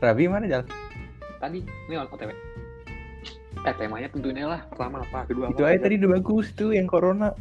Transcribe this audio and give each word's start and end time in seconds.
Rabi 0.00 0.24
mana 0.26 0.46
Jal? 0.46 0.62
Tadi 1.38 1.60
ini 1.62 1.94
OTW. 1.94 2.30
Eh 3.64 3.74
temanya 3.78 4.08
tentuin 4.12 4.36
aja 4.36 4.48
lah. 4.58 4.60
Pertama 4.68 5.00
apa, 5.00 5.24
kedua 5.24 5.48
Itu 5.48 5.62
apa, 5.64 5.72
aja 5.72 5.78
tadi 5.88 5.94
udah 6.02 6.10
bagus 6.20 6.46
tuh 6.52 6.74
yang 6.74 6.84
corona. 6.84 7.32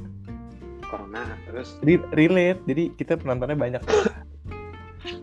corona. 0.87 1.25
Terus 1.49 1.75
Re- 1.81 2.07
relate. 2.13 2.61
Jadi 2.69 2.83
kita 2.95 3.17
penontonnya 3.17 3.57
banyak. 3.57 3.81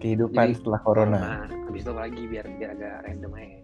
Kehidupan 0.01 0.53
Jadi, 0.53 0.57
setelah 0.61 0.81
corona. 0.83 1.19
Nah, 1.21 1.45
habis 1.49 1.85
itu 1.85 1.93
lagi 1.93 2.23
biar 2.29 2.45
biar 2.57 2.71
agak 2.77 2.97
random 3.07 3.33
aja. 3.37 3.59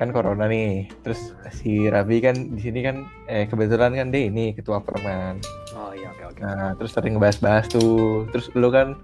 Kan 0.00 0.08
corona 0.10 0.44
nih. 0.48 0.88
Terus 1.04 1.20
si 1.52 1.86
Rabi 1.86 2.16
kan 2.24 2.34
di 2.34 2.60
sini 2.62 2.80
kan 2.80 3.06
eh 3.28 3.44
kebetulan 3.46 3.94
kan 3.94 4.08
dia 4.10 4.26
ini 4.26 4.56
ketua 4.56 4.80
perman. 4.82 5.38
Oh 5.76 5.92
iya 5.94 6.10
oke 6.10 6.24
oke. 6.34 6.40
Nah, 6.42 6.74
terus 6.74 6.90
sering 6.90 7.14
ngebahas-bahas 7.20 7.70
tuh. 7.70 8.26
Terus 8.34 8.50
lu 8.56 8.72
kan 8.72 8.98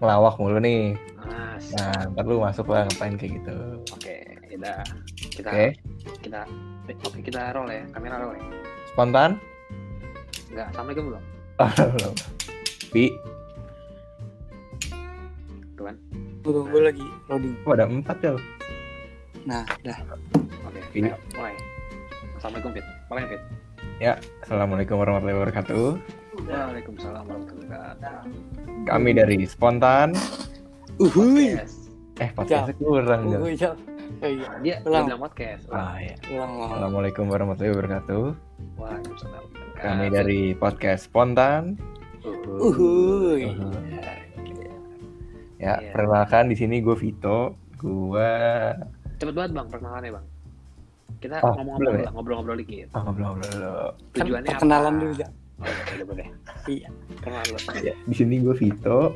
ngelawak 0.00 0.34
mulu 0.40 0.58
nih. 0.58 0.96
Mas. 1.20 1.64
Nah, 1.76 2.08
ntar 2.16 2.24
lu 2.24 2.40
masuk 2.40 2.66
lah 2.72 2.88
ngapain 2.88 3.14
kayak 3.20 3.32
gitu. 3.44 3.56
Oke, 3.92 4.16
kita 4.48 4.72
kita 5.28 5.50
kita 6.24 6.40
eh, 6.88 6.96
oke 7.04 7.20
kita 7.20 7.52
roll 7.52 7.68
ya, 7.68 7.84
kamera 7.92 8.16
roll 8.24 8.34
ya. 8.34 8.44
Spontan? 8.90 9.36
Enggak, 10.50 10.66
assalamualaikum 10.72 11.04
belum? 11.12 11.24
Oh, 11.60 11.70
belum. 11.94 12.14
Bi, 12.90 13.04
Tuh 15.76 15.84
kan. 15.86 15.96
Tunggu 16.40 16.60
gue 16.72 16.80
lagi 16.80 17.06
loading. 17.28 17.54
kok 17.62 17.74
ada 17.76 17.84
empat 17.86 18.16
ya? 18.24 18.32
Nah, 19.44 19.64
dah. 19.84 19.98
Oke, 20.66 20.80
Ini. 20.96 21.12
ayo, 21.12 21.16
mulai. 21.36 21.54
Assalamualaikum 22.40 22.70
Fit. 22.72 22.86
Mulai 23.12 23.24
Fit. 23.28 23.42
Assalamualaikum 24.48 24.96
warahmatullahi 24.96 25.36
wabarakatuh. 25.36 26.19
Waalaikumsalam 26.40 27.22
warahmatullahi 27.22 27.68
wabarakatuh. 27.68 28.22
Kami 28.88 29.10
dari 29.12 29.38
Spontan. 29.44 30.08
Uhuy. 30.96 31.52
Podcast. 31.52 31.76
Eh, 32.16 32.30
podcastnya 32.32 32.74
kurang. 32.76 33.20
Uhuy. 33.28 33.54
Oh 34.20 34.26
iya, 34.26 34.48
Dia 34.60 34.74
Ulang. 34.82 35.04
bilang 35.06 35.20
podcast. 35.22 35.62
Ah, 35.70 35.96
ya. 35.96 36.16
ulang 36.30 36.50
ulang. 36.56 36.70
Assalamualaikum 36.72 37.24
warahmatullahi 37.28 37.72
wabarakatuh. 37.72 38.24
Waalaikumsalam. 38.76 39.44
Kami 39.76 40.06
dari 40.08 40.40
podcast 40.54 41.02
Spontan. 41.06 41.76
Uhuy. 42.24 43.52
Uh-huh. 43.52 43.72
Iya. 44.40 44.64
Ya, 45.60 45.92
perkenalkan 45.92 46.48
di 46.48 46.56
sini 46.56 46.80
gue 46.80 46.96
Vito. 46.96 47.52
Gue 47.76 48.32
Cepet 49.16 49.34
banget 49.34 49.52
bang 49.52 49.66
perkenalannya 49.68 50.10
bang. 50.16 50.26
Kita 51.20 51.36
Oh, 51.44 51.52
ngomong-ngomong 51.52 51.94
ya? 51.94 52.04
lah, 52.08 52.12
ngobrol-ngobrol 52.16 52.56
dikit. 52.56 52.88
oh, 52.96 53.00
ngobrol-ngobrol 53.04 53.48
dulu. 53.50 53.72
Kan 54.10 54.24
Tujuannya 54.24 54.48
perkenalan 54.48 54.88
apa? 54.90 55.00
dulu, 55.04 55.12
Jal. 55.14 55.30
Oh, 55.60 55.66
iya, 55.68 56.04
boleh. 56.04 56.26
Iya. 56.66 56.88
Kenalan 57.20 57.44
dulu. 57.46 57.58
Ya, 57.80 57.94
di 57.94 58.14
sini 58.14 58.40
gue 58.40 58.54
Vito. 58.56 59.14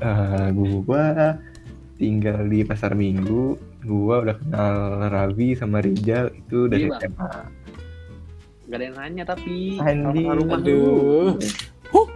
Eh, 0.00 0.48
gue 0.54 1.02
tinggal 1.96 2.46
di 2.46 2.62
Pasar 2.62 2.94
Minggu. 2.94 3.58
Gue 3.80 4.14
udah 4.16 4.36
kenal 4.36 4.74
Ravi 5.08 5.52
sama 5.52 5.80
Rijal 5.80 6.30
itu 6.32 6.68
dari 6.68 6.86
Iya. 6.86 7.10
SMA. 7.10 7.30
Gak 8.70 8.76
ada 8.78 8.84
yang 8.86 8.96
nanya 8.96 9.24
tapi. 9.26 9.76
Kalau 9.76 10.36
rumah 10.36 10.58
dulu. 10.62 11.34
Aduh. 11.34 12.06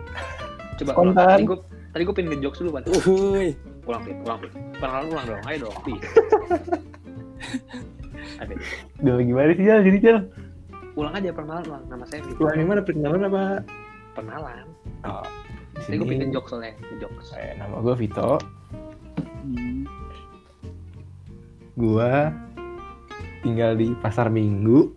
Coba 0.74 0.90
Spontan. 0.90 1.14
ulang. 1.14 1.28
Tadi 1.30 1.44
gue 1.44 1.58
tadi 1.90 2.02
gue 2.02 2.14
pengen 2.14 2.28
ngejokes 2.34 2.58
dulu 2.62 2.70
pan. 2.72 2.82
Uhuy. 2.86 3.48
Ulang 3.84 4.02
Fit, 4.02 4.16
ulang 4.22 4.38
Fit. 4.38 4.52
Perkenalan 4.78 5.06
ulang 5.10 5.24
dong. 5.26 5.42
Ayo 5.44 5.56
dong. 5.66 5.76
Ayo, 8.38 8.46
Fit. 8.48 8.58
Udah 9.00 9.14
gimana 9.20 9.50
sih 9.52 9.64
Jal? 9.64 9.80
Jadi 9.82 9.98
Jal? 10.00 10.18
Ulang 10.94 11.12
aja 11.12 11.30
perkenalan 11.30 11.64
ulang 11.66 11.84
nama 11.88 12.04
saya 12.06 12.22
Fit. 12.22 12.38
Ulang 12.38 12.56
gimana 12.56 12.80
perkenalan 12.80 13.22
apa? 13.24 13.42
Perkenalan. 14.14 14.64
Oh, 15.02 15.26
di 15.74 15.80
Tadi 15.82 15.94
gue 15.94 16.06
pengen 16.06 16.14
sini 16.16 16.26
ngejokes 16.30 16.50
soalnya. 16.50 16.72
Ngejokes. 16.78 17.26
eh, 17.34 17.52
nama 17.58 17.76
gue 17.82 17.94
Vito. 17.98 18.30
Hmm. 19.42 19.82
Gue 21.74 22.12
tinggal 23.42 23.74
di 23.74 23.90
Pasar 23.98 24.30
Minggu. 24.30 24.94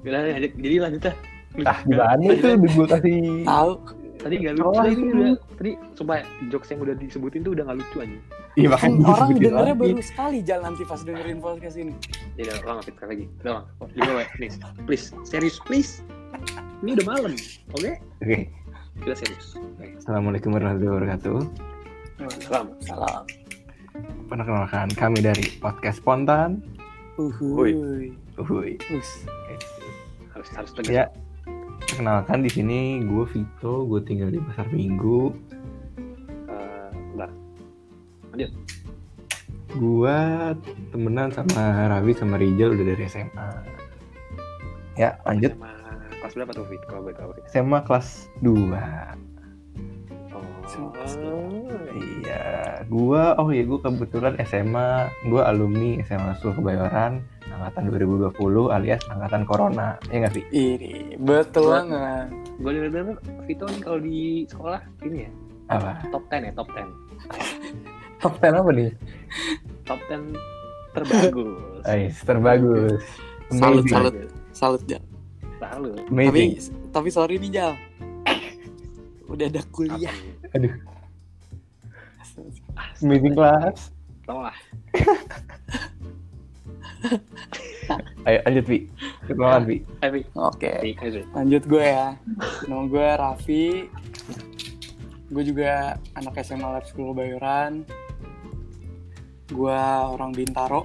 Udah, 0.00 0.20
jadi 0.22 0.48
jadi 0.54 0.76
lanjut 0.80 1.02
dah. 1.02 1.16
Ah, 1.64 1.78
gimana 1.82 2.22
itu 2.26 2.46
udah 2.46 2.70
gue 2.70 2.86
kasih 2.86 3.18
Tahu. 3.42 3.70
Tadi 4.16 4.34
gak 4.40 4.54
lucu. 4.56 4.66
Oh, 4.66 4.74
Tadi 4.74 4.92
itu. 4.92 5.04
udah, 5.06 5.30
tadi 5.54 5.70
sumpah 5.94 6.16
jokes 6.48 6.68
yang 6.72 6.80
udah 6.82 6.94
disebutin 6.96 7.40
tuh 7.42 7.52
udah 7.54 7.64
gak 7.68 7.78
lucu 7.78 7.96
aja. 8.00 8.18
Iya 8.56 8.72
Kan 8.72 8.96
makanya 8.96 9.04
orang 9.12 9.28
dengernya 9.36 9.74
lagi. 9.76 9.80
baru 9.84 10.00
sekali 10.00 10.38
Jal 10.40 10.60
nanti 10.64 10.82
pas 10.88 11.00
dengerin 11.04 11.38
podcast 11.44 11.76
ini. 11.76 11.92
Jadi 12.40 12.48
udah 12.48 12.56
ulang 12.64 12.78
sekali 12.80 13.08
lagi. 13.12 13.26
Ulang. 13.44 13.64
Oh, 13.84 13.88
di 13.92 14.00
bawah, 14.00 14.26
please. 14.40 14.56
Please, 14.88 15.06
serius 15.28 15.60
please. 15.68 16.00
Ini 16.80 16.96
udah 16.96 17.04
malam. 17.04 17.36
Oke? 17.76 18.00
Oke. 18.24 18.48
Kita 19.04 19.12
serius. 19.12 19.60
Oke. 19.60 19.92
Assalamualaikum 20.00 20.56
warahmatullahi 20.56 20.88
wabarakatuh. 20.88 21.38
Salam. 22.48 22.66
Salam. 22.80 23.22
Perkenalkan 24.32 24.88
kami 24.96 25.20
dari 25.20 25.44
podcast 25.60 26.00
Spontan. 26.00 26.64
Uhuy. 27.20 27.76
Uhuy. 28.40 28.80
Us. 28.88 29.28
Harus 30.32 30.48
harus 30.56 30.70
tegas. 30.72 30.88
Ya. 30.88 31.04
Perkenalkan 31.86 32.40
di 32.40 32.48
sini 32.48 33.04
gue 33.04 33.24
Vito, 33.28 33.84
gue 33.84 34.00
tinggal 34.00 34.32
di 34.32 34.40
Pasar 34.40 34.68
Minggu. 34.72 35.32
Bentar. 38.36 38.50
Gue 39.76 40.18
temenan 40.92 41.28
sama 41.32 41.88
Ravi 41.92 42.12
sama 42.16 42.36
Rijal 42.40 42.72
udah 42.76 42.86
dari 42.96 43.04
SMA. 43.08 43.48
Ya, 44.96 45.20
lanjut. 45.28 45.52
Sama 45.56 45.72
kelas 46.20 46.32
berapa 46.32 46.52
tuh 46.56 46.64
Fit? 46.72 46.82
Kalau 46.88 47.00
boleh 47.04 47.16
tahu. 47.16 47.30
SMA 47.48 47.78
kelas 47.84 48.08
2. 48.40 48.72
Oh. 50.36 50.44
Iya, 51.96 52.84
gua 52.92 53.32
oh 53.40 53.48
iya 53.48 53.64
gua 53.64 53.80
kebetulan 53.80 54.36
SMA, 54.44 55.08
gua 55.32 55.48
alumni 55.48 55.96
SMA 56.04 56.36
Sul 56.42 56.52
Kebayoran 56.52 57.24
angkatan 57.48 57.88
2020 57.88 58.36
alias 58.68 59.00
angkatan 59.08 59.48
corona. 59.48 59.96
Ya 60.12 60.26
nggak 60.26 60.34
sih? 60.36 60.44
Ini 60.52 61.16
betul 61.16 61.72
banget. 61.72 62.28
Gue 62.60 62.70
denger 62.72 62.90
denger 62.92 63.16
Vito 63.44 63.64
nih 63.68 63.80
kalau 63.84 64.00
di 64.00 64.48
sekolah 64.48 64.80
ini 65.04 65.28
ya 65.28 65.30
Apa? 65.68 65.90
top 66.08 66.24
10 66.32 66.48
ya 66.48 66.52
top 66.56 66.68
10 66.72 66.88
Top 68.26 68.42
10 68.42 68.58
apa 68.58 68.70
nih? 68.74 68.90
top 69.86 70.00
10 70.10 70.34
terbagus. 70.90 71.78
Ais, 71.90 72.16
terbagus. 72.26 73.02
Salut, 73.54 73.86
Amazing. 73.86 73.94
salut. 73.94 74.14
Salut 74.50 74.82
Jal. 74.90 75.02
Lalu 75.62 75.94
Tapi 75.94 76.10
Amazing. 76.10 76.50
tapi 76.90 77.08
sorry 77.14 77.38
nih 77.38 77.50
Jal. 77.54 77.72
Udah 79.30 79.46
ada 79.46 79.62
kuliah. 79.70 80.10
Aduh, 80.54 80.74
amazing 82.98 83.34
class. 83.34 83.90
Tau 84.26 84.42
lah. 84.42 84.56
Ayo 88.26 88.42
lanjut, 88.42 88.64
Vi. 88.66 88.78
Kenalan, 89.30 89.62
Vi. 89.70 89.86
Tapi 90.02 90.26
Oke. 90.34 90.98
Lanjut 91.30 91.62
gue 91.62 91.84
ya. 91.86 92.18
Nama 92.66 92.82
gue 92.90 93.06
Raffi. 93.14 93.66
Gue 95.30 95.42
juga 95.46 95.94
anak 96.18 96.42
SMA 96.42 96.66
Lab 96.66 96.82
School 96.90 97.14
Bayoran. 97.14 97.86
Gue 99.46 99.78
orang 100.08 100.30
Bintaro. 100.30 100.84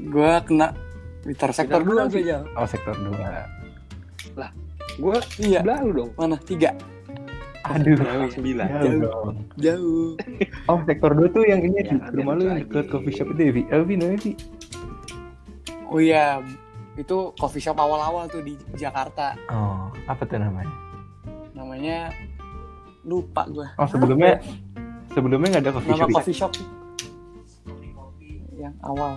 Gue 0.00 0.32
kena 0.46 0.74
Bintaro 1.20 1.52
sektor 1.52 1.80
Bintaro 1.82 2.08
2 2.08 2.14
gue 2.14 2.22
Jal. 2.24 2.42
Oh, 2.54 2.66
sektor 2.66 2.94
2. 2.96 3.10
gue 5.00 5.16
Iya. 5.40 5.60
sebelah 5.62 5.78
lu 5.80 5.90
dong. 5.94 6.10
Mana? 6.18 6.36
Tiga. 6.42 6.74
Aduh, 7.62 7.94
Kelas 7.94 8.34
9. 8.34 8.42
jauh 8.42 8.82
Jauh. 8.82 9.00
dong. 9.00 9.36
Jauh. 9.56 10.08
Oh, 10.66 10.78
sektor 10.82 11.10
2 11.14 11.30
tuh 11.30 11.44
yang 11.46 11.60
ini 11.62 11.78
Ya, 11.80 11.94
di 12.10 12.18
rumah 12.18 12.34
lu 12.34 12.42
yang 12.48 12.58
deket 12.58 12.90
coffee 12.90 13.14
shop 13.14 13.30
itu 13.32 13.40
ya, 13.46 13.52
Vi? 13.54 13.62
Eh, 13.68 13.82
Vi, 13.84 13.94
namanya, 13.94 14.18
Vi? 14.18 14.32
Oh 15.86 16.00
iya. 16.02 16.42
Itu 16.96 17.32
coffee 17.38 17.62
shop 17.62 17.78
awal-awal 17.78 18.26
tuh 18.26 18.42
di 18.42 18.58
Jakarta. 18.74 19.38
Oh, 19.48 19.88
apa 20.04 20.22
tuh 20.26 20.36
namanya? 20.36 20.72
Namanya 21.54 22.10
lupa 23.06 23.46
gue. 23.46 23.66
Oh, 23.78 23.86
sebelumnya 23.86 24.40
sebelumnya 25.10 25.48
nggak 25.50 25.62
ada 25.62 25.72
coffee 25.72 25.90
Nama 25.90 25.98
shop. 25.98 26.08
ya? 26.08 26.16
coffee 26.16 26.36
shop 26.36 26.52
yang 28.56 28.74
awal. 28.82 29.16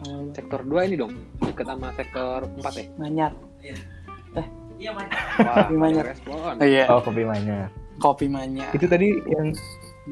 Awal 0.00 0.30
Sektor 0.32 0.60
2 0.62 0.86
ini 0.86 0.96
dong. 0.96 1.12
Deket 1.38 1.66
sama 1.66 1.90
sektor 1.92 2.46
4 2.56 2.62
ya. 2.72 2.84
Manyar. 2.96 3.32
Wah, 4.30 4.46
Gimana? 5.66 5.90
ada 5.92 6.02
respon. 6.06 6.54
Oh 6.54 6.64
iya. 6.64 6.84
Oh, 6.86 7.02
kopi 7.02 7.22
manyar. 7.22 7.68
Kopi 7.98 8.30
Manyar. 8.30 8.70
Itu 8.70 8.86
tadi 8.86 9.10
yang 9.10 9.50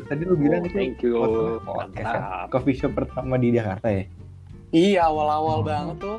tadi 0.03 0.23
lu 0.23 0.35
bilang 0.35 0.59
Oh, 0.61 0.67
itu 0.67 0.75
thank 0.75 0.99
you. 1.01 1.15
podcast 1.63 2.15
coffee 2.51 2.75
shop 2.75 2.93
pertama 2.93 3.39
di 3.39 3.55
Jakarta 3.55 3.87
ya? 3.89 4.05
Iya 4.69 5.07
awal-awal 5.07 5.63
Oh. 5.63 5.65
banget 5.65 5.97
tuh 5.97 6.19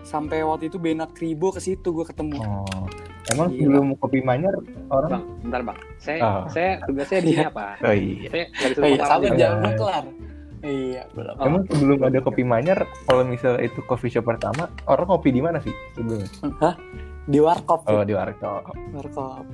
sampai 0.00 0.40
waktu 0.40 0.66
itu 0.66 0.80
Benak 0.80 1.12
Kribo 1.12 1.52
ke 1.52 1.60
situ 1.60 1.92
gue 1.92 2.02
ketemu. 2.02 2.40
Oh. 2.40 2.64
Emang 3.24 3.48
Gila. 3.48 3.56
sebelum 3.56 3.86
kopi 3.96 4.20
manyar 4.20 4.54
orang 4.88 5.10
Bang, 5.10 5.24
bentar 5.40 5.60
bang. 5.64 5.78
Saya 5.96 6.20
Oh. 6.20 6.44
saya 6.46 6.70
tugasnya 6.84 7.18
di 7.18 7.26
sini 7.26 7.40
Iya. 7.40 7.48
apa? 7.48 7.66
Oh 7.80 7.94
iya. 7.94 8.28
Saya 8.28 8.44
Oh 8.76 8.84
iya, 8.84 9.00
sabar 9.00 9.30
jangan 9.32 9.56
belum 9.56 9.74
kelar. 9.74 10.04
Iya, 10.60 11.02
belum. 11.12 11.34
Oh. 11.34 11.44
Emang 11.44 11.62
sebelum 11.66 11.98
ada 12.02 12.18
kopi 12.20 12.42
manyar, 12.42 12.78
kalau 13.04 13.22
misalnya 13.22 13.60
itu 13.62 13.80
coffee 13.82 14.08
shop 14.08 14.24
pertama, 14.24 14.68
orang 14.84 15.08
kopi 15.08 15.28
di 15.30 15.40
mana 15.40 15.56
sih 15.58 15.72
sebelumnya? 15.92 16.28
Hah? 16.60 16.74
Di 17.24 17.38
warkop. 17.40 17.80
Oh 17.84 18.04
di 18.04 18.12
warkop. 18.12 18.72
Warkop. 18.92 19.44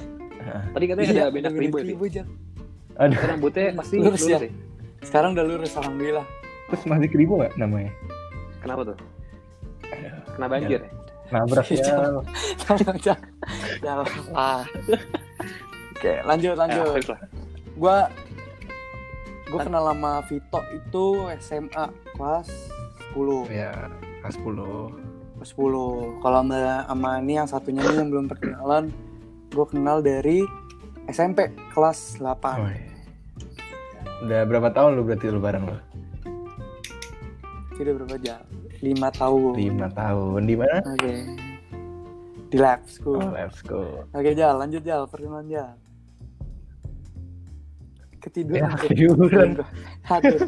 Tadi 0.74 0.84
katanya 0.86 1.06
Iya, 1.06 1.22
ada 1.26 1.30
benak 1.30 1.52
ribu 1.54 1.76
ya. 2.06 2.24
Aduh, 2.98 3.16
rambutnya 3.16 3.72
pasti 3.72 3.96
Lurus 3.96 4.22
lurus, 4.22 4.28
ya? 4.28 4.38
ya? 4.42 4.50
Sekarang 5.00 5.32
udah 5.32 5.44
lurus 5.46 5.72
alhamdulillah. 5.74 6.26
terus 6.70 6.86
masih 6.86 7.10
keribu 7.10 7.34
nggak 7.42 7.58
namanya? 7.58 7.90
Kenapa 8.62 8.94
tuh? 8.94 8.96
Kena 10.38 10.46
banjir 10.46 10.78
ya? 10.78 10.90
Nabrak 11.30 11.66
ya. 11.70 11.84
Jangan 12.66 12.96
jangan. 12.98 13.30
Jangan. 13.80 14.06
Ah. 14.34 14.62
Oke, 15.94 16.12
lanjut 16.26 16.54
Ya, 16.54 16.58
lanjut. 16.58 17.06
Lah. 17.06 17.20
Gua 17.78 17.96
gua 19.50 19.60
kenal 19.66 19.84
sama 19.90 20.12
Vito 20.26 20.60
itu 20.74 21.06
SMA 21.42 21.84
kelas 22.18 22.48
10. 23.14 23.46
Ya, 23.50 23.72
kelas 24.22 24.36
10. 24.42 24.90
Kelas 25.38 25.50
10. 25.54 26.20
Kalau 26.20 26.38
sama, 26.42 26.58
sama 26.86 27.10
ini 27.22 27.32
yang 27.38 27.48
satunya 27.48 27.80
nih 27.84 27.96
yang 28.00 28.10
belum 28.10 28.26
perkenalan, 28.26 28.84
gua 29.54 29.66
kenal 29.70 30.02
dari 30.02 30.42
SMP 31.10 31.50
kelas 31.74 32.18
8. 32.18 32.58
Oh, 32.58 32.70
iya. 32.70 32.90
Udah 34.20 34.40
berapa 34.44 34.68
tahun 34.68 35.00
lu 35.00 35.02
berarti 35.08 35.32
lu 35.32 35.40
bareng 35.40 35.64
lu? 35.64 35.76
Sudah 37.76 37.92
berapa 37.96 38.16
jam? 38.20 38.59
5 38.80 38.96
tahun. 39.12 39.52
5 39.56 39.88
tahun. 39.92 40.40
Di 40.48 40.56
mana? 40.56 40.78
Oke. 40.84 41.12
Di 42.50 42.58
lab 42.58 42.82
school. 42.88 43.20
Oh, 43.20 43.30
let's 43.30 43.62
go. 43.62 44.04
Oke, 44.10 44.34
Jal, 44.34 44.58
lanjut 44.58 44.82
Jal, 44.82 45.06
perkenalan 45.06 45.46
Jal. 45.46 45.70
Ketiduran. 48.20 48.60
Ya, 48.60 48.68
ketiduran. 48.76 49.50
Aduh. 50.04 50.40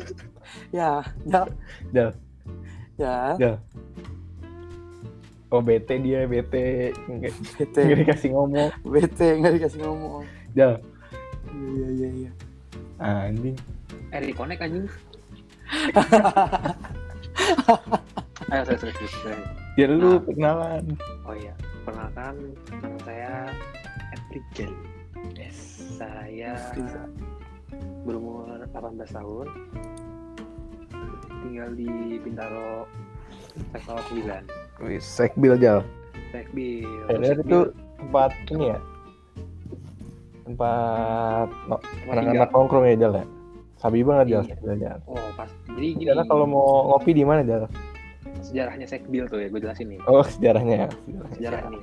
ya, 0.75 0.90
Jal. 1.25 1.46
Jal, 1.94 2.11
Ya, 3.00 3.14
Jal. 3.40 3.56
Oh, 5.52 5.61
bete 5.61 6.00
dia, 6.00 6.25
bete. 6.25 6.93
Nggak 7.08 7.32
BT. 7.61 7.76
nggak 7.76 7.99
dikasih 8.05 8.29
ngomong. 8.32 8.69
BT 8.84 9.20
nggak 9.40 9.52
dikasih 9.61 9.81
ngomong. 9.84 10.25
Jal, 10.52 10.81
Iya, 11.52 11.88
iya, 11.93 12.08
iya. 12.08 12.31
anjing. 12.99 13.56
Eh, 14.12 14.20
reconnect 14.20 14.61
anjing. 14.64 14.87
Ayo, 18.52 18.62
saya, 18.69 18.78
saya, 18.78 18.93
saya. 19.08 19.37
Ya 19.75 19.88
lu 19.88 20.10
Ah. 20.10 20.20
perkenalan. 20.20 20.84
Oh 21.25 21.32
iya, 21.32 21.56
perkenalkan 21.82 22.34
nama 22.70 22.99
saya 23.00 23.32
Efrijan. 24.12 24.72
Yes. 25.32 25.56
Saya 25.96 26.52
Efrijan. 26.60 27.08
berumur 28.04 28.44
18 28.69 29.08
tahun. 29.08 29.46
Tinggal 31.40 31.70
di 31.72 31.88
Bintaro 32.20 32.84
sektor 33.72 33.96
9. 34.12 34.44
Wih, 34.78 35.00
sekbil 35.00 35.56
Jal. 35.56 35.81
Sekbil. 36.28 36.84
Bener 37.08 37.40
itu 37.40 37.58
tempat 37.96 38.31
ini 38.50 38.64
ya? 38.69 38.78
Tempat 40.44 41.48
no, 41.64 41.81
anak-anak 42.06 42.50
nongkrong 42.50 42.84
ya 42.84 42.96
Jal 42.98 43.12
ya? 43.16 43.26
Sabi 43.81 44.05
banget 44.05 44.26
Jal, 44.28 44.43
Iya. 44.43 44.50
sekbil 44.52 44.75
Jal. 44.76 44.98
Oh, 45.08 45.16
pas. 45.32 45.48
Jadi 45.72 45.88
gini. 45.96 46.06
Karena 46.06 46.25
kalau 46.26 46.44
mau 46.44 46.64
ngopi 46.93 47.10
di 47.12 47.25
mana 47.25 47.40
Jal? 47.43 47.64
Sejarahnya 48.42 48.84
Sekbil 48.84 49.24
tuh 49.24 49.38
ya, 49.38 49.46
gue 49.46 49.60
jelasin 49.60 49.86
nih. 49.88 50.00
Oh, 50.04 50.20
sejarahnya. 50.22 50.90
Sejarah 51.32 51.62
nih. 51.68 51.82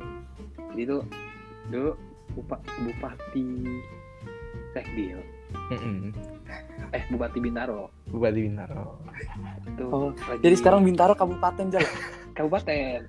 Jadi 0.70 0.84
tuh 0.86 1.02
dulu 1.68 1.92
Bupa- 2.32 2.64
Bupati 2.78 3.48
Sekbil. 4.70 5.18
Mm-mm. 5.72 6.14
Eh, 6.92 7.04
Bupati 7.10 7.40
Bintaro. 7.40 7.90
Bupati 8.06 8.40
Bintaro. 8.44 9.02
Itu 9.66 9.84
Oh, 9.88 10.10
lagi 10.14 10.42
Jadi 10.42 10.56
sekarang 10.56 10.82
Bintaro 10.84 11.14
kabupaten 11.14 11.66
Jal. 11.70 11.82
kabupaten. 12.38 13.02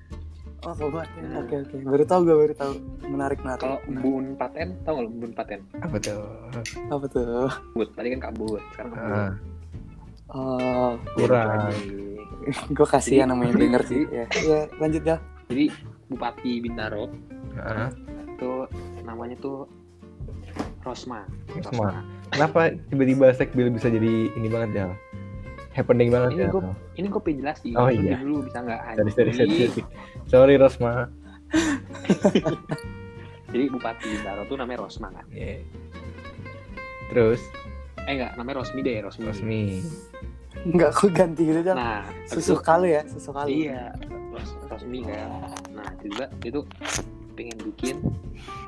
Oh, 0.60 0.72
kabupaten. 0.72 1.20
Oke, 1.36 1.54
oke. 1.58 1.76
Baru 1.82 2.04
tahu 2.04 2.20
gue, 2.22 2.36
baru 2.38 2.54
tahu. 2.54 2.72
Menarik, 3.06 3.40
menarik. 3.40 3.60
Kalau. 3.60 3.78
Bun 3.98 4.36
Paten, 4.36 4.68
tau 4.82 4.92
gak 4.94 5.04
lo 5.04 5.10
Bun 5.10 5.32
Paten? 5.32 5.60
Apa 5.78 5.96
tuh? 5.96 6.20
Apa 6.88 7.06
tuh? 7.06 7.48
Bud, 7.72 7.88
tadi 7.92 8.08
kan 8.10 8.20
kabut, 8.22 8.60
sekarang 8.70 8.92
kabut. 8.92 9.08
Ah, 9.10 9.32
Oh, 10.30 10.94
kurang. 11.18 11.74
gue 12.76 12.86
kasihan 12.86 13.24
Jadi- 13.24 13.30
namanya 13.30 13.52
denger 13.54 13.82
sih. 13.84 14.02
Ya, 14.08 14.24
ya 14.30 14.60
lanjut 14.76 15.02
ya. 15.02 15.16
Jadi 15.48 15.64
Bupati 16.06 16.58
Bintaro 16.58 17.10
itu 18.30 18.50
namanya 19.04 19.36
tuh 19.38 19.66
Rosma. 20.80 21.28
Rosma. 21.52 22.02
Kenapa 22.30 22.72
tiba-tiba 22.88 23.30
sekbil 23.30 23.68
bisa 23.70 23.86
jadi 23.86 24.32
ini 24.32 24.48
banget 24.48 24.70
Jal? 24.74 24.90
Happening 25.70 26.10
banget 26.10 26.30
Ini 26.34 26.42
ya? 26.46 26.50
gua- 26.50 26.74
Ini 26.96 27.06
gue 27.06 27.22
pengen 27.22 27.38
jelasin. 27.46 27.74
Oh, 27.78 27.86
iya. 27.86 28.18
dulu 28.18 28.42
bisa 28.42 28.58
nggak 28.58 28.80
Sorry, 28.96 29.12
sorry, 29.12 29.32
sorry, 29.32 29.54
sorry. 29.68 29.82
Sorry 30.26 30.54
Rosma. 30.56 30.92
Jadi 33.50 33.64
Bupati 33.66 34.06
Bintaro 34.08 34.42
tuh 34.46 34.56
namanya 34.56 34.86
Rosma 34.86 35.10
kan? 35.10 35.26
Yeah. 35.30 35.62
Terus 37.10 37.42
Eh 38.00 38.16
enggak, 38.16 38.32
namanya 38.34 38.62
Rosmi 38.62 38.80
deh, 38.80 39.02
Rosmi. 39.02 39.26
Rosmi. 39.26 39.62
Enggak, 40.62 40.88
aku 40.90 41.08
ganti 41.08 41.42
gitu 41.42 41.60
Jal. 41.62 41.74
Nah, 41.74 42.04
Susu 42.24 42.54
kali 42.56 42.92
ya, 42.92 43.02
susu 43.04 43.18
itu- 43.24 43.32
kali. 43.32 43.50
Iya, 43.64 43.82
Ros 44.30 44.50
Rosmi 44.66 45.00
kan. 45.02 45.28
Nah, 45.72 45.88
juga 45.98 46.24
dia 46.36 46.50
tuh 46.50 46.64
pengen 47.32 47.56
bikin 47.64 47.96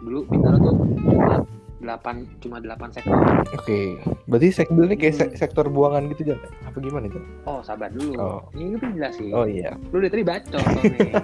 dulu 0.00 0.24
Bintaro 0.26 0.56
tuh 0.58 0.74
cuma 0.98 1.36
delapan 1.78 2.14
cuma 2.38 2.56
delapan 2.58 2.88
sektor. 2.90 3.12
Oke, 3.52 3.98
berarti 4.24 4.48
sekbil 4.54 4.86
ini 4.86 4.96
kayak 4.96 5.14
Hmm. 5.14 5.22
se- 5.28 5.36
sektor 5.38 5.66
buangan 5.66 6.08
gitu 6.08 6.32
Jal? 6.32 6.40
Apa 6.62 6.78
gimana 6.78 7.06
Jal? 7.06 7.24
Oh, 7.44 7.60
sabar 7.60 7.88
dulu. 7.88 8.14
Oh. 8.16 8.40
Ini 8.52 8.72
gue 8.72 8.80
pengen 8.80 8.96
jelasin. 8.96 9.30
Oh 9.30 9.44
iya. 9.44 9.74
Lu 9.90 9.98
dari 9.98 10.10
tadi 10.10 10.24
bacot 10.24 10.62
nih. 10.62 11.12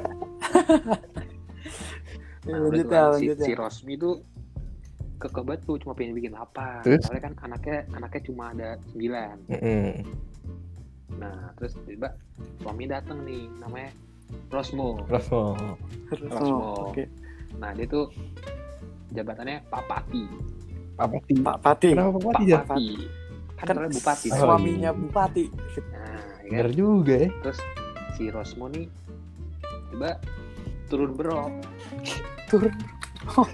Nah, 2.44 2.56
udah 2.58 2.70
lanjut 2.72 2.86
ya, 2.86 2.88
kan, 2.88 3.08
si, 3.12 3.24
lanjut 3.26 3.36
ya. 3.36 3.44
si 3.44 3.52
Rosmi 3.52 3.94
tuh 3.94 4.14
kekebet 5.18 5.60
tuh 5.62 5.76
cuma 5.76 5.92
pengen 5.92 6.14
bikin 6.14 6.32
apa 6.32 6.80
Terus? 6.80 7.04
soalnya 7.04 7.28
kan 7.28 7.34
anaknya 7.42 7.84
anaknya 7.90 8.22
cuma 8.24 8.44
ada 8.48 8.68
sembilan 8.88 9.36
Mm-mm. 9.50 9.88
Nah 11.16 11.50
terus 11.54 11.72
tiba 11.82 12.12
suami 12.58 12.84
datang 12.84 13.22
nih 13.22 13.48
namanya 13.56 13.90
Rosmo 14.48 15.00
Rosmo. 15.06 15.56
Rosmo. 16.12 16.56
Oh, 16.76 16.92
Oke. 16.92 17.08
nah 17.56 17.72
dia 17.72 17.86
tuh 17.86 18.12
jabatannya 19.08 19.64
Pak 19.64 19.82
Pati 19.84 20.24
Apa 20.98 21.16
sih? 21.24 21.38
Pak 21.38 21.58
Pati. 21.58 21.88
Kenapa 21.94 22.10
Pak 22.12 22.20
Pak 22.20 22.32
Pati 22.34 22.44
Jal? 22.44 22.62
Pati 22.62 22.88
kan 23.54 23.64
Kan 23.64 23.74
namanya 23.74 23.92
Bupati 23.92 24.28
Oh, 24.28 24.36
Suaminya 24.36 24.78
iya. 24.84 24.90
bupati. 24.92 25.44
nah 25.90 26.14
ya 26.38 26.46
kan? 26.46 26.48
Bener 26.52 26.68
juga 26.70 27.14
ya. 27.16 27.28
terus 27.40 27.58
si 28.12 28.22
Rosmo 28.28 28.66
nih 28.68 28.86
tiba 29.88 30.10
turun 30.86 31.10
berok 31.12 31.50
Turun. 32.46 32.72
Oh, 33.34 33.48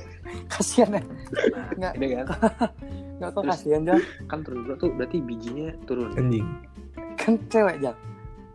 kasihan 0.46 0.90
ya. 0.92 1.02
nah 1.48 1.66
Nggak. 1.72 1.92
ini 1.96 2.06
kan 2.12 2.26
Enggak 3.14 3.30
kok 3.30 3.44
kasihan 3.46 3.82
Jal. 3.84 3.98
kan 4.26 4.38
turun 4.42 4.60
berok 4.64 4.78
tuh 4.80 4.90
berarti 4.92 5.18
bijinya 5.20 5.70
turun 5.84 6.10
Anjing. 6.14 6.46
Kan 7.24 7.40
cewek 7.48 7.80
Jal. 7.80 7.96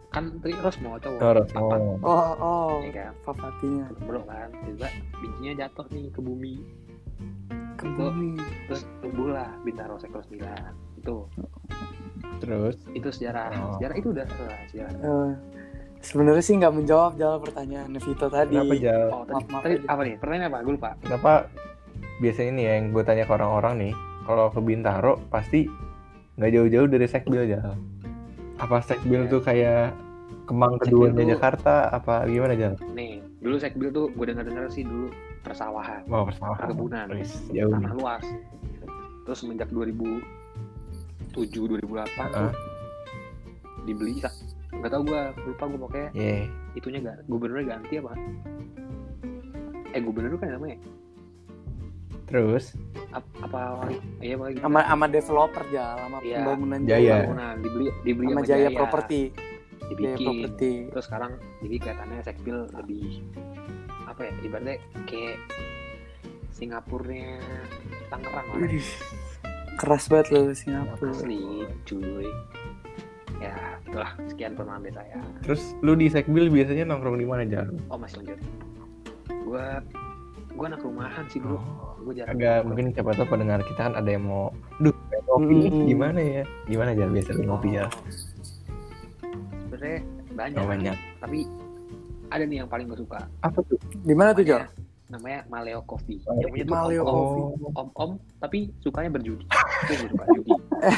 kan 0.09 0.25
tadi 0.37 0.53
Rosmo 0.55 0.97
cowok 0.97 1.21
Oh, 1.21 1.69
Oh, 2.01 2.33
oh. 2.35 2.71
Ya 2.83 2.91
kan 3.05 3.13
Pak 3.23 3.35
Patinya 3.35 3.85
belum 3.99 4.25
kan 4.25 4.49
tiba 4.63 4.89
bijinya 5.15 5.53
jatuh 5.59 5.85
nih 5.87 6.09
ke 6.09 6.19
bumi 6.19 6.55
ke 7.75 7.85
Itu. 7.85 7.93
bumi. 7.95 8.33
terus 8.65 8.83
tumbuhlah 8.99 9.53
Bintaro 9.61 9.95
sektor 9.95 10.21
9 10.23 10.41
itu 10.97 11.15
Terus? 12.39 12.75
itu 12.89 13.07
sejarah 13.07 13.53
Oh. 13.53 13.73
sejarah 13.75 13.95
itu 13.95 14.07
udah 14.09 14.25
sejarah 14.65 14.97
Eh, 14.99 15.31
Sebenarnya 15.99 16.39
sih 16.39 16.55
nggak 16.55 16.73
menjawab 16.73 17.11
Jal 17.13 17.37
pertanyaan 17.37 17.91
Vito 17.93 18.27
tadi. 18.27 18.55
Kenapa 18.55 18.75
Jal? 18.75 19.07
oh 19.09 19.23
tadi, 19.23 19.33
Maaf, 19.35 19.45
maaf 19.51 19.61
tadi 19.61 19.75
apa 19.83 20.01
nih 20.01 20.15
pertanyaan 20.15 20.47
apa 20.47 20.57
gue 20.59 20.73
lupa 20.73 20.89
Kenapa 20.99 21.31
biasanya 22.17 22.51
nih 22.51 22.63
ya 22.63 22.71
yang 22.73 22.85
gue 22.89 23.03
tanya 23.03 23.23
ke 23.23 23.31
orang-orang 23.31 23.73
nih, 23.79 23.93
kalau 24.23 24.47
ke 24.47 24.59
Bintaro 24.59 25.13
pasti 25.27 25.67
nggak 26.33 26.51
jauh-jauh 26.51 26.87
dari 26.87 27.05
Sekbil 27.05 27.45
Jal. 27.47 27.77
Apa 28.59 28.79
Sekbil 28.81 29.21
Ya. 29.21 29.29
tuh 29.29 29.41
kayak 29.41 29.95
Kemang 30.45 30.77
keduanya 30.77 31.23
tuh- 31.23 31.31
Jakarta 31.31 31.89
apa 31.89 32.25
gimana 32.25 32.53
Jal? 32.53 32.73
nih 32.91 33.21
dulu 33.39 33.55
Sekbil 33.55 33.89
tuh 33.89 34.09
gue 34.09 34.25
dengar 34.25 34.43
dengar 34.43 34.65
sih 34.67 34.81
dulu 34.81 35.09
persawahan 35.39 36.03
Mau 36.05 36.23
persawahan. 36.23 36.59
Perkebunan. 36.59 37.05
Jauh 37.49 37.71
tanah 37.71 37.93
luas 37.93 38.25
terus 39.23 39.37
semenjak 39.39 39.69
2007 39.69 40.25
2008 41.69 41.85
tuh 42.27 42.41
Ah. 42.41 42.53
dibeli 43.79 44.17
nggak 44.71 44.91
tahu 44.91 45.01
gue 45.03 45.21
lupa 45.45 45.63
gue 45.65 45.79
pokoknya 45.79 46.09
Yeah. 46.13 46.45
itunya 46.73 46.99
gak 46.99 47.17
gubernurnya 47.25 47.65
ganti 47.71 47.97
apa 47.97 48.13
eh 49.87 49.99
gubernur 49.99 50.33
kan 50.35 50.49
namanya 50.51 50.77
Terus 52.29 52.65
Ap- 53.09 53.25
apa 53.41 53.89
iya 54.19 54.37
apa 54.37 54.43
lagi 54.45 54.57
Sama 54.59 54.79
sama 54.83 55.05
developer 55.07 55.63
Jal, 55.67 55.95
sama 55.97 56.17
Iya. 56.21 56.37
pembangunan 56.39 56.79
Jaya. 56.79 56.93
Jaya. 56.95 57.15
bangunan 57.19 57.55
dibeli 57.59 57.85
dibeli 57.99 58.27
Sama 58.29 58.41
Jaya 58.43 58.57
Jaya, 58.63 58.77
Property. 58.77 59.21
Jaya 59.25 59.87
dibikin 59.89 60.21
Property. 60.23 60.73
terus 60.87 61.05
sekarang 61.05 61.31
jadi 61.59 61.75
kelihatannya 61.79 62.21
Sekpil 62.21 62.57
lebih 62.71 63.07
apa 64.05 64.21
ya 64.21 64.31
ibaratnya 64.39 64.75
kayak 65.03 65.37
Singapurnya 66.51 67.41
Tangerang 68.07 68.47
lah 68.47 68.59
Keras 69.75 70.05
banget 70.05 70.27
loh 70.29 70.45
Singapura. 70.51 71.09
asli 71.09 71.41
cuy 71.83 72.27
ya 73.39 73.55
itulah 73.81 74.11
sekian 74.27 74.53
permainan 74.53 74.91
saya 74.91 75.17
terus 75.41 75.73
lu 75.79 75.95
di 75.95 76.05
Sekbil 76.05 76.51
biasanya 76.51 76.83
nongkrong 76.85 77.15
di 77.15 77.23
mana 77.23 77.47
Jal? 77.47 77.71
oh 77.87 77.95
masih 77.95 78.19
lanjut 78.21 78.39
gua 79.41 79.79
gue 80.59 80.67
anak 80.67 80.81
rumahan 80.81 81.23
sih 81.25 81.39
bro 81.39 81.55
Oh. 81.55 81.95
gue 82.01 82.13
jarang 82.15 82.35
Agak 82.35 82.57
mungkin 82.63 82.85
siapa 82.91 83.11
tahu 83.13 83.27
pendengar 83.29 83.59
kita 83.61 83.81
kan 83.81 83.93
ada 83.93 84.09
yang 84.09 84.23
mau, 84.23 84.51
duh 84.77 84.91
ngopi 85.25 85.55
nih, 85.57 85.69
Hmm. 85.69 85.85
gimana 85.85 86.19
ya? 86.19 86.43
Gimana 86.65 86.89
aja 86.91 87.05
biasa 87.07 87.29
lu 87.33 87.43
ngopi 87.45 87.69
ya? 87.73 87.85
sebenarnya 89.61 89.99
banyak, 90.31 90.57
Oh, 90.57 90.67
banyak. 90.67 90.95
tapi 91.19 91.39
ada 92.27 92.43
nih 92.43 92.57
yang 92.57 92.67
paling 92.67 92.85
gue 92.85 92.99
suka 92.99 93.19
Apa 93.39 93.59
tuh? 93.61 93.77
Di 93.95 94.11
mana 94.11 94.31
tuh, 94.31 94.43
Jal? 94.43 94.67
namanya 95.09 95.41
Maleo 95.47 95.81
Coffee 95.83 96.21
Maleo- 96.21 96.37
yang 96.37 96.49
punya 96.51 96.63
tuh 96.63 96.73
Maleo 96.75 97.01
om, 97.01 97.09
Coffee. 97.09 97.45
om 97.73 97.87
om 97.95 98.11
tapi 98.37 98.57
sukanya 98.77 99.09
berjudi 99.09 99.41
itu 99.83 99.93
gue 99.95 100.07
suka 100.07 100.25
judi 100.29 100.51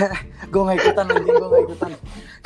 Gue 0.52 0.62
gak 0.62 0.78
ikutan 0.78 1.06
anjing, 1.08 1.32
gue 1.34 1.48
gak 1.48 1.64
ikutan. 1.64 1.92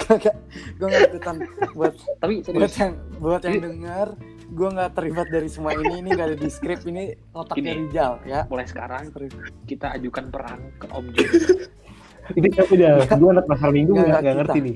Gue 0.77 0.88
gak 0.88 1.03
ikutan. 1.10 1.36
Buat 1.74 1.93
tapi 2.15 2.34
buat 2.45 2.72
yang 2.72 2.93
buat 3.17 3.41
yang 3.41 3.60
dengar, 3.65 4.07
gue 4.52 4.70
nggak 4.70 4.92
terlibat 4.94 5.28
dari 5.34 5.50
semua 5.50 5.74
ini. 5.74 6.06
Ini 6.06 6.10
gak 6.14 6.28
ada 6.34 6.38
di 6.38 6.50
skrip. 6.50 6.80
Ini 6.86 7.04
otaknya 7.34 7.74
Gini. 7.74 7.82
Rijal 7.90 8.14
ya. 8.28 8.42
mulai 8.46 8.66
sekarang 8.70 9.10
kita 9.66 9.96
ajukan 9.98 10.25
peran 10.30 10.60
ke 10.78 10.86
Om 10.92 11.06
Judi 11.14 11.40
Ini 12.25 12.48
tapi 12.58 12.74
dah, 12.82 13.06
gue 13.06 13.30
anak 13.30 13.46
pasar 13.46 13.70
minggu 13.70 13.94
Nggak, 13.94 14.02
nggak 14.02 14.10
nggak 14.10 14.22
nggak 14.22 14.36
ngerti 14.42 14.60
nih. 14.66 14.75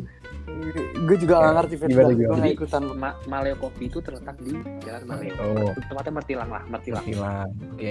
Gue 1.10 1.18
juga 1.18 1.34
gak 1.42 1.54
ngerti 1.58 1.76
Gimana, 1.76 1.90
Firza. 1.90 2.02
Gue 2.06 2.16
gimana? 2.22 2.42
gak 2.46 2.54
ikutan. 2.54 2.84
Ma 2.94 3.10
Maleo 3.26 3.56
Coffee 3.58 3.88
itu 3.90 4.00
terletak 4.06 4.38
di 4.38 4.54
Jalan 4.86 5.04
Maleo 5.10 5.34
Oh, 5.42 5.74
tempatnya 5.90 6.14
Mertilang 6.14 6.50
lah 6.54 6.64
Mertilang 6.70 7.06
hilang. 7.10 7.50
Oke. 7.74 7.90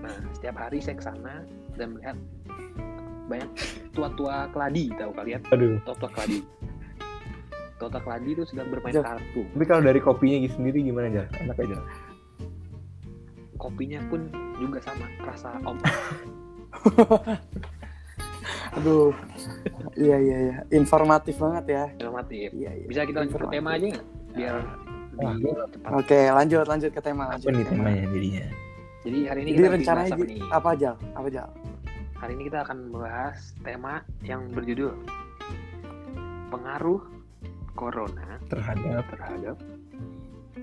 nah 0.00 0.16
setiap 0.32 0.56
hari 0.56 0.78
saya 0.80 0.96
ke 0.96 1.04
sana 1.04 1.44
dan 1.76 1.92
melihat 1.92 2.16
banyak 3.28 3.50
tua-tua 3.94 4.48
keladi 4.50 4.90
tahu 4.96 5.12
kalian 5.14 5.40
tua-tua 5.86 6.10
keladi 6.10 6.40
tua-tua 7.80 8.04
keladi 8.04 8.36
itu 8.36 8.44
sedang 8.44 8.68
bermain 8.68 8.92
Jal. 8.92 9.02
kartu 9.02 9.42
Tapi 9.56 9.64
kalau 9.64 9.82
dari 9.82 9.98
kopinya 9.98 10.36
gitu 10.44 10.54
sendiri 10.60 10.84
gimana 10.84 11.08
aja? 11.08 11.24
Enak 11.40 11.56
aja. 11.56 11.80
kopinya 13.56 14.00
pun 14.08 14.28
juga 14.56 14.80
sama 14.80 15.04
rasa 15.20 15.56
om 15.64 15.76
Aduh. 18.70 19.10
Iya, 19.98 20.16
iya, 20.16 20.36
iya. 20.46 20.56
Informatif 20.70 21.36
banget 21.36 21.64
ya. 21.68 21.84
informatif 21.98 22.48
Iya, 22.54 22.70
iya. 22.72 22.84
bisa 22.86 23.02
kita 23.04 23.26
lanjut 23.26 23.36
ke 23.36 23.48
tema 23.50 23.70
aja 23.74 23.86
nggak 23.90 24.06
biar 24.30 24.54
Wah, 25.18 25.34
lebih 25.34 25.52
cepat 25.74 25.90
Oke, 25.98 26.20
lanjut, 26.30 26.64
lanjut 26.64 26.90
ke 26.94 27.00
tema. 27.02 27.24
Apa 27.28 27.36
Lanjut. 27.36 27.52
nih 27.52 27.64
temanya 27.66 28.04
jadinya? 28.08 28.44
jadi 29.00 29.18
hari 29.32 29.40
ini 29.42 29.50
Jadi 29.50 29.56
kita 29.56 29.64
lagi 29.64 29.76
rencananya 29.80 30.12
apa 30.12 30.24
nih 30.24 30.40
apa 30.52 30.68
aja? 30.76 30.90
Apa 31.16 31.26
aja? 31.28 31.42
hari 32.20 32.32
ini 32.36 32.42
kita 32.52 32.58
akan 32.62 32.76
membahas 32.84 33.38
tema 33.64 33.94
yang 34.20 34.40
berjudul 34.52 34.92
pengaruh 36.52 37.00
corona 37.74 38.38
Terhadap 38.48 39.04
terhadap 39.08 39.56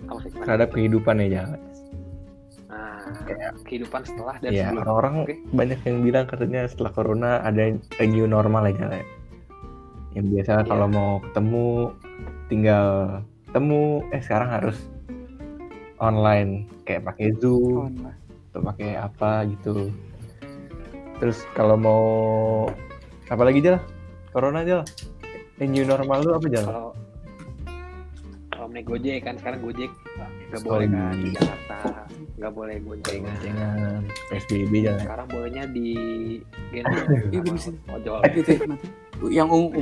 apa 0.08 0.20
sih? 0.24 0.30
terhadap 0.34 0.70
kehidupan 0.72 1.16
ya. 1.26 1.44
Nah, 2.68 3.00
Kayak- 3.24 3.56
kehidupan 3.64 4.02
setelah 4.04 4.36
dan 4.40 4.52
Ya 4.52 4.70
sebelum. 4.70 4.84
orang-orang 4.84 5.14
Oke. 5.24 5.36
banyak 5.52 5.80
yang 5.84 5.98
bilang 6.04 6.26
katanya 6.28 6.68
setelah 6.68 6.92
corona 6.92 7.32
ada 7.42 7.72
a 7.74 8.06
new 8.06 8.28
normal 8.28 8.68
aja 8.68 8.88
lah. 8.88 9.04
Yang 10.14 10.26
biasa 10.34 10.54
Iya. 10.54 10.68
kalau 10.68 10.88
mau 10.88 11.12
ketemu 11.22 11.66
tinggal 12.48 12.88
ketemu, 13.48 13.82
eh 14.12 14.22
sekarang 14.22 14.50
harus 14.52 14.78
online 15.98 16.68
kayak 16.84 17.08
pakai 17.08 17.34
zoom 17.40 17.92
nah. 18.00 18.16
atau 18.52 18.62
pakai 18.64 18.90
apa 18.96 19.32
gitu. 19.50 19.90
Terus 21.18 21.42
kalau 21.52 21.76
mau 21.76 22.04
apa 23.28 23.44
lagi 23.44 23.60
aja 23.60 23.82
Corona 24.30 24.62
aja 24.62 24.84
lah. 24.84 24.88
A 25.58 25.66
new 25.66 25.84
normal 25.84 26.22
lu 26.22 26.32
apa 26.38 26.48
jalan? 26.48 26.68
Kalau 26.70 26.90
kalau 28.48 28.68
naik 28.74 28.86
Gojek 28.86 29.22
kan 29.22 29.36
sekarang 29.38 29.60
Gojek 29.62 29.92
nggak 30.50 30.62
boleh 30.64 30.88
kan 30.88 31.14
di. 31.14 31.30
Jakarta 31.34 31.78
nggak 32.38 32.54
boleh 32.54 32.76
goncengan. 32.82 33.36
Jangan 33.42 34.02
PSBB 34.30 34.74
jalan. 34.86 35.02
Sekarang 35.02 35.28
bolehnya 35.30 35.64
di 35.70 35.88
gendong 36.70 37.06
Iya, 37.34 37.40
sama 37.42 37.54
di 37.54 37.62
sini. 37.62 37.78
ojol. 37.90 38.20
Gitu 38.34 38.50
ya, 38.50 38.60
mati. 38.70 38.88
Yang 39.34 39.50
ungu. 39.50 39.82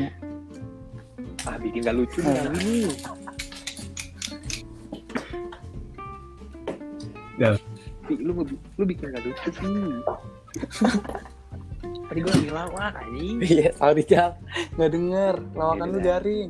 Ah 1.46 1.56
bikin 1.62 1.80
gak 1.86 1.94
lucu 1.94 2.20
nih 2.24 2.36
ini. 2.42 2.76
Ya. 7.38 7.50
Lu 8.10 8.32
lu 8.48 8.84
bikin 8.84 9.12
gak 9.12 9.24
lucu 9.28 9.48
sih. 9.52 9.68
Tadi 12.06 12.20
gue 12.22 12.32
lagi 12.32 12.52
lawak 12.52 12.94
anjing. 13.00 13.38
Iya, 13.42 13.70
tahu 13.74 13.92
Rijal. 13.96 14.30
Nggak 14.76 14.92
denger. 14.92 15.36
Lawakan 15.56 15.86
Iya, 15.86 15.94
lu 15.94 15.98
iya. 15.98 16.06
garing. 16.06 16.50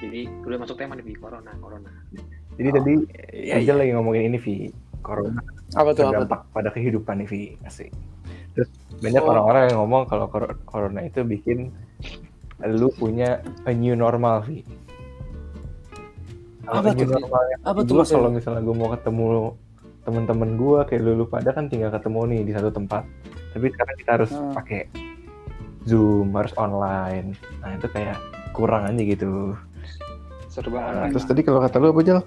Jadi 0.00 0.20
udah 0.42 0.58
masuk 0.58 0.76
tema 0.76 0.92
nih 0.96 1.16
corona, 1.16 1.50
corona. 1.60 1.90
Jadi 2.56 2.68
tadi 2.72 2.92
Iya, 3.32 3.52
aja 3.60 3.72
lagi 3.76 3.90
ngomongin 3.92 4.22
ini 4.28 4.38
Vi. 4.38 4.56
Corona 5.00 5.40
Apa 5.72 5.96
tuh? 5.96 6.12
Apa 6.12 6.24
tuh? 6.28 6.40
pada 6.52 6.68
kehidupan 6.68 7.24
nih 7.24 7.28
Vi. 7.28 7.42
Asik. 7.64 7.88
Terus 8.52 8.68
banyak 9.00 9.22
Oh. 9.22 9.30
orang-orang 9.32 9.62
yang 9.70 9.78
ngomong 9.80 10.02
kalau 10.04 10.26
corona 10.66 11.00
itu 11.00 11.22
bikin 11.22 11.70
lu 12.60 12.92
punya 12.92 13.40
a 13.64 13.72
new 13.72 13.96
normal 13.96 14.44
Vi. 14.44 14.60
Apa 16.68 16.92
a 16.92 16.94
new 16.94 17.08
tuh, 17.08 17.16
normal 17.16 17.42
Apa 17.64 17.80
tuh 17.82 18.04
kalau 18.04 18.28
misalnya 18.28 18.60
gue 18.60 18.76
mau 18.76 18.92
ketemu 18.92 19.24
temen-temen 20.10 20.58
gue 20.58 20.78
kayak 20.84 21.00
lu, 21.00 21.12
lu 21.14 21.24
pada 21.24 21.50
kan 21.50 21.70
tinggal 21.70 21.88
ketemu 21.88 22.20
nih 22.26 22.40
di 22.42 22.52
satu 22.52 22.68
tempat. 22.68 23.06
Tapi 23.50 23.66
sekarang 23.70 23.94
kita 23.96 24.10
harus 24.12 24.30
Hmm. 24.30 24.50
pakai 24.52 24.90
Zoom, 25.82 26.34
harus 26.34 26.50
online. 26.54 27.32
Nah 27.62 27.70
itu 27.72 27.86
kayak 27.86 28.18
kurang 28.50 28.84
aja 28.84 28.98
gitu. 28.98 29.54
Serba 30.44 30.82
Nah, 30.90 31.06
terus 31.08 31.22
tadi 31.24 31.40
kalau 31.40 31.62
kata 31.62 31.78
lu 31.78 31.94
apa 31.94 32.02
Jal? 32.02 32.20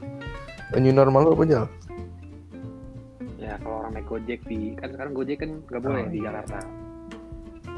New 0.74 0.90
normal 0.90 1.22
lu 1.22 1.32
apa 1.36 1.44
Jal? 1.44 1.66
Ya 3.36 3.60
kalau 3.60 3.84
orang 3.84 3.94
naik 3.94 4.08
Gojek 4.08 4.40
di 4.48 4.74
kan 4.74 4.90
sekarang 4.90 5.12
Gojek 5.12 5.38
kan 5.38 5.60
nggak 5.62 5.82
boleh 5.84 6.02
Oh, 6.02 6.10
di 6.10 6.18
iya. 6.18 6.26
Jakarta. 6.32 6.58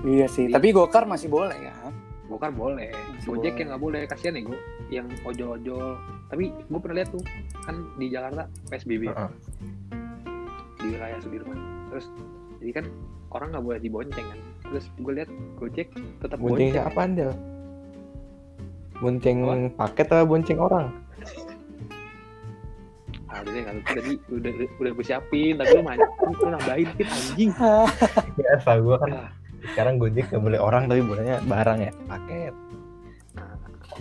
Iya 0.06 0.26
sih. 0.30 0.46
Tapi 0.48 0.68
Gokar 0.70 1.04
masih 1.04 1.28
boleh 1.28 1.58
kan? 1.58 1.92
Gokar 2.28 2.54
boleh. 2.54 2.94
Masih 2.94 3.28
Gojek 3.28 3.42
boleh. 3.44 3.58
yang 3.58 3.68
nggak 3.68 3.82
boleh. 3.82 4.00
Kasihan 4.06 4.34
ya 4.34 4.44
gue 4.46 4.60
yang 4.88 5.08
ojol-ojol. 5.22 5.98
Tapi 6.28 6.50
gue 6.52 6.80
pernah 6.80 6.98
lihat 6.98 7.10
tuh 7.10 7.24
kan 7.62 7.76
di 7.96 8.06
Jakarta 8.08 8.46
PSBB 8.68 9.04
Heeh. 9.08 9.30
di 10.78 10.88
wilayah 10.92 11.18
Sudirman. 11.20 11.58
Terus 11.90 12.06
jadi 12.60 12.72
kan 12.74 12.86
orang 13.30 13.48
nggak 13.52 13.64
boleh 13.64 13.80
dibonceng 13.80 14.26
kan. 14.26 14.40
Terus 14.66 14.86
gue 14.96 15.14
lihat 15.14 15.30
Gojek 15.56 15.88
tetap 16.20 16.38
Bonceng 16.38 16.70
bonceng. 16.72 16.86
apaan 16.86 17.12
Jal? 17.14 17.32
Bonceng 18.96 19.38
Apa? 19.42 19.56
paket 19.84 20.08
atau 20.08 20.26
bonceng 20.26 20.60
orang? 20.60 20.86
Ah, 23.28 23.42
udah 23.42 23.52
deh 23.52 23.62
nggak. 23.62 23.76
Tadi 23.86 24.14
udah 24.30 24.52
udah 24.80 24.92
gue 24.94 25.06
siapin. 25.06 25.54
Tapi 25.58 25.72
lu 25.74 25.84
main, 25.84 26.00
lu 26.00 26.48
nambahin 26.48 26.88
dikit 26.94 27.08
anjing. 27.10 27.52
Biasa 28.40 28.70
gue 28.80 28.96
kan 28.96 29.10
Ah, 29.12 29.30
sekarang 29.66 29.98
Gojek 29.98 30.30
gak 30.30 30.40
boleh 30.40 30.58
orang 30.58 30.86
tapi 30.86 31.02
bolehnya 31.02 31.42
barang 31.44 31.80
ya 31.82 31.92
paket. 32.06 32.54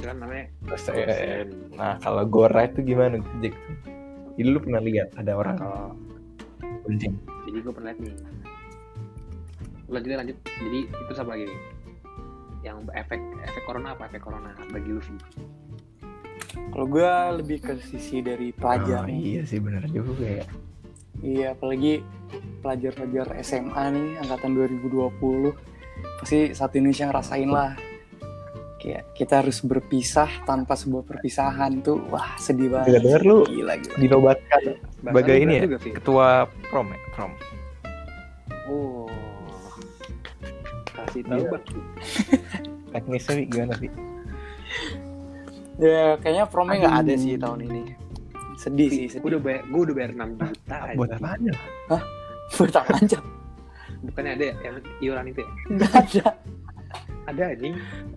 Kan 0.03 0.17
namanya 0.19 0.47
eh, 0.91 1.47
nah 1.79 1.95
kalau 2.03 2.27
Gora 2.27 2.67
itu 2.67 2.83
gimana 2.83 3.23
Gojek? 3.23 3.55
Jadi 4.35 4.49
lu 4.51 4.59
pernah 4.59 4.83
lihat 4.83 5.15
ada 5.15 5.33
orang 5.39 5.57
kalau 5.59 5.95
bonceng? 6.83 7.15
jadi 7.47 7.59
gue 7.63 7.73
pernah 7.73 7.89
lihat 7.95 8.01
nih 8.03 8.15
lanjut 9.85 10.11
lanjut 10.19 10.37
jadi 10.43 10.79
itu 10.91 11.13
apa 11.15 11.31
lagi 11.31 11.45
nih 11.47 11.61
yang 12.65 12.77
efek 12.97 13.21
efek 13.45 13.63
corona 13.69 13.93
apa 13.93 14.09
efek 14.09 14.21
corona 14.25 14.51
bagi 14.73 14.91
lu 14.91 15.01
Vi? 15.05 15.17
Kalau 16.73 16.87
gue 16.89 17.13
lebih 17.45 17.59
ke 17.61 17.73
sisi 17.79 18.25
dari 18.25 18.51
pelajar. 18.51 19.05
Oh, 19.05 19.11
iya 19.11 19.45
sih 19.45 19.61
bener 19.61 19.85
juga 19.93 20.43
ya. 20.43 20.47
Iya, 21.23 21.47
apalagi 21.55 22.03
pelajar-pelajar 22.65 23.39
SMA 23.45 23.85
nih 23.95 24.09
angkatan 24.25 24.51
2020 24.57 25.55
pasti 26.21 26.53
saat 26.57 26.73
Indonesia 26.75 27.07
ngerasain 27.13 27.51
lah. 27.53 27.77
Kayak 28.85 29.17
kita 29.17 29.35
harus 29.41 29.65
berpisah 29.65 30.45
tanpa 30.45 30.77
sebuah 30.77 31.09
perpisahan 31.09 31.81
tuh, 31.81 32.05
wah 32.07 32.37
sedih 32.37 32.69
banget. 32.69 33.01
Dengar-dengar 33.01 33.23
lu 33.25 33.39
gila 33.49 33.75
gila. 33.81 33.97
Dinobatkan 33.97 34.63
sebagai 34.95 35.37
ini 35.39 35.53
ya 35.55 35.63
juga, 35.65 35.77
ketua 35.81 36.29
prom 36.69 36.87
ya 36.87 36.99
prom. 37.11 37.33
oh 38.67 39.09
kasih 40.95 41.23
tahu 41.23 41.37
Iya. 41.39 41.49
Bang. 41.51 41.65
Teknisnya 42.93 43.33
Wi, 43.35 43.45
gimana 43.47 43.75
sih? 43.75 43.91
Ya 45.75 46.15
kayaknya 46.21 46.45
promnya 46.47 46.77
nggak 46.79 46.97
ada 47.03 47.13
sih 47.17 47.35
tahun 47.35 47.61
ini. 47.65 47.83
Sedih 48.55 48.89
sih, 48.89 49.07
gue 49.09 49.17
sedih. 49.17 49.27
udah 49.27 49.41
bayar 49.41 49.63
gue 49.65 49.81
udah 49.83 49.95
bayar 49.95 50.11
6 50.15 50.21
juta 50.39 50.77
Buat 50.95 51.11
anjing. 51.11 51.19
apaan 51.19 51.41
ya? 51.43 51.55
Buat 52.55 52.75
apa 52.77 52.93
aja? 52.95 53.19
bukannya 54.05 54.33
ada 54.37 54.45
ya 54.45 54.55
yang 54.61 54.77
iuran 55.01 55.25
itu 55.27 55.41
ya 55.41 55.51
Nggak 55.73 55.93
ada. 55.97 56.27
Ada 57.25 57.43
anjing 57.49 57.75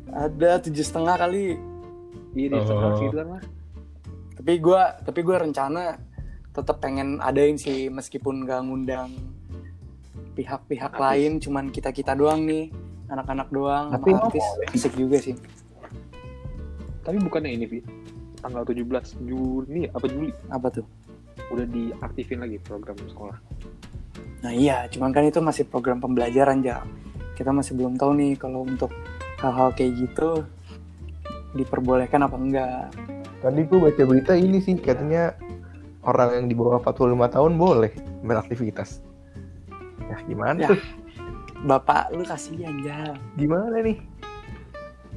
Ada 0.07 0.51
tujuh 0.61 0.81
setengah 0.81 1.15
kali. 1.17 1.55
iya 2.33 2.47
di 2.47 2.55
Oh. 2.55 2.63
setengah 2.63 2.91
gitu 2.99 3.15
kan 3.15 3.27
mah 3.29 3.43
Tapi 4.37 4.53
gua, 4.57 4.83
tapi 4.99 5.19
gua 5.21 5.37
rencana 5.39 5.97
tetap 6.49 6.77
pengen 6.77 7.17
adain 7.19 7.55
sih 7.55 7.87
meskipun 7.87 8.41
nggak 8.41 8.61
ngundang 8.61 9.11
pihak-pihak 10.33 10.93
lain, 10.93 11.37
cuman 11.37 11.67
kita 11.67 11.89
kita 11.89 12.13
doang 12.13 12.45
nih, 12.45 12.69
anak-anak 13.07 13.49
doang, 13.49 13.89
Tapi 13.89 14.09
sama 14.11 14.25
artis. 14.27 14.45
Asik 14.71 14.93
juga 14.93 15.17
sih. 15.17 15.33
tapi 16.99 17.17
bukannya 17.17 17.51
ini 17.53 17.65
Vi 17.65 17.79
tanggal 18.37 18.61
17 18.61 18.83
Juni 19.19 19.87
apa 19.87 20.05
Juli 20.05 20.27
Apa 20.47 20.67
tuh? 20.69 20.83
udah 21.47 21.63
diaktifin 21.63 22.37
lagi 22.37 22.59
program 22.59 22.99
sekolah 22.99 23.37
Nah 24.37 24.51
iya, 24.51 24.85
cuman 24.85 25.09
kan 25.09 25.23
itu 25.23 25.39
masih 25.39 25.65
program 25.65 25.97
pembelajaran 25.97 26.61
Jal. 26.61 26.85
Kita 27.37 27.53
masih 27.53 27.77
belum 27.77 27.95
tahu 27.95 28.11
nih 28.17 28.33
kalau 28.35 28.65
untuk 28.65 28.89
hal-hal 29.37 29.69
kayak 29.71 29.93
gitu 29.95 30.43
diperbolehkan 31.53 32.19
apa 32.19 32.35
enggak. 32.35 32.89
Tadi 33.37 33.61
gue 33.63 33.79
baca 33.79 34.01
berita 34.03 34.33
ini 34.33 34.57
sih 34.57 34.73
katanya 34.75 35.37
orang 36.01 36.33
yang 36.33 36.45
di 36.49 36.55
bawah 36.57 36.81
45 36.81 37.13
tahun 37.29 37.51
boleh 37.53 37.93
beraktivitas. 38.25 39.05
Ya 40.01 40.17
gimana 40.25 40.57
Ya. 40.57 40.69
tuh? 40.73 40.81
Bapak 41.63 42.11
lu 42.11 42.21
kasihan 42.21 42.75
Jal. 42.81 43.17
Gimana 43.35 43.81
nih? 43.81 43.97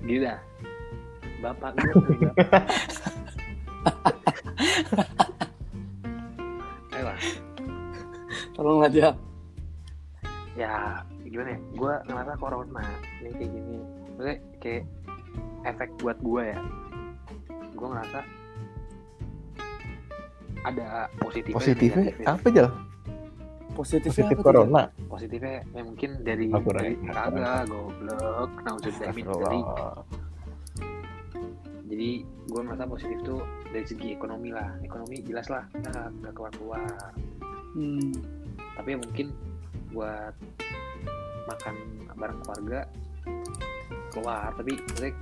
Gila. 0.05 0.37
Bapak 1.41 1.71
gue. 1.75 1.89
Ayolah. 6.93 7.17
Tolong 8.53 8.85
aja. 8.85 9.17
ya 10.53 11.01
gimana 11.31 11.55
ya? 11.55 11.59
Gue 11.73 11.93
ngerasa 12.05 12.33
corona 12.37 12.85
ini 13.23 13.31
kayak 13.31 13.51
gini. 13.51 13.77
Maksudnya 14.11 14.37
kayak 14.59 14.83
efek 15.65 15.89
buat 15.99 16.19
gue 16.19 16.43
ya. 16.45 16.59
Gue 17.73 17.89
ngerasa 17.89 18.19
ada 20.61 21.09
positifnya 21.17 21.57
Positifnya 21.57 22.05
apa 22.29 22.47
Jal? 22.53 22.69
Positifnya 23.73 24.13
Positif 24.13 24.29
apa 24.29 24.35
tuh, 24.37 24.45
corona. 24.45 24.83
positifnya 25.09 25.55
ya 25.73 25.83
mungkin 25.83 26.11
dari 26.21 26.47
Aku 26.53 26.69
dari 26.69 26.95
kagak 27.01 27.65
goblok. 27.65 28.51
Nah 28.61 28.73
udah 28.77 28.93
dari 28.93 29.23
jadi 31.91 32.11
gue 32.23 32.61
merasa 32.63 32.87
positif 32.87 33.19
tuh 33.25 33.41
dari 33.73 33.83
segi 33.83 34.13
ekonomi 34.13 34.53
lah. 34.53 34.69
Ekonomi 34.85 35.23
jelas 35.25 35.49
lah 35.49 35.65
kita 35.73 36.13
nggak 36.21 36.33
keluar 36.35 36.53
keluar 36.55 36.83
Hmm. 37.71 38.11
tapi 38.75 38.93
ya 38.93 38.99
mungkin 38.99 39.31
buat 39.95 40.35
makan 41.45 41.75
bareng 42.13 42.41
keluarga 42.41 42.81
keluar 44.11 44.51
tapi 44.53 44.73
maksudnya 44.83 45.13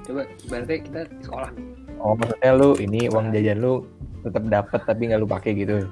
coba 0.00 0.22
berarti 0.46 0.74
kita 0.82 1.00
di 1.06 1.22
sekolah 1.22 1.50
nih 1.52 1.66
Oh 2.00 2.16
maksudnya 2.16 2.50
lu 2.54 2.70
ini 2.78 3.00
uang 3.08 3.28
jajan 3.28 3.60
lu 3.60 3.84
tetap 4.20 4.40
dapat 4.46 4.80
tapi 4.82 5.02
nggak 5.06 5.20
lu 5.20 5.28
pakai 5.28 5.52
gitu? 5.52 5.84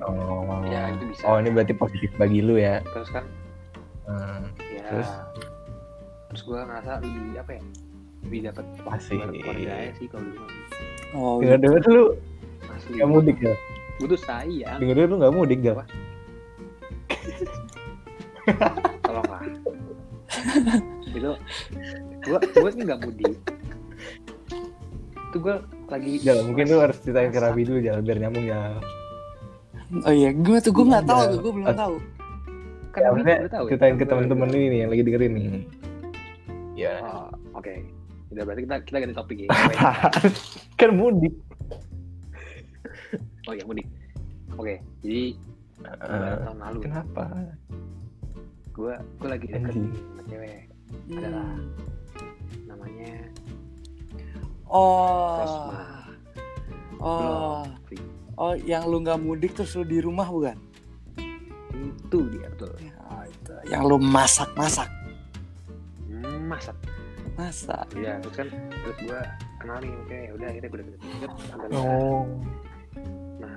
Oh. 0.00 0.64
ya 0.64 0.88
itu 0.88 1.04
bisa 1.08 1.22
Oh 1.24 1.36
ini 1.36 1.50
berarti 1.50 1.74
positif 1.74 2.08
bagi 2.16 2.40
lu 2.40 2.56
ya? 2.56 2.80
terus 2.86 3.10
kan 3.10 3.24
Hmm. 4.08 4.48
ya 4.64 4.88
Terus? 4.88 5.08
terus, 6.28 6.40
gue 6.42 6.56
ngerasa 6.56 7.04
lebih 7.04 7.36
apa 7.36 7.50
ya 7.52 7.62
lebih 8.24 8.40
dapat 8.48 8.64
bareng 8.80 9.32
keluarga 9.36 9.72
sih 9.94 10.06
kalau 10.08 10.24
dulu 10.24 10.46
Oh, 11.10 11.36
Dengar 11.40 11.58
dengar 11.60 11.80
lu 11.86 12.04
asli 12.66 12.92
nggak 12.96 13.08
mudik 13.10 13.36
ya? 13.38 13.52
gue 14.00 14.08
tuh 14.08 14.20
sayang 14.24 14.78
Dengar 14.80 14.94
dengar 14.96 15.08
lu 15.10 15.16
nggak 15.20 15.34
mudik 15.34 15.58
Jal? 15.60 15.76
Tolonglah 19.00 19.40
itu 21.08 21.30
gue 22.20 22.38
gue 22.38 22.70
ini 22.70 22.82
nggak 22.84 23.00
mudik 23.00 23.34
itu 25.28 25.36
gue 25.38 25.56
lagi 25.86 26.12
Jal 26.20 26.38
mungkin 26.42 26.64
lu 26.66 26.78
harus 26.78 26.96
ceritain 26.98 27.28
ke 27.28 27.38
Rabi 27.38 27.62
dulu 27.62 27.78
Jal 27.80 28.00
biar 28.00 28.18
nyambung 28.18 28.44
ya. 28.44 28.76
oh 29.98 30.12
iya, 30.12 30.30
gue 30.30 30.58
tuh 30.58 30.68
gue 30.70 30.84
nggak 30.84 31.04
tahu 31.04 31.16
Iya. 31.18 31.28
tuh, 31.28 31.38
gue 31.38 31.52
belum 31.54 31.66
tahu. 31.70 31.94
kan 32.88 32.98
Ya, 32.98 33.06
Wi 33.06 33.12
maksudnya 33.14 33.36
udah 33.38 33.50
tahu 33.50 33.64
ya? 33.64 33.70
ceritain 33.70 33.94
ke 33.94 33.98
Gua- 33.98 34.10
teman-teman 34.10 34.46
gua- 34.46 34.54
lu 34.54 34.66
ini 34.66 34.76
yang 34.78 34.90
lagi 34.90 35.02
dengerin 35.02 35.32
nih. 35.32 35.46
Ya. 36.74 36.92
Oh, 37.02 37.26
oke. 37.54 37.74
Udah 38.28 38.42
berarti 38.44 38.60
kita 38.62 38.76
kita 38.82 38.96
ganti 38.98 39.14
topik 39.14 39.38
ya. 39.40 39.48
kan 40.80 40.90
mudik. 40.92 41.34
oh 43.44 43.52
ya 43.52 43.64
mudik. 43.64 43.86
Oke, 44.54 44.74
jadi 44.98 45.22
lebaran 45.78 46.38
tahun 46.42 46.58
lalu 46.58 46.78
kenapa? 46.82 47.24
Gue 48.78 48.94
gue 48.94 49.28
lagi 49.28 49.46
deket 49.50 49.74
nih 49.74 49.90
sama 49.90 50.22
cewek 50.30 50.62
Adalah. 51.10 51.52
namanya 52.70 53.12
Oh. 54.68 55.40
Rosma. 55.40 55.80
Oh. 57.00 57.64
Oh, 58.36 58.52
yang 58.68 58.84
lu 58.84 59.00
nggak 59.00 59.16
mudik 59.16 59.56
terus 59.56 59.72
lu 59.72 59.82
di 59.82 59.96
rumah 60.04 60.28
bukan? 60.28 60.60
Itu 61.72 62.28
dia 62.28 62.52
betul. 62.52 62.76
Ya, 62.76 62.92
itu. 63.24 63.52
Yang 63.72 63.82
lu 63.88 63.96
masak-masak. 63.96 64.92
Hmm, 66.04 66.52
Masak. 66.52 66.76
Masak. 67.40 67.88
Iya, 67.96 68.20
terus 68.20 68.36
kan 68.36 68.48
terus 68.84 68.98
gue 69.08 69.20
kenal 69.56 69.80
nih 69.80 69.88
oke 70.04 70.18
udah 70.36 70.46
akhirnya 70.52 70.68
gue 70.68 70.78
deket 70.84 70.92
deket 71.00 71.30
sampai 71.48 71.66
lebaran. 71.72 71.96
Oh. 71.96 72.22
Nah, 73.40 73.56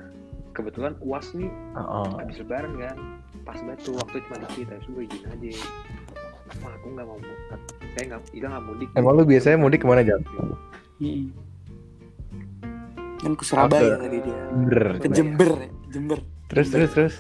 kebetulan 0.56 0.94
uas 1.04 1.28
nih 1.36 1.52
Heeh. 1.76 2.08
habis 2.24 2.36
lebaran 2.40 2.74
kan 2.80 2.98
pas 3.42 3.58
banget 3.58 3.80
tuh 3.82 3.94
waktu 3.98 4.18
cuma 4.28 4.38
dikit 4.46 4.66
terus 4.70 4.86
gue 4.88 5.04
izin 5.10 5.26
aja 5.30 5.52
Wah, 6.60 6.76
aku 6.76 6.88
nggak 6.92 7.08
mau 7.08 7.16
mudik 7.16 7.40
saya 7.96 8.04
nggak 8.12 8.22
kita 8.36 8.48
nggak 8.52 8.66
mudik 8.68 8.88
Emang 8.94 9.14
lu 9.16 9.24
biasanya 9.24 9.58
mudik 9.58 9.80
ke 9.82 9.88
mana 9.88 10.04
Jal? 10.04 10.20
Mm-mm. 11.00 11.32
Kan 13.22 13.34
ke 13.38 13.44
Surabaya 13.46 14.02
tadi 14.02 14.18
dia. 14.20 14.34
Jember. 14.50 14.84
Ke 14.98 15.08
Jember, 15.14 15.50
ya, 15.62 15.70
Jember. 15.94 16.20
Terus 16.50 16.68
terus 16.74 16.92
terus. 16.92 17.16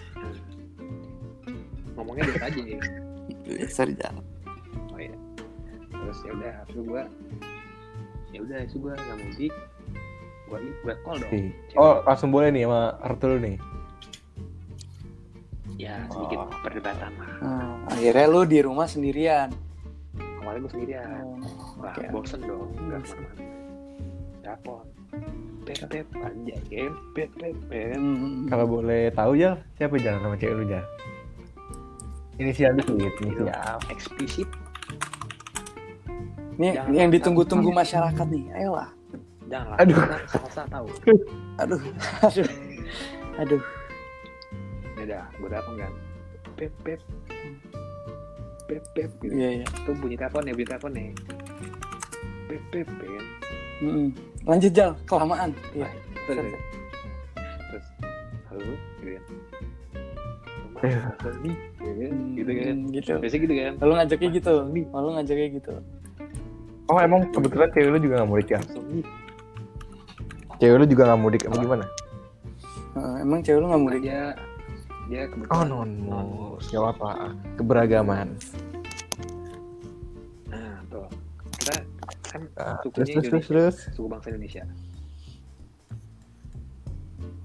ngomongnya 1.95 2.25
biasa 2.33 2.45
aja 2.49 2.61
ya 2.65 2.79
Ya, 3.45 3.67
sorry, 3.69 3.93
Jal. 3.95 4.15
oh 4.91 4.99
iya 4.99 5.13
terus 5.91 6.17
ya 6.25 6.31
udah 6.35 6.53
terus 6.67 6.83
gue 6.83 7.03
ya 8.31 8.39
udah 8.43 8.57
itu 8.63 8.75
gue 8.79 8.93
nggak 8.95 9.17
mudik 9.21 9.53
gue 10.51 10.59
gue 10.83 10.93
call 11.07 11.17
dong. 11.23 11.31
Oh 11.79 12.03
langsung 12.03 12.29
boleh 12.35 12.51
nih 12.51 12.67
sama 12.67 12.99
Arthur 12.99 13.39
nih. 13.39 13.55
Ya 15.81 16.05
sedikit 16.07 16.37
Oh. 16.39 16.49
perdebatan 16.61 17.11
lah 17.15 17.31
Hmm, 17.39 17.89
akhirnya 17.89 18.25
lu 18.27 18.41
di 18.43 18.59
rumah 18.59 18.85
sendirian. 18.85 19.49
awalnya 20.37 20.59
gue 20.59 20.71
sendirian 20.71 21.05
Oh, 21.23 21.37
wah 21.79 21.89
oke. 21.89 22.05
bosen 22.11 22.39
dong 22.39 22.69
nggak 22.79 22.99
Bosen. 22.99 23.17
ke 23.17 23.23
mana-mana 23.23 23.49
dapet 24.41 24.85
pep 25.61 25.79
pep 25.87 26.07
aja 26.15 26.55
em 26.71 26.93
pep 27.11 27.29
pep 27.31 27.57
pep 27.67 27.93
Hmm. 27.93 28.45
Kalau 28.47 28.65
boleh 28.67 29.09
tahu 29.11 29.33
Jal, 29.35 29.57
siapa 29.75 29.97
Jal 29.97 30.17
nama 30.17 30.33
cewek 30.33 30.55
lu 30.55 30.65
Jal? 30.67 30.85
Inisial 32.37 32.73
dikit, 32.75 33.13
inisial. 33.21 33.77
eksplisit 33.87 34.49
Ini 36.53 36.73
Jangan 36.75 36.93
yang 36.93 37.09
ditunggu-tunggu 37.09 37.69
masyarakat 37.71 38.25
nih. 38.27 38.45
Ayolah. 38.51 38.89
janganlah 39.43 39.77
Aduh. 39.77 39.97
tahu 40.63 40.87
Aduh. 41.59 41.81
Aduh. 42.25 42.49
Aduh. 43.37 43.61
Ya 45.01 45.05
udah 45.07 45.23
gue 45.33 45.49
telepon 45.49 45.75
kan 45.75 45.91
pep 46.53 46.73
pep 46.83 47.01
pep 48.67 48.83
pep 48.93 49.09
gitu 49.19 49.33
Iya, 49.33 49.49
iya. 49.59 49.65
tuh 49.83 49.93
bunyi 49.97 50.15
telepon 50.15 50.45
ya 50.45 50.53
bunyi 50.53 50.67
telepon 50.67 50.91
nih 50.93 51.09
pep 52.47 52.61
pep 52.71 52.87
ya 52.87 53.09
kan 53.11 53.25
Mm-mm. 53.81 54.07
Lanjut, 54.41 54.71
Jal. 54.71 54.93
Kelamaan. 55.03 55.49
Iya. 55.73 55.89
terus 56.21 56.37
terus, 56.37 56.53
terus 57.65 57.85
halo 58.47 58.61
gitu 59.01 59.09
kan 59.09 59.23
Iya. 60.81 61.01
nih 61.41 61.55
ya 61.77 61.91
kan 61.91 62.11
Hmm, 62.11 62.33
gitu 62.33 62.51
kan 62.51 62.75
Gitu. 62.89 63.13
biasa 63.17 63.35
gitu 63.37 63.53
kan 63.55 63.73
Lalu 63.77 63.91
ngajaknya 63.97 64.29
gitu. 64.31 64.53
Lalu 64.87 65.07
ngajaknya 65.13 65.47
gitu. 65.51 65.71
Oh 66.87 66.97
emang 66.99 67.21
kebetulan 67.31 67.69
cewek 67.71 67.89
lu 67.89 67.99
juga 67.99 68.13
nggak 68.19 68.29
mudik 68.29 68.49
ya? 68.49 68.59
Cewek 70.57 70.77
lu 70.77 70.85
juga 70.85 71.03
nggak 71.07 71.19
mudik, 71.19 71.41
apa 71.47 71.55
gimana? 71.57 71.85
Heeh, 72.91 73.15
emang 73.23 73.39
cewek 73.41 73.57
lu 73.57 73.67
nggak 73.67 73.81
mudik? 73.81 74.01
Dia 75.11 75.27
dia 75.27 75.27
Oh 75.27 75.29
kebetulan 75.29 75.67
non 75.67 75.89
mus, 75.99 76.63
gak 76.65 76.83
apa 76.89 77.11
Keberagaman. 77.57 78.27
nah 80.47 80.79
tuh. 80.87 81.07
Kita 81.53 81.75
kan 82.23 82.41
Sukunya 82.79 82.95
terus 82.95 83.09
terus 83.11 83.27
terus 83.27 83.45
terus. 83.45 83.75
suku 83.91 84.07
bangsa 84.07 84.27
Indonesia. 84.31 84.63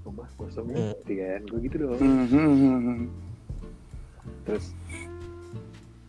Rumah 0.01 0.27
kosong 0.33 0.65
nih 0.65 0.79
Hmm. 0.95 1.03
kan 1.05 1.41
gue 1.43 1.59
gitu 1.61 1.75
dong 1.77 1.99
Hmm, 1.99 2.25
hmm, 2.25 2.55
hmm, 2.55 2.99
terus 4.41 4.71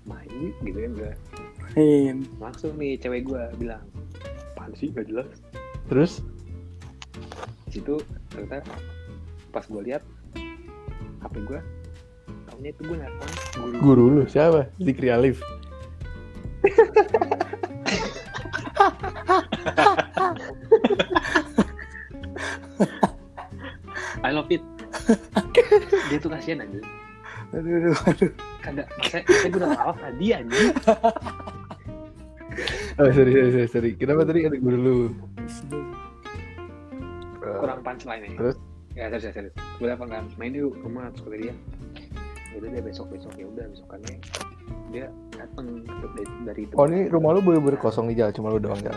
main 0.04 0.30
gitu 0.62 0.78
kan 0.78 0.92
gue 0.94 1.12
Iya. 1.74 2.12
langsung 2.38 2.72
nih 2.74 2.96
cewek 2.96 3.26
gue 3.26 3.42
bilang 3.58 3.82
apaan 4.54 4.72
sih? 4.72 4.88
Gak 4.88 5.06
jelas. 5.06 5.26
Terus? 5.88 6.22
di 7.66 7.76
situ 7.76 8.00
ternyata 8.30 8.64
pas 9.50 9.60
gue 9.62 9.82
lihat 9.84 10.00
HP 11.22 11.34
gue 11.44 11.60
tahunya 12.48 12.70
itu 12.72 12.82
gue 12.84 12.96
nelfon 12.96 13.28
guru 13.56 13.76
Guru 13.80 14.04
lu 14.12 14.22
siapa? 14.26 14.68
Zikri 14.78 15.08
Alif. 15.08 15.38
I 24.24 24.30
love 24.34 24.50
it 24.50 24.62
dia 26.10 26.18
tuh 26.20 26.30
kasihan 26.32 26.64
aja 26.64 26.78
Aduh, 27.48 27.72
aduh, 27.80 27.96
aduh. 28.12 28.30
kagak 28.60 28.88
saya, 29.08 29.24
saya 29.24 29.48
gue 29.48 29.60
udah 29.62 29.70
lawak 29.72 29.96
tadi 29.96 30.26
aja 30.36 30.60
Oh 32.98 33.06
sorry 33.14 33.30
sorry 33.30 33.50
sorry, 33.54 33.68
sorry. 33.70 33.90
Kenapa 33.94 34.26
tadi 34.26 34.42
ada 34.42 34.58
guru 34.58 34.74
lu? 34.76 34.96
kurang 37.62 37.80
punchline 37.80 38.26
ya 38.26 38.30
Terus? 38.36 38.56
Ya 38.98 39.06
ya 39.06 39.14
serius. 39.14 39.30
Serius 39.30 39.54
gue 39.78 39.86
telepon 39.86 40.08
kan 40.10 40.24
main 40.34 40.50
yuk 40.50 40.74
rumah 40.82 41.06
terus 41.14 41.22
kata 41.24 41.36
dia 41.38 41.54
ya 42.50 42.56
udah 42.58 42.68
deh 42.68 42.82
besok 42.82 43.06
besok 43.08 43.32
ya 43.38 43.46
udah 43.46 43.64
besokannya. 43.70 44.16
Dia 44.90 45.06
dateng 45.30 45.84
dari, 45.86 46.24
dari 46.44 46.62
Oh 46.74 46.84
ini 46.84 47.06
rumah 47.06 47.30
lu 47.32 47.40
bener-bener 47.40 47.78
kosong 47.78 48.10
nih 48.10 48.16
Jal, 48.18 48.30
cuma 48.34 48.50
lu 48.50 48.58
doang 48.58 48.80
Jal. 48.80 48.96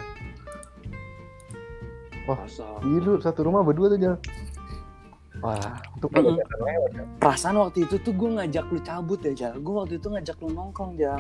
kosong. 2.26 2.80
Iya 2.82 3.00
lu 3.02 3.12
satu 3.20 3.44
rumah 3.44 3.62
berdua 3.62 3.92
tuh 3.92 4.00
Jal. 4.00 4.16
Wah, 5.42 5.82
untuk 5.98 6.14
ya. 6.14 6.46
perasaan 7.18 7.58
waktu 7.58 7.90
itu 7.90 7.98
tuh 7.98 8.14
gue 8.14 8.30
ngajak 8.38 8.66
lu 8.70 8.80
cabut 8.80 9.20
ya 9.22 9.34
Jal. 9.34 9.54
Gue 9.58 9.74
waktu 9.76 9.98
itu 9.98 10.08
ngajak 10.08 10.38
lu 10.38 10.50
nongkrong 10.50 10.96
Jal. 10.96 11.18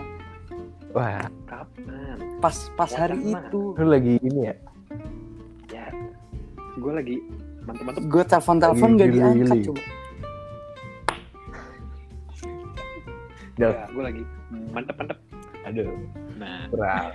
Wah, 0.93 1.25
kapan? 1.47 2.17
Pas 2.37 2.53
pas 2.75 2.85
Ya, 2.87 2.97
hari 3.01 3.17
sama. 3.23 3.41
itu. 3.49 3.61
Lu 3.75 3.87
lagi 3.87 4.13
ini 4.21 4.39
ya. 4.45 4.55
ya 5.69 5.85
gue 6.71 6.91
lagi 6.91 7.17
mantep-mantep. 7.65 8.03
Gue 8.09 8.23
telepon 8.25 8.57
telepon 8.57 8.89
gak 8.97 9.09
diangkat 9.13 9.57
coba. 9.69 9.81
Ya 13.59 13.69
gue 13.93 14.03
lagi. 14.03 14.23
Mantep-mantep. 14.73 15.17
Aduh, 15.69 15.93
nah. 16.41 16.65
Berat. 16.73 17.13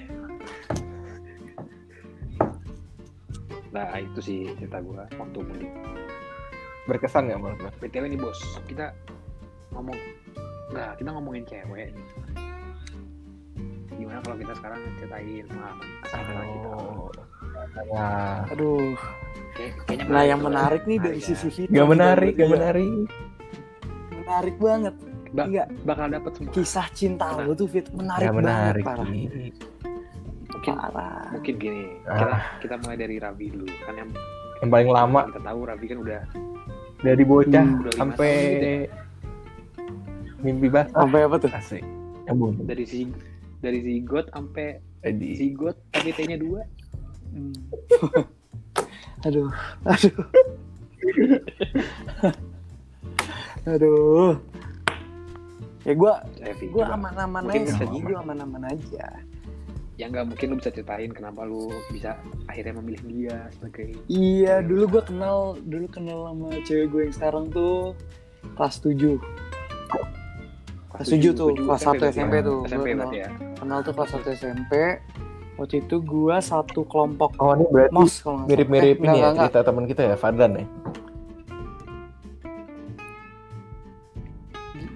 nah 3.74 3.92
itu 4.00 4.20
sih 4.24 4.40
cerita 4.56 4.80
gue 4.80 5.04
waktu 5.20 5.38
mudik. 5.42 5.72
Berkesan 6.88 7.28
nggak 7.28 7.40
menurut 7.42 7.61
lu? 7.61 7.70
btw 7.82 8.04
nih 8.09 8.16
bos. 8.16 8.40
Kita 8.64 8.94
ngomong 9.74 9.98
nah 10.72 10.96
kita 10.96 11.11
ngomongin 11.12 11.44
cewek 11.46 11.92
nih. 11.92 12.06
gimana 13.96 14.20
kalau 14.20 14.37
kita 14.37 14.52
sekarang 14.61 14.80
ceritain 15.00 15.46
pengalaman 15.48 15.88
asal 16.04 16.20
kita 16.20 16.42
Aduh 18.48 18.94
Kayak, 19.52 19.72
kayaknya 19.82 20.04
nah 20.06 20.22
yang 20.22 20.40
menarik 20.40 20.82
nih 20.84 20.98
dari 20.98 21.16
ya. 21.16 21.24
sisi 21.24 21.48
Fitri 21.48 21.72
Gak 21.72 21.88
menarik, 21.88 22.30
Iya. 22.30 22.38
gak 22.38 22.50
menarik. 22.52 22.90
menarik 24.16 24.56
banget 24.58 24.94
Ba- 25.28 25.46
iya 25.46 25.64
bakal 25.82 26.06
dapet 26.08 26.32
semua 26.32 26.52
kisah 26.52 26.86
cinta 26.90 27.26
lu 27.38 27.52
tuh 27.52 27.66
Fit 27.66 27.88
menarik, 27.90 28.22
Gak 28.22 28.34
menarik. 28.34 28.84
banget 28.84 29.06
Ki. 29.06 29.48
mungkin 30.46 30.72
parah 30.74 31.28
mungkin 31.30 31.54
gini 31.56 31.82
Ah. 32.02 32.16
kita 32.16 32.36
kita 32.60 32.74
mulai 32.80 32.96
dari 32.96 33.16
Rabi 33.16 33.46
dulu 33.50 33.66
kan 33.80 33.94
yang 33.94 34.10
Yang 34.56 34.70
paling 34.70 34.88
lama 34.90 35.20
kita 35.26 35.40
tahu 35.42 35.60
Rabi 35.62 35.84
kan 35.86 35.98
udah 36.00 36.20
dari 36.98 37.24
bocah 37.24 37.60
Hmm. 37.62 37.92
Sampai 37.92 38.30
gitu 38.34 38.66
ya. 38.66 38.80
mimpi 40.38 40.66
basah. 40.66 40.96
sampai 40.96 41.20
apa 41.22 41.36
tuh 41.38 41.50
Asik. 41.50 41.84
Nyambung. 42.24 42.54
dari 42.62 42.84
si 42.84 42.98
dari 43.58 43.78
zigot 43.80 44.26
sampai 44.28 44.66
Jadi 44.98 45.28
zigot 45.34 45.76
tapi 45.88 46.10
T-nya 46.10 46.36
dua 46.36 46.60
Hmm. 47.37 47.53
aduh 49.27 49.53
aduh. 49.85 50.16
Aduh. 53.66 54.38
Ya 55.83 55.92
gue 55.94 56.12
gue 56.70 56.85
aman-aman 56.87 57.51
aja. 57.51 57.83
gue 57.83 58.14
aman-aman 58.14 58.62
aja. 58.70 59.07
Yang 59.99 60.09
nggak 60.12 60.27
mungkin 60.31 60.46
lu 60.53 60.57
bisa 60.62 60.70
ceritain 60.70 61.11
kenapa 61.11 61.42
lu 61.42 61.72
bisa 61.90 62.14
akhirnya 62.46 62.79
memilih 62.79 63.03
dia 63.09 63.38
sebagai 63.57 63.96
iya 64.12 64.61
dulu 64.61 64.99
gue 64.99 65.03
kenal 65.09 65.57
dulu 65.64 65.87
kenal 65.88 66.31
sama 66.31 66.49
cewek 66.68 66.87
gue 66.92 67.03
yang 67.09 67.14
sekarang 67.16 67.44
tuh 67.51 67.96
kelas 68.55 68.77
7 68.85 69.18
Kelas 70.96 71.12
tujuh 71.12 71.33
tuh, 71.37 71.53
kelas 71.53 71.81
satu 71.85 72.09
berarti 72.09 72.16
SMP 72.16 72.35
ya? 72.40 72.49
tuh, 72.49 72.59
SMP 72.64 72.88
berarti 72.96 73.18
ya. 73.20 73.29
Kenal 73.61 73.79
tuh 73.85 73.92
kelas 73.92 74.11
1 74.16 74.33
SMP 74.40 74.72
waktu 75.56 75.80
itu 75.80 75.96
gue 75.98 76.36
satu 76.38 76.84
kelompok 76.84 77.32
Oh 77.36 77.52
ini 77.52 77.64
berarti 77.66 77.92
mos 77.92 78.20
kalau 78.20 78.36
nggak 78.36 78.44
salah. 78.44 78.44
mirip-mirip 78.46 78.96
Eh, 78.96 79.00
ini 79.00 79.06
ya 79.06 79.12
nggak, 79.12 79.32
nggak, 79.32 79.48
cerita 79.48 79.60
teman 79.62 79.84
kita 79.86 80.02
ya 80.04 80.16
Fadlan 80.16 80.52
ya. 80.54 80.66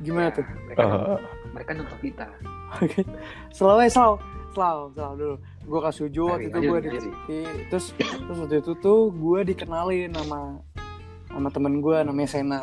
gimana 0.00 0.28
tuh? 0.30 0.44
Mereka, 0.66 0.80
Oh, 0.80 1.18
mereka 1.52 1.70
nonton 1.74 1.98
kita. 2.00 2.26
Selalu 3.50 3.78
eh, 3.82 3.90
selalu 3.90 4.16
selalu 4.50 4.82
selalu 4.94 5.14
dulu. 5.16 5.36
Gue 5.60 5.78
kelas 5.78 5.96
7 5.98 6.08
waktu 6.24 6.46
itu 6.46 6.58
gue 6.58 6.78
diketin 6.80 7.54
terus 7.68 7.86
terus 7.94 8.38
waktu 8.38 8.56
itu 8.58 8.72
tuh 8.76 9.00
gue 9.12 9.40
dikenalin 9.44 10.10
sama 10.10 10.40
sama 11.28 11.48
temen 11.48 11.78
gue 11.78 11.96
namanya 12.00 12.28
Sena. 12.28 12.60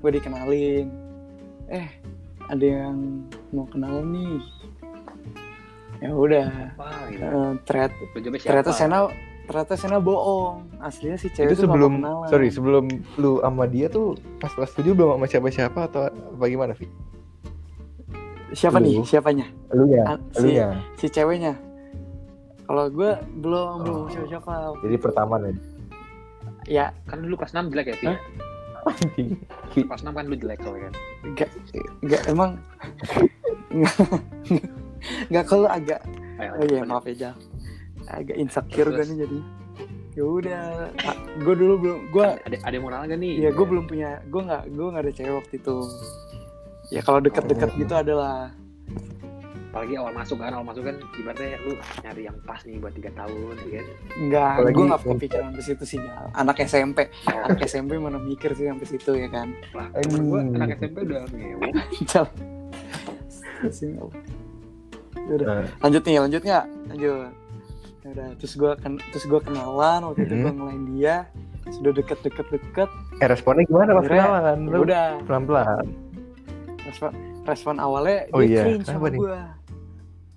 Gue 0.00 0.10
dikenalin. 0.12 0.86
Eh 1.68 1.86
ada 2.42 2.64
yang 2.64 2.96
mau 3.50 3.68
kenal 3.68 4.02
nih 4.02 4.40
ya 6.00 6.10
udah 6.10 6.46
gitu. 7.06 7.22
eh, 7.22 7.52
ternyata 7.62 7.94
Lu 7.94 8.20
siapa? 8.32 8.40
ternyata 8.42 8.70
Sena 8.72 8.98
ternyata 9.42 9.74
Sena 9.74 9.98
bohong 9.98 10.56
aslinya 10.78 11.16
si 11.16 11.28
cewek 11.28 11.52
itu 11.52 11.60
tuh 11.60 11.66
nggak 11.66 11.70
mau 11.70 11.76
sebelum 11.76 11.92
kenalan. 11.94 12.28
sorry 12.28 12.48
sebelum 12.48 12.84
lu 13.16 13.32
sama 13.38 13.64
dia 13.66 13.86
tuh 13.86 14.06
pas 14.36 14.48
kelas 14.48 14.72
tujuh 14.72 14.92
belum 14.92 15.14
sama 15.14 15.26
siapa-siapa 15.26 15.80
atau 15.84 16.02
bagaimana 16.34 16.72
Vi? 16.72 16.88
siapa 18.50 18.78
nih 18.78 18.96
Lu. 18.96 19.04
siapanya 19.04 19.46
Lu 19.70 19.84
ya, 19.86 20.02
Ah, 20.04 20.18
lu 20.34 20.42
si- 20.42 20.56
ya. 20.56 20.68
si 20.96 21.06
ceweknya 21.06 21.54
kalau 22.64 22.86
gue 22.88 23.10
belum 23.36 23.82
belum 23.82 23.98
Oh. 24.00 24.08
siapa 24.08 24.26
siapa 24.30 24.52
Jadi 24.80 24.96
pertama 24.96 25.34
nih. 25.36 25.54
ya 26.66 26.94
kan 27.04 27.18
dulu 27.18 27.34
kelas 27.36 27.52
6 27.52 27.68
jelek 27.68 27.92
ya? 27.92 28.14
Anjing. 28.80 29.36
kelas 29.76 30.00
6 30.00 30.10
kan 30.10 30.24
lu 30.24 30.34
jelek 30.34 30.58
soalnya 30.58 30.88
kan 30.88 30.94
Gak, 31.36 31.50
gak 32.02 32.22
emang 32.26 32.50
Gak 35.28 35.44
kalau 35.46 35.66
agak 35.66 36.00
Ayo, 36.36 36.50
Oh 36.54 36.64
iya 36.64 36.80
maaf 36.82 37.04
ya 37.04 37.14
Jal. 37.14 37.34
Agak 38.06 38.36
insecure 38.36 38.90
gue 38.90 39.04
nih 39.06 39.18
jadi. 39.20 39.38
Ya 40.10 40.24
udah. 40.24 40.62
Gue 41.38 41.54
dulu 41.54 41.74
belum 41.78 41.98
gue 42.10 42.26
ada 42.40 42.56
ada 42.58 42.72
yang 42.72 42.82
mau 42.82 42.90
nanya 42.90 43.14
nih? 43.14 43.34
Ya 43.38 43.50
gue 43.50 43.62
belum 43.62 43.84
punya 43.84 44.24
gue 44.24 44.40
nggak 44.40 44.62
gue 44.68 44.86
nggak 44.86 45.02
ada 45.02 45.12
cewek 45.12 45.34
waktu 45.36 45.54
itu. 45.56 45.76
Ya 46.90 47.00
kalau 47.00 47.20
deket-deket 47.20 47.70
Oh. 47.70 47.76
gitu 47.76 47.94
adalah. 47.94 48.50
Apalagi 49.70 49.94
awal 49.94 50.10
masuk 50.12 50.34
kan 50.36 50.50
awal 50.50 50.66
masuk 50.66 50.82
kan 50.82 50.98
ibaratnya 51.14 51.54
lu 51.62 51.72
nyari 52.02 52.26
yang 52.26 52.34
pas 52.42 52.58
nih 52.60 52.74
buat 52.76 52.90
tiga 52.90 53.14
tahun 53.14 53.38
ya 53.62 53.78
kan? 53.78 53.86
Nggak 54.18 54.50
Apalagi- 54.50 54.74
gue 54.74 54.84
nggak 54.84 55.02
kepikiran 55.06 55.50
ke 55.52 55.62
situ 55.62 55.84
sih 55.86 55.98
Jal. 56.00 56.26
Anak 56.34 56.56
SMP 56.60 56.98
anak 57.24 57.60
SMP 57.62 57.90
mana 57.94 58.18
mikir 58.18 58.50
sih 58.52 58.66
sampai 58.66 58.82
situ 58.84 59.10
ya 59.14 59.28
kan? 59.28 59.54
Lah 59.70 59.86
Anjing. 59.94 60.26
anak 60.52 60.74
SMP 60.74 60.96
udah 61.04 61.22
ngewo 61.28 61.68
Jal. 62.10 62.26
Sini, 63.62 63.94
udah 65.32 65.46
Nah, 65.46 65.64
lanjut 65.80 66.02
nih 66.02 66.16
lanjut 66.18 66.42
nggak? 66.42 66.64
Lanjut 66.88 67.30
udah 68.00 68.28
terus 68.34 68.52
gue 68.54 68.72
ken 68.76 68.92
terus 69.10 69.24
gue 69.24 69.40
kenalan 69.40 70.00
waktu 70.02 70.20
itu 70.24 70.34
Mhm. 70.34 70.42
gue 70.42 70.52
ngelain 70.52 70.82
dia. 70.90 71.16
Sudah 71.68 71.92
deket 71.92 72.18
deket 72.20 72.46
deket. 72.48 72.90
Eh 73.16 73.28
responnya 73.28 73.62
gimana? 73.62 73.90
Pas 73.94 74.04
kenalan? 74.04 74.58
Lu 74.64 74.78
udah 74.82 75.04
pelan-pelan. 75.22 75.86
respon 76.82 77.10
respon 77.44 77.74
awalnya 77.76 78.26
Oh 78.32 78.40
dia 78.40 78.48
iya, 78.50 78.62
cringe 78.64 78.82
kenapa 78.82 78.98
sama 78.98 79.08
nih? 79.08 79.20
gue 79.20 79.38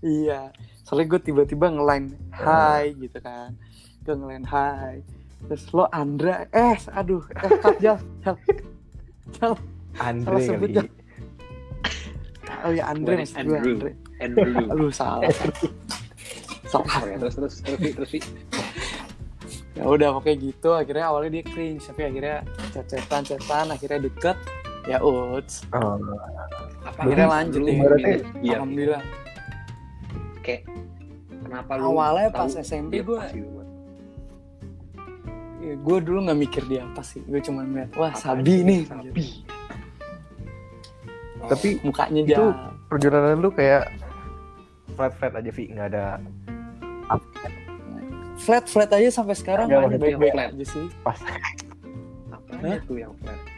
iya. 0.04 0.42
Soalnya 0.84 1.08
gue 1.10 1.22
tiba-tiba 1.24 1.66
ngelain 1.68 2.06
hai 2.32 2.94
gitu 2.94 3.18
kan. 3.18 3.56
Gue 4.02 4.14
ngelain 4.14 4.46
hai 4.46 5.02
terus 5.44 5.66
lo 5.72 5.88
Andra 5.90 6.46
eh 6.48 6.78
aduh. 6.90 7.24
Eh 7.34 7.50
jal 7.80 7.98
jal. 8.22 8.36
Jal. 9.34 9.58
Andre 9.96 10.30
Salah 10.36 10.42
sebut, 10.46 10.70
kali. 10.70 10.90
Oh 12.64 12.72
ya 12.72 12.84
Andre 12.88 13.14
maksud 13.22 13.36
gue. 13.44 13.60
Andre 13.60 13.92
Andrew. 14.24 14.72
Aduh 14.72 14.92
salah. 14.92 15.28
Salah. 16.72 17.06
Terus 17.06 17.36
terus 17.38 17.56
terus 17.62 17.80
terus 17.94 18.12
ya 19.78 19.84
udah 19.86 20.10
pokoknya 20.18 20.38
gitu. 20.42 20.70
Akhirnya 20.74 21.06
awalnya 21.06 21.38
dia 21.38 21.44
cringe 21.46 21.84
tapi 21.86 22.02
akhirnya 22.08 22.42
chat-chatan 22.72 23.22
chatan 23.28 23.66
akhirnya 23.70 24.00
deket. 24.10 24.38
Ya 24.84 24.98
uts. 25.00 25.64
Oh, 25.72 25.96
apa 26.84 27.00
Akhirnya 27.08 27.28
lu- 27.28 27.34
lanjut 27.36 27.62
lu 27.62 27.68
nih. 27.68 27.78
dia 28.42 28.52
alhamdulillah. 28.58 29.04
Kayak 30.44 30.62
kenapa 31.40 31.72
lu 31.78 31.84
Awalnya 31.94 32.30
pas 32.32 32.52
SMP 32.52 33.00
gitu 33.00 33.16
buat. 33.16 33.32
Ya, 35.64 35.80
gue 35.80 35.98
dulu 36.04 36.20
nggak 36.28 36.40
mikir 36.42 36.64
dia 36.68 36.84
apa 36.84 37.00
sih. 37.00 37.24
Gue 37.24 37.40
cuma 37.40 37.64
ngeliat 37.64 37.96
wah 37.96 38.12
apa 38.12 38.20
sabi 38.20 38.66
nih. 38.68 38.82
Sabi. 38.84 39.28
Gitu. 41.44 41.52
Tapi 41.52 41.68
mukanya 41.82 42.22
Itu- 42.22 42.30
dia 42.30 42.40
perjalanan 42.88 43.36
lu 43.38 43.50
kayak 43.50 43.84
flat-flat 44.94 45.34
aja 45.36 45.50
Vi, 45.50 45.64
nggak 45.70 45.88
ada 45.90 46.06
flat 48.36 48.66
flat 48.66 48.92
aja 48.92 49.10
sampai 49.10 49.34
sekarang 49.34 49.66
Nggak, 49.68 49.82
maksudnya 49.82 50.04
baik 50.04 50.18
baik 50.20 50.34
flat. 50.34 50.50
aja 50.50 50.66
sih. 50.66 50.86
Pas. 51.02 51.20
Apa 52.30 52.78
tuh 52.84 52.98
yang 52.98 53.14
flat? 53.18 53.40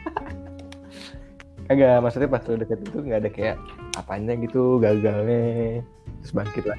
Enggak, 1.66 1.98
maksudnya 1.98 2.28
pas 2.28 2.42
lu 2.44 2.54
deket 2.56 2.78
itu 2.80 2.98
nggak 3.00 3.20
ada 3.20 3.30
kayak 3.32 3.56
apanya 3.96 4.34
gitu, 4.36 4.78
gagalnya, 4.78 5.82
terus 6.20 6.32
bangkit 6.32 6.64
lah. 6.64 6.78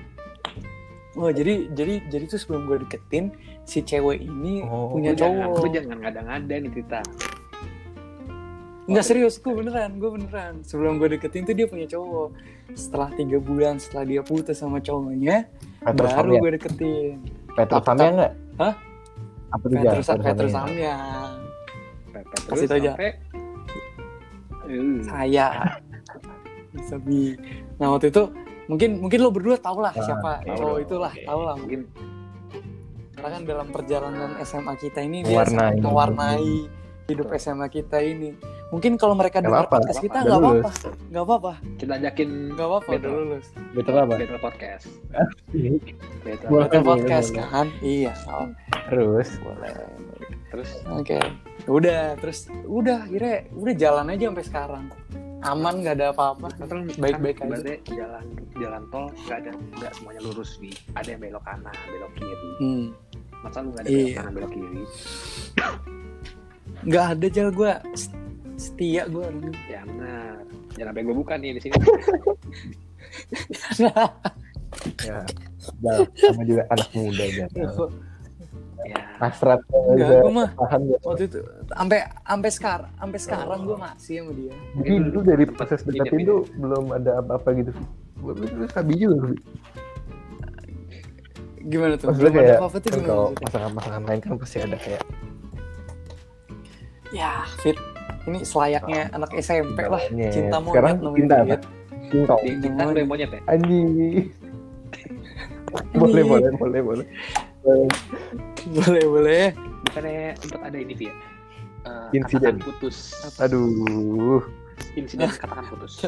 oh 1.13 1.27
jadi 1.27 1.67
jadi 1.73 2.05
jadi 2.07 2.23
tuh 2.27 2.37
sebelum 2.37 2.69
gue 2.69 2.77
deketin 2.79 3.33
si 3.65 3.81
cewek 3.81 4.21
ini 4.21 4.61
Oh, 4.63 4.93
punya 4.93 5.11
jangan 5.11 5.49
cowok. 5.49 5.59
lu 5.59 5.69
jangan 5.73 5.97
ngada-ngada 5.99 6.55
nih 6.55 6.69
cerita 6.71 6.99
nggak 8.87 9.03
serius 9.03 9.35
gue 9.37 9.51
beneran 9.51 9.95
gue 9.95 10.09
beneran. 10.09 10.63
Sebelum 10.63 10.95
gue 10.95 11.11
deketin 11.11 11.43
tuh 11.43 11.51
dia 11.51 11.67
punya 11.67 11.85
cowok. 11.85 12.29
Setelah 12.71 13.09
tiga 13.13 13.37
bulan 13.37 13.77
setelah 13.77 14.05
dia 14.05 14.21
putus 14.21 14.55
sama 14.55 14.79
cowoknya 14.79 15.47
Petrus 15.81 16.11
baru 16.13 16.31
gue 16.39 16.51
deketin. 16.55 17.15
Petrus 17.51 17.83
Samya 17.83 18.09
nggak? 18.09 18.33
Hah? 18.57 18.73
Apa 19.49 19.63
tuh? 19.63 19.75
Petrus 19.75 20.07
Petrus 20.07 20.51
Samya. 20.51 20.95
Kepepet 22.07 22.41
Kasih 22.47 22.65
tau 22.65 22.77
aja. 22.77 22.91
Eh, 22.97 23.13
saya. 25.03 25.47
Bisa 26.69 26.95
bi 26.97 27.33
nah 27.75 27.89
waktu 27.89 28.09
itu 28.09 28.23
mungkin 28.65 28.99
mungkin 28.99 29.19
lo 29.19 29.29
berdua 29.29 29.55
tau 29.55 29.77
lah 29.77 29.91
Ah, 29.91 30.01
siapa 30.01 30.31
cowok 30.45 30.77
itulah 30.81 31.09
oke. 31.09 31.23
tau 31.23 31.41
lah 31.41 31.55
mungkin. 31.55 31.81
karena 33.13 33.29
kan 33.31 33.41
dalam 33.43 33.67
perjalanan 33.69 34.29
SMA 34.41 34.73
kita 34.77 34.99
ini 34.99 35.21
dia 35.21 35.41
mewarnai. 35.77 36.69
hidup 37.05 37.31
SMA 37.33 37.65
kita 37.67 37.97
ini 37.97 38.35
mungkin 38.67 38.95
kalau 38.95 39.15
mereka 39.15 39.39
dengar 39.39 39.65
podcast 39.65 39.99
kita 39.99 40.21
nggak 40.21 40.37
apa-apa. 40.37 40.69
nggak 41.07 41.23
apa-apa. 41.23 41.53
Kita 41.77 41.91
ajakin 41.95 42.29
nggak 42.51 42.67
apa-apa 42.67 42.89
Betul. 42.93 43.11
lulus. 43.13 43.45
Betul 43.71 43.93
apa? 43.95 44.13
Battle 44.13 44.39
Podcast. 44.39 44.85
Boleh. 46.51 46.67
Pakai 46.67 46.81
podcast 46.81 47.29
boleh. 47.31 47.47
kan? 47.47 47.67
Iya. 47.79 48.11
Oh, 48.27 48.47
Terus? 48.87 49.29
Boleh. 49.39 49.71
Terus? 50.47 50.69
Oke. 50.89 51.19
Udah 51.65 52.15
terus 52.17 52.47
udah 52.63 53.03
akhirnya 53.03 53.35
udah 53.51 53.73
jalan 53.73 54.11
aja 54.11 54.23
sampai 54.27 54.45
sekarang. 54.45 54.85
Aman 55.39 55.79
nggak 55.79 55.95
ada 55.95 56.11
apa-apa. 56.11 56.47
Kan 56.57 56.87
Baik-baik 56.95 57.39
kan 57.39 57.51
aja. 57.53 57.75
jalan 57.85 58.23
jalan 58.55 58.83
tol 58.89 59.07
nggak 59.23 59.37
ada 59.37 59.51
nggak 59.77 59.91
semuanya 59.93 60.21
lurus 60.23 60.57
nih 60.57 60.73
ada 60.93 61.07
yang 61.07 61.21
belok 61.21 61.43
kanan 61.43 61.75
belok 61.87 62.11
kiri. 62.15 62.49
Hmm. 62.57 62.85
masa 63.37 63.61
lu 63.61 63.69
nggak 63.69 63.83
ada 63.83 63.87
Iya. 63.87 63.95
belok 64.01 64.15
kanan 64.17 64.31
belok 64.33 64.51
kiri? 64.51 64.81
Nggak 66.83 67.05
ada 67.13 67.27
jal. 67.29 67.47
Gue 67.51 67.71
setia 68.57 69.05
gue 69.05 69.21
ya 69.69 69.81
benar 69.85 70.41
jangan 70.73 70.89
sampai 70.89 71.03
gue 71.05 71.15
buka 71.15 71.33
nih 71.37 71.53
di 71.55 71.61
sini 71.61 71.77
ya, 75.07 75.19
Jal, 75.81 75.99
sama 76.17 76.41
juga 76.43 76.63
anak 76.69 76.89
muda 76.93 77.25
Jal. 77.29 77.49
ya 78.87 78.99
Hasrat 79.19 79.59
Enggak, 79.67 80.21
gue 80.23 80.31
mah 80.31 80.49
paham 80.55 80.81
ya. 80.87 80.97
waktu 81.03 81.23
itu 81.27 81.39
sampai 81.69 81.99
sampai 82.23 82.49
sekarang 82.53 82.91
sampai 82.95 83.19
sekarang 83.19 83.59
gue 83.65 83.77
masih 83.77 84.15
sama 84.23 84.31
dia 84.31 84.53
Jadi 84.79 84.93
dulu 85.11 85.19
dari 85.25 85.43
proses 85.45 85.81
deketin 85.83 86.21
tuh 86.23 86.41
belum 86.55 86.85
ada 86.95 87.11
apa-apa 87.19 87.49
gitu. 87.57 87.71
Gue 88.17 88.33
dulu 88.37 88.63
sabi 88.71 88.93
juga. 88.95 89.33
Gimana 91.67 91.93
tuh 91.99 92.05
Maksudnya 92.07 92.31
Belum 92.31 92.45
ada 92.47 92.53
apa-apa 92.55 92.77
tuh 92.79 92.89
kan 92.89 92.95
gimana 92.95 93.09
kalau 93.11 93.25
maksudnya? 93.27 93.43
pasangan-pasangan 93.43 94.03
lain 94.07 94.19
kan 94.23 94.31
pasti 94.39 94.57
ada 94.63 94.77
kayak 94.79 95.03
ya 97.11 97.33
fit 97.59 97.77
ini 98.25 98.39
selayaknya 98.41 99.09
anak 99.11 99.31
SMP 99.35 99.79
lah 99.81 100.01
monyet. 100.05 100.31
cinta 100.31 100.57
monyet 100.57 100.73
Sekarang 100.73 100.95
namanya, 100.97 101.17
cinta 101.17 101.35
apa? 101.37 101.55
Cinta. 102.07 102.33
cinta 102.59 102.83
yang 102.93 103.07
monyet 103.07 103.29
ya 103.29 103.41
Anjing. 103.47 103.89
boleh, 105.93 106.23
boleh, 106.23 106.51
boleh, 106.53 106.81
boleh. 106.81 107.05
boleh 108.69 109.03
boleh 109.05 109.43
bukannya 109.83 110.15
sempat 110.37 110.61
ada 110.63 110.77
ini 110.77 110.95
Via 110.95 111.13
Eh, 111.87 112.19
Insiden. 112.19 112.59
katakan 112.59 112.67
putus 112.67 112.97
Aduh. 113.37 114.43
insiden 114.93 115.31
katakan 115.39 115.63
putus 115.65 116.03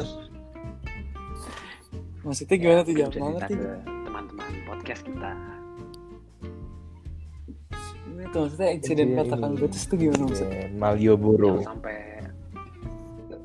maksudnya 2.20 2.56
gimana 2.56 2.80
tuh 2.80 2.92
Mungkin 2.92 3.00
jam 3.00 3.08
bisa 3.08 3.20
banget 3.22 3.40
tuh 3.48 3.58
teman-teman 4.04 4.48
podcast 4.66 5.02
kita 5.02 5.30
Gimana 8.10 8.26
tuh? 8.34 8.40
Maksudnya 8.50 8.70
insiden 8.74 9.14
Insiden 9.14 9.18
katakan 9.22 9.50
ini. 9.54 9.60
putus 9.62 9.82
tuh 9.86 9.96
gimana 9.96 10.22
maksudnya 10.26 10.66
Malioboro. 10.74 11.52
Jangan 11.62 11.68
sampai 11.70 11.96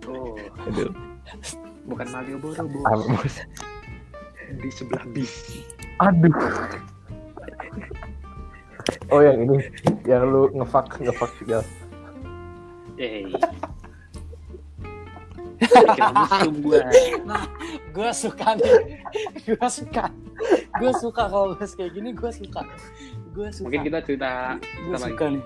oh. 0.10 0.36
Aduh. 0.66 0.92
bukan 1.86 2.08
Malioboro 2.10 2.62
bu. 2.66 2.80
Di 4.58 4.70
sebelah 4.74 5.06
bis. 5.14 5.62
Aduh. 6.02 6.34
Oh 9.14 9.22
yang 9.22 9.46
ini, 9.46 9.58
yang 10.06 10.26
lu 10.26 10.50
ngefak 10.58 10.98
ngefak 11.02 11.34
ya. 11.46 11.62
eh 12.96 13.28
gue 16.46 16.80
gue 17.94 18.10
suka 18.14 18.50
nih. 18.58 19.02
Gue 19.46 19.68
suka. 19.70 20.06
Gue 20.78 20.92
suka 21.00 21.24
kalau 21.30 21.54
bahas 21.54 21.74
kayak 21.74 21.96
gini 21.96 22.12
gue 22.12 22.32
suka 22.34 22.62
gue 23.36 23.48
suka 23.52 23.66
mungkin 23.68 23.82
kita 23.84 24.00
cerita 24.08 24.32
gue 24.56 24.88
kita 24.88 24.98
lagi. 24.98 25.12
suka 25.12 25.26
nih. 25.36 25.44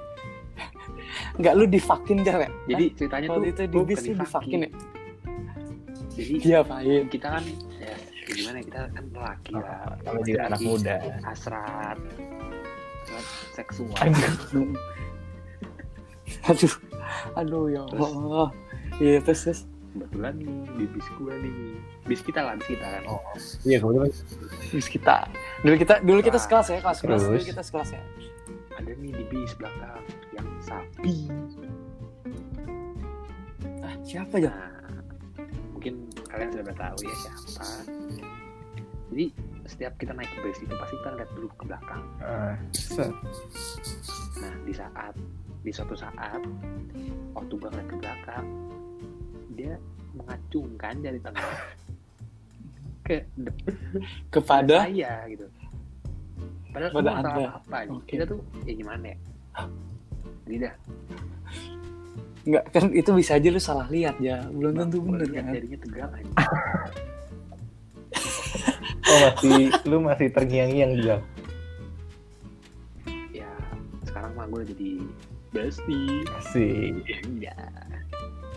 Nggak 1.40 1.54
lu 1.58 1.66
divakin 1.66 2.18
jar 2.22 2.40
ya 2.46 2.50
jadi 2.70 2.86
ceritanya 2.94 3.28
tuh 3.34 3.44
itu 3.50 3.64
di 3.66 3.78
bis 3.82 4.00
lu 4.06 4.14
divakin 4.22 4.60
ya 4.62 4.70
jadi 6.14 6.34
iya 6.44 6.60
pahin 6.62 7.04
kita 7.10 7.28
kan 7.40 7.44
ya 7.80 7.96
gimana 8.30 8.58
ya, 8.62 8.64
kita 8.68 8.80
kan 8.94 9.04
lelaki 9.10 9.52
lah. 9.58 9.98
Sama 10.06 10.20
juga 10.22 10.42
anak 10.46 10.62
muda. 10.62 10.96
hasrat 11.26 11.98
hasrat 13.10 13.26
seksual. 13.58 13.98
Aduh. 16.46 16.74
Aduh. 17.42 17.64
Ya 17.74 17.82
Allah. 17.90 18.48
Iya 19.02 19.18
terus 19.24 19.42
terus 19.48 19.62
kebetulan 19.90 20.34
nih 20.38 20.54
di 20.78 20.86
bis 20.90 21.08
gue 21.18 21.34
nih 21.42 21.56
bis 22.06 22.22
kita 22.22 22.40
lah 22.46 22.54
bis 22.58 22.68
kita 22.70 22.86
kan 22.86 23.04
Oh. 23.10 23.22
Iya 23.66 23.78
kebetulan. 23.82 24.10
terus 24.70 24.88
kita 24.88 25.16
dulu 25.66 25.76
kita 25.76 25.94
dulu 26.06 26.20
kita 26.22 26.40
sekelas 26.40 26.68
ya 26.70 26.80
kelas 26.82 27.00
kelas 27.02 27.22
dulu 27.26 27.40
kita 27.42 27.62
sekelas 27.66 27.90
ya 27.98 28.02
ada 28.78 28.92
nih 28.96 29.12
di 29.12 29.24
bis 29.28 29.52
belakang 29.58 30.04
yang 30.32 30.48
sapi 30.62 31.16
ah 33.82 33.94
siapa 34.06 34.36
ya 34.40 34.54
Nah, 34.54 34.80
mungkin 35.74 35.94
kalian 36.28 36.50
sudah 36.52 36.76
tahu 36.76 36.98
ya 37.08 37.16
siapa. 37.24 37.66
Jadi 39.10 39.26
setiap 39.66 39.94
kita 39.98 40.12
naik 40.14 40.28
ke 40.28 40.40
bis 40.44 40.60
itu 40.60 40.74
pasti 40.76 40.96
kita 41.02 41.10
lihat 41.18 41.30
dulu 41.34 41.48
ke 41.56 41.64
belakang. 41.66 42.04
Ah. 42.20 42.56
Nah 44.40 44.54
di 44.68 44.74
saat 44.76 45.14
di 45.60 45.72
suatu 45.72 45.96
saat 45.96 46.42
waktu 47.36 47.54
gue 47.56 47.70
ngeliat 47.70 47.88
ke 47.88 47.96
belakang 48.00 48.46
dia 49.60 49.76
mengacungkan 50.16 50.94
jari 51.04 51.20
tengah 51.20 51.44
ke 53.08 53.16
depan 53.36 53.74
kepada 54.32 54.76
saya 54.88 55.14
gitu. 55.28 55.46
Padahal 56.70 56.92
Pada 56.94 57.12
Anda. 57.18 57.30
gitu. 57.34 57.50
Oke. 57.98 58.08
Kita 58.08 58.24
tuh 58.30 58.40
ya 58.64 58.74
gimana 58.78 59.06
ya? 59.10 59.18
Jadi 60.46 60.58
dah. 60.66 60.76
nggak 62.40 62.66
kan 62.72 62.90
itu 62.96 63.12
bisa 63.14 63.36
aja 63.36 63.48
lu 63.52 63.62
salah 63.62 63.86
lihat 63.92 64.16
ya 64.18 64.42
belum 64.50 64.72
tentu 64.74 65.04
bener 65.04 65.28
kan 65.28 65.54
jarinya 65.54 65.80
tegang 65.86 66.12
aja. 66.16 66.34
Oh 69.10 69.18
masih, 69.26 69.74
lu 69.90 69.98
masih 70.06 70.28
terngiang-ngiang 70.30 70.92
juga. 71.02 71.18
Ya 73.34 73.50
sekarang 74.06 74.38
mah 74.38 74.46
gue 74.54 74.70
jadi 74.70 74.90
bestie. 75.50 76.22
Asik. 76.38 77.06
Ya. 77.42 77.58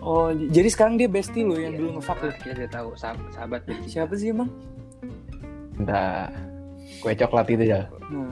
Oh 0.03 0.29
jadi 0.35 0.69
sekarang 0.69 0.95
dia 0.97 1.07
bestie 1.07 1.41
lu 1.41 1.55
yang 1.55 1.73
Iya. 1.73 1.79
dulu 1.79 1.89
ngefuck 1.97 2.19
Nah, 2.21 2.35
kita 2.35 2.53
udah 2.59 2.71
tahu 2.71 2.89
sahabat, 3.31 3.61
siapa 3.87 4.13
sih 4.13 4.31
emang 4.31 4.51
Entah 5.73 6.29
kue 6.99 7.15
coklat 7.15 7.47
itu 7.49 7.65
ya. 7.65 7.87
nah 8.05 8.29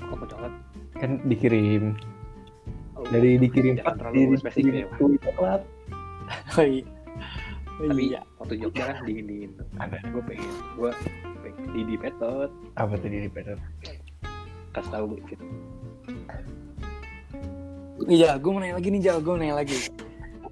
Kok 0.00 0.26
coklat? 0.26 0.52
Kan 0.94 1.10
dikirim 1.24 1.98
Oh, 2.94 3.02
dari 3.04 3.36
dikirim 3.36 3.74
jangan 3.74 3.90
Pak, 3.90 3.94
terlalu 4.00 4.22
spesifik 4.38 4.64
ya, 4.64 4.70
dikirim 4.70 4.86
Pak. 4.86 4.96
kue 4.96 5.14
coklat. 5.20 5.60
oh, 6.54 6.64
iya. 6.64 6.84
Oh, 7.74 7.84
Tapi 7.84 8.02
iya 8.06 8.20
waktu 8.38 8.54
Jogja 8.56 8.82
kan 8.86 8.96
dingin 9.02 9.26
dingin 9.26 9.50
tuh. 9.58 9.66
Ada. 9.76 9.98
Gue 10.08 10.22
pengen, 10.24 10.52
gue 10.78 10.90
pengen 11.42 11.64
di 11.68 11.80
di 11.82 11.94
petot. 11.98 12.50
Apa 12.78 12.94
tuh 12.94 13.08
di 13.10 13.26
Peter? 13.26 13.58
Kasih 14.70 14.90
tahu 14.90 15.04
gitu. 15.20 15.44
Iya, 18.04 18.36
gue 18.36 18.50
mau 18.50 18.60
nanya 18.60 18.76
lagi 18.76 18.88
nih 18.90 19.00
Jal, 19.02 19.18
gue 19.18 19.26
mau 19.28 19.40
nanya 19.40 19.56
lagi. 19.58 19.78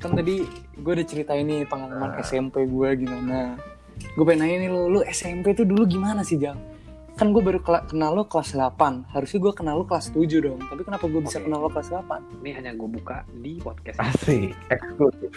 Kan 0.03 0.19
tadi 0.19 0.43
gue 0.75 0.93
udah 0.93 1.07
ceritain 1.07 1.47
nih 1.47 1.62
pengalaman 1.65 2.19
SMP 2.21 2.67
gue 2.67 2.88
gimana. 2.99 3.55
Gue 4.19 4.25
pengen 4.27 4.43
nanya 4.43 4.57
nih 4.67 4.71
lo, 4.73 4.91
lu 4.91 5.01
SMP 5.07 5.55
tuh 5.55 5.62
dulu 5.62 5.87
gimana 5.87 6.27
sih 6.27 6.35
Jal? 6.37 6.59
Kan 7.15 7.31
gue 7.31 7.38
baru 7.38 7.61
kela- 7.62 7.87
kenal 7.87 8.17
lo 8.17 8.25
kelas 8.27 8.57
8, 8.57 9.07
harusnya 9.15 9.38
gue 9.38 9.53
kenal 9.55 9.79
lo 9.79 9.85
kelas 9.87 10.11
7 10.11 10.27
dong. 10.43 10.59
Tapi 10.59 10.83
kenapa 10.83 11.05
gue 11.07 11.23
bisa 11.23 11.38
Oke. 11.38 11.45
kenal 11.47 11.59
lo 11.62 11.71
kelas 11.71 11.88
8? 11.93 12.43
Ini 12.43 12.51
hanya 12.59 12.73
gue 12.75 12.88
buka 12.88 13.23
di 13.31 13.62
podcast 13.62 14.01
Asik. 14.03 14.57
Eksklusif. 14.75 15.33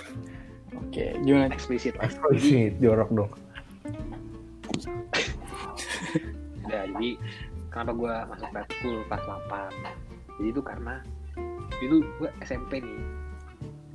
Oke, 0.75 1.05
gimana? 1.21 1.51
eksplisit 1.53 1.93
lah. 1.99 2.09
Eksklusif. 2.09 2.73
Jorok 2.81 3.09
dong. 3.13 3.31
ya, 6.65 6.89
jadi 6.89 7.09
kenapa 7.69 7.91
gue 7.93 8.13
masuk 8.33 8.47
prep 8.49 8.69
school 8.73 8.97
kelas 9.05 9.23
8 9.45 9.69
Jadi 10.41 10.47
itu 10.49 10.61
karena 10.63 10.95
itu 11.83 11.95
gue 12.17 12.29
SMP 12.41 12.81
nih. 12.81 12.97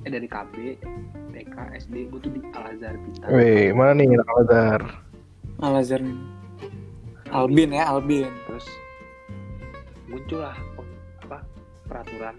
Eh 0.00 0.10
dari 0.10 0.24
KB, 0.24 0.54
TK, 1.30 1.56
SD, 1.78 2.08
gue 2.08 2.18
tuh 2.18 2.32
di 2.32 2.40
Al 2.50 2.72
Azhar 2.72 2.96
Bintang. 2.96 3.28
Weh, 3.30 3.68
mana 3.70 3.92
nih 3.94 4.16
Al 4.16 4.38
Azhar? 4.38 4.82
Al-Azhar 5.60 6.00
nih. 6.00 6.16
Albin 7.30 7.70
ya, 7.70 7.84
Albin. 7.86 8.26
terus 8.44 8.66
muncullah 10.04 10.56
peng- 10.74 10.90
apa 11.22 11.38
peraturan 11.86 12.34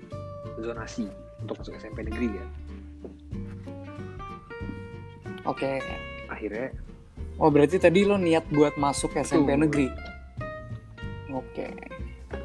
zonasi 0.60 1.08
untuk 1.40 1.56
masuk 1.56 1.80
SMP 1.80 2.04
negeri 2.04 2.28
ya 2.30 2.46
Oke. 5.46 5.80
akhirnya 6.28 6.76
Oh, 7.40 7.48
berarti 7.48 7.80
tadi 7.80 8.04
lo 8.04 8.20
niat 8.20 8.46
buat 8.52 8.76
masuk 8.76 9.16
SMP 9.16 9.50
Betul. 9.50 9.62
negeri? 9.64 9.88
Oke. 11.32 11.72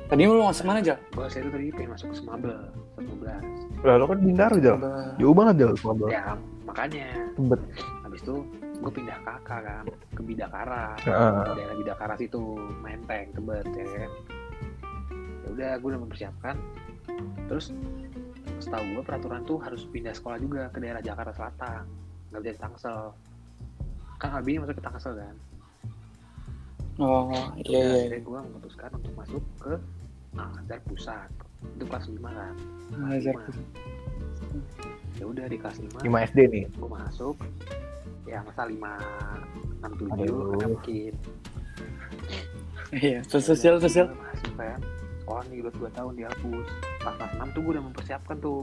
Tadi 0.06 0.22
lo 0.22 0.38
masuk 0.40 0.64
mana, 0.64 0.78
Jal? 0.78 0.98
gue 1.10 1.26
saya 1.26 1.42
itu 1.42 1.50
tadi 1.50 1.66
pengen 1.72 1.90
masuk 1.92 2.06
ke 2.08 2.16
Semabel 2.16 2.54
19 2.94 3.82
Lalu 3.82 4.04
kan 4.04 4.18
Bintaro. 4.20 4.54
Tebet. 4.56 4.78
Jauh 5.16 5.34
banget 5.34 5.54
jauh 5.58 5.76
Mabel. 5.84 6.08
ya 6.08 6.22
makanya 6.62 7.06
Tebet. 7.34 7.60
habis 8.02 8.20
itu 8.20 8.34
gue 8.76 8.92
pindah 8.92 9.16
ke 9.16 9.30
AK 9.32 9.50
kan 9.50 9.84
ke 10.12 10.22
Bidakara 10.22 10.86
Heeh. 11.00 11.32
daerah 11.52 11.74
Bidakara 11.74 12.14
situ 12.14 12.42
Menteng 12.78 13.26
Tebet 13.32 13.66
ya 13.68 13.84
kan 13.98 14.10
ya 15.42 15.48
udah 15.48 15.70
gue 15.74 15.88
udah 15.88 16.00
mempersiapkan 16.00 16.54
terus 17.46 17.72
setahu 18.58 18.84
gue 18.92 19.02
peraturan 19.02 19.42
tuh 19.42 19.58
harus 19.58 19.86
pindah 19.86 20.12
sekolah 20.12 20.36
juga 20.36 20.68
ke 20.68 20.78
daerah 20.78 21.00
Jakarta 21.00 21.32
Selatan 21.32 21.82
nggak 22.28 22.40
bisa 22.42 22.52
di 22.52 22.60
Tangsel 22.60 22.98
kan 24.16 24.30
Abi 24.34 24.52
masuk 24.56 24.74
ke 24.74 24.84
Tangsel 24.84 25.14
kan 25.14 25.36
Oh, 26.96 27.28
iya 27.58 27.76
iya. 27.76 27.96
akhirnya 28.08 28.20
gue 28.22 28.38
memutuskan 28.42 28.88
untuk 28.90 29.12
masuk 29.14 29.42
ke 29.58 29.76
Azhar 30.38 30.80
Pusat 30.84 31.28
itu 31.72 31.84
kelas 31.84 32.04
5 32.06 32.20
kan 32.22 32.54
Azhar 33.08 33.34
Lima. 33.34 33.42
ya 35.16 35.24
udah 35.24 35.44
di 35.46 35.56
kelas 35.56 35.76
5 35.80 36.04
5 36.04 36.28
SD 36.28 36.38
nih. 36.46 36.64
gue 36.70 36.90
masuk 36.90 37.36
ya 38.24 38.38
masa 38.42 38.62
5 38.64 38.76
6 38.76 40.12
7 40.12 40.12
Aduh. 40.12 40.56
kan 40.56 40.68
mungkin 40.70 41.12
Iya, 42.86 43.18
sosial 43.26 43.82
sosial. 43.82 44.06
Masuk 44.14 44.54
kan 44.54 44.78
sekolah 45.26 45.42
nih 45.50 45.58
udah 45.58 45.72
2 45.74 45.90
tahun 45.90 46.12
dihapus 46.14 46.66
pas 47.02 47.14
kelas 47.18 47.32
6 47.34 47.50
tuh 47.50 47.60
gue 47.60 47.72
udah 47.74 47.84
mempersiapkan 47.84 48.36
tuh 48.38 48.58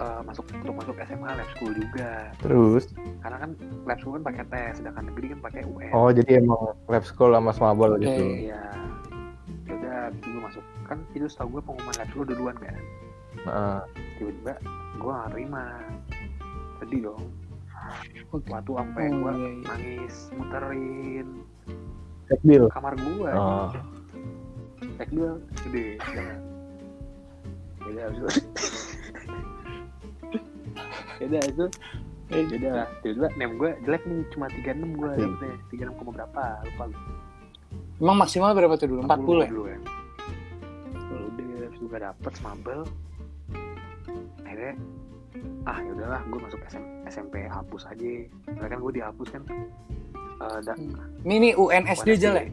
eh, 0.00 0.20
masuk 0.24 0.48
untuk 0.48 0.74
masuk 0.74 0.96
SMA 1.04 1.28
lab 1.28 1.48
school 1.52 1.72
juga 1.76 2.32
Terus 2.40 2.88
karena 3.20 3.36
kan 3.36 3.50
lab 3.84 3.98
school 4.00 4.16
kan 4.16 4.24
pakai 4.24 4.44
tes 4.48 4.80
sedangkan 4.80 5.12
negeri 5.12 5.36
kan 5.36 5.40
pakai 5.44 5.62
UN 5.68 5.92
oh 5.92 6.08
jadi 6.08 6.40
emang 6.40 6.72
lab 6.88 7.04
school 7.04 7.36
sama 7.36 7.52
Smabel 7.52 8.00
Oke. 8.00 8.08
gitu. 8.08 8.24
iya 8.40 8.56
ya 8.56 8.79
gue 10.30 10.42
masuk 10.42 10.64
kan 10.84 10.98
itu 11.10 11.26
setahu 11.26 11.48
gue 11.52 11.62
pengumuman 11.62 11.94
lab 11.94 12.08
school 12.08 12.24
duluan 12.24 12.56
kan 12.56 12.76
Heeh. 13.40 13.80
tiba-tiba 14.16 14.54
gue 14.96 15.10
gak 15.12 15.30
terima 15.30 15.64
sedih 16.78 17.00
dong 17.04 17.24
Oke. 18.30 18.46
waktu 18.46 18.70
sampai 18.72 19.04
Oh, 19.04 19.16
gue 19.16 19.32
iya, 19.32 19.48
iya. 19.48 19.66
nangis 19.66 20.14
muterin 20.32 21.28
Tekbil. 22.26 22.64
kamar 22.70 22.94
gue 22.94 23.30
Oh. 23.32 23.68
tek 24.96 25.10
dua 25.10 25.30
gede 25.60 25.96
ya 25.98 26.24
udah 27.86 28.02
habis 28.06 28.20
itu 28.20 28.38
ya 31.18 31.26
udah 31.26 31.42
itu 31.42 31.64
ya 32.30 32.38
udah 32.46 32.72
lah 32.74 32.88
tiba-tiba 33.00 33.28
nem 33.34 33.50
gue 33.52 33.70
jelek 33.82 34.02
nih 34.04 34.20
cuma 34.30 34.46
36 34.46 34.62
gue 34.94 35.08
Oke. 35.08 35.18
dapetnya 35.18 35.56
36 35.90 35.98
koma 35.98 36.10
berapa 36.14 36.42
lupa 36.64 36.84
gue 36.86 37.02
Emang 38.00 38.16
maksimal 38.16 38.56
berapa 38.56 38.74
tuh 38.74 38.88
dulu? 38.88 39.00
40 39.04 39.12
ya? 39.44 39.46
dulu 39.46 39.64
ya 39.66 39.76
Lalu 39.76 39.99
gak 41.90 42.02
dapet 42.06 42.32
semabel 42.38 42.80
akhirnya 44.46 44.74
ah 45.68 45.78
ya 45.78 45.90
udahlah 45.94 46.20
gue 46.26 46.40
masuk 46.42 46.60
SM, 46.66 46.84
SMP 47.06 47.34
hapus 47.46 47.82
aja. 47.86 48.10
Karena 48.48 48.68
kan 48.68 48.78
gue 48.80 48.92
dihapus 48.98 49.28
kan. 49.30 49.42
Eh 50.40 50.58
da, 50.64 50.72
Ini 51.22 51.54
UNSD 51.54 52.08
aja 52.16 52.28
lah. 52.34 52.44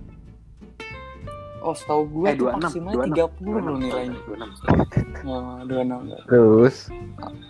Oh, 1.66 1.74
setahu 1.74 2.06
gue 2.22 2.28
eh 2.32 2.36
tuh 2.38 2.48
26 2.54 2.64
maksimal 2.64 2.92
26 2.94 3.10
30 3.18 3.66
loh 3.66 3.78
nilainya. 3.82 4.20
26 4.30 5.26
Oh, 5.28 5.60
26. 5.68 6.30
Terus? 6.32 6.76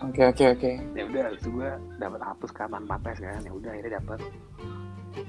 Oke, 0.02 0.22
oke, 0.26 0.44
oke. 0.58 0.72
ya 0.98 1.04
udah 1.06 1.26
itu 1.36 1.48
gue 1.54 1.70
dapat 2.02 2.22
hapus 2.24 2.50
kan 2.56 2.72
tanpa 2.72 2.96
tes 3.04 3.18
kan. 3.20 3.42
Ya 3.44 3.52
udah 3.52 3.70
akhirnya 3.76 3.94
dapat 4.00 4.20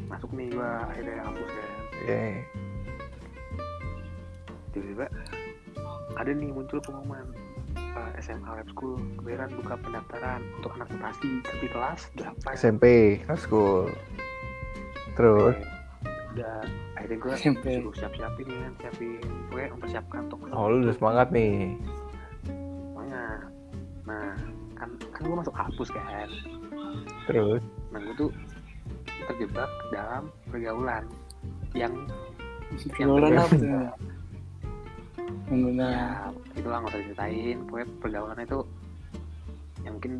masuk 0.08 0.30
nih 0.32 0.48
gue 0.54 0.70
akhirnya 0.94 1.16
hapus 1.26 1.50
kan. 1.50 1.70
Oke. 1.98 2.24
tiba-tiba 4.68 5.06
ada 6.18 6.30
nih 6.34 6.50
muncul 6.50 6.82
pengumuman 6.82 7.24
eh, 7.78 8.10
SMA 8.18 8.50
Lab 8.50 8.68
School 8.74 8.98
kebenaran 9.22 9.50
buka 9.54 9.74
pendaftaran 9.78 10.40
untuk 10.58 10.74
anak 10.74 10.88
mutasi 10.90 11.30
tapi 11.46 11.66
kelas 11.70 12.00
8 12.18 12.58
SMP 12.58 12.84
lab 13.30 13.38
school. 13.38 13.86
Terus? 15.14 15.56
Udah 16.34 16.62
akhirnya 16.98 17.18
gue 17.22 17.32
SMP. 17.38 17.64
suruh 17.78 17.94
siap-siapin 17.94 18.44
nih 18.50 18.58
kan 18.58 18.72
siapin 18.82 19.22
gue 19.54 19.62
mempersiapkan 19.70 20.20
untuk 20.26 20.38
oh 20.50 20.66
lu 20.66 20.76
udah 20.86 20.94
semangat 20.98 21.28
nih. 21.30 21.78
semuanya 22.46 23.24
nah 24.02 24.34
kan 24.74 24.90
kan 25.14 25.20
gue 25.22 25.36
masuk 25.38 25.54
hapus 25.54 25.88
kan. 25.94 26.28
Terus? 27.30 27.62
Nah 27.94 27.98
gue 28.02 28.14
tuh 28.18 28.30
terjebak 29.30 29.70
dalam 29.94 30.30
pergaulan 30.50 31.04
yang 31.76 31.92
Pergaulan 32.68 33.32
apa 33.32 33.96
Pergaulan. 35.28 35.90
ya 35.90 36.08
itulah 36.54 36.76
nggak 36.78 36.90
usah 36.90 37.00
diceritain 37.00 37.56
pokoknya 37.64 37.88
pergaulannya 37.98 38.44
itu 38.44 38.60
yang 39.80 39.92
mungkin 39.94 40.12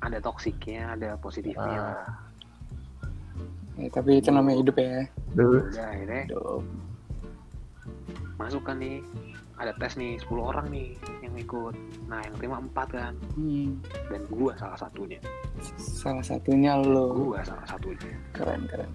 ada 0.00 0.18
toksiknya 0.18 0.82
ada 0.90 1.08
positifnya 1.16 1.62
Ah. 1.72 1.86
lah 1.88 2.06
Ya, 3.72 3.88
tapi 3.88 4.20
itu 4.20 4.28
namanya 4.28 4.58
hidup 4.58 4.76
ya. 4.76 5.08
terus 5.32 5.64
udah 5.70 5.86
akhirnya 5.88 6.22
Hidup. 6.28 6.62
masuk 8.34 8.62
kan 8.62 8.76
nih 8.76 9.00
ada 9.54 9.72
tes 9.74 9.94
nih 9.94 10.20
10 10.20 10.44
orang 10.44 10.66
nih 10.68 10.92
yang 11.20 11.34
ikut 11.34 11.74
nah 12.04 12.20
yang 12.20 12.34
terima 12.36 12.56
4 12.60 12.88
kan 12.90 13.12
Hmm. 13.32 13.80
dan 14.06 14.20
gua 14.28 14.52
salah 14.54 14.76
satunya 14.76 15.16
Salah 15.78 16.20
satunya 16.20 16.76
lo. 16.76 17.14
gua 17.14 17.40
salah 17.40 17.64
satunya 17.64 18.12
Keren, 18.32 18.66
keren. 18.66 18.90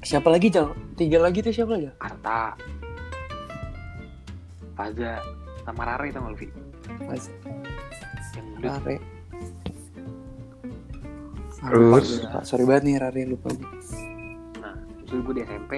Siapa 0.00 0.26
lagi, 0.28 0.46
Jal? 0.48 0.70
Tiga 0.94 1.18
lagi 1.18 1.38
tuh 1.38 1.50
siapa 1.52 1.74
lagi? 1.74 1.90
Arta 1.98 2.54
Faza 4.78 5.18
sama 5.66 5.82
Rare 5.82 6.14
tau 6.14 6.22
gak 6.22 6.32
lu 6.32 6.38
Vi? 6.38 6.48
Mas 7.10 7.26
yang 8.38 8.46
gendut 8.54 8.70
Rare. 8.78 8.96
Ah, 11.58 11.74
Terus? 11.74 12.06
lupa. 12.22 12.38
Sorry 12.46 12.62
banget 12.62 12.82
nih 12.86 12.94
Rare 13.02 13.22
lupa 13.26 13.50
gue. 13.50 13.66
nah 14.62 14.78
itu 15.02 15.18
gue 15.18 15.34
di 15.34 15.42
SMP 15.42 15.72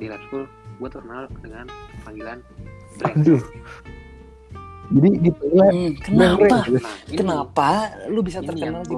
di 0.00 0.08
lab 0.08 0.24
school 0.24 0.48
gue 0.80 0.88
terkenal 0.88 1.28
dengan 1.44 1.68
panggilan 2.08 2.38
Blank 2.96 3.14
aduh. 3.20 3.42
Jadi 4.92 5.08
gitu. 5.24 5.42
Hmm, 5.52 5.90
kenapa? 6.00 6.44
nah 6.48 6.64
ini 7.08 7.16
Kenapa 7.16 7.68
lu 8.08 8.20
bisa 8.24 8.40
terkenal 8.40 8.80
di 8.80 8.96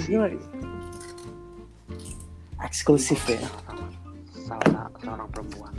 sini. 0.00 0.40
Eksklusif 2.64 3.20
ya. 3.28 3.44
sama 3.68 3.86
salah 4.32 4.88
seorang 5.00 5.28
perempuan 5.28 5.72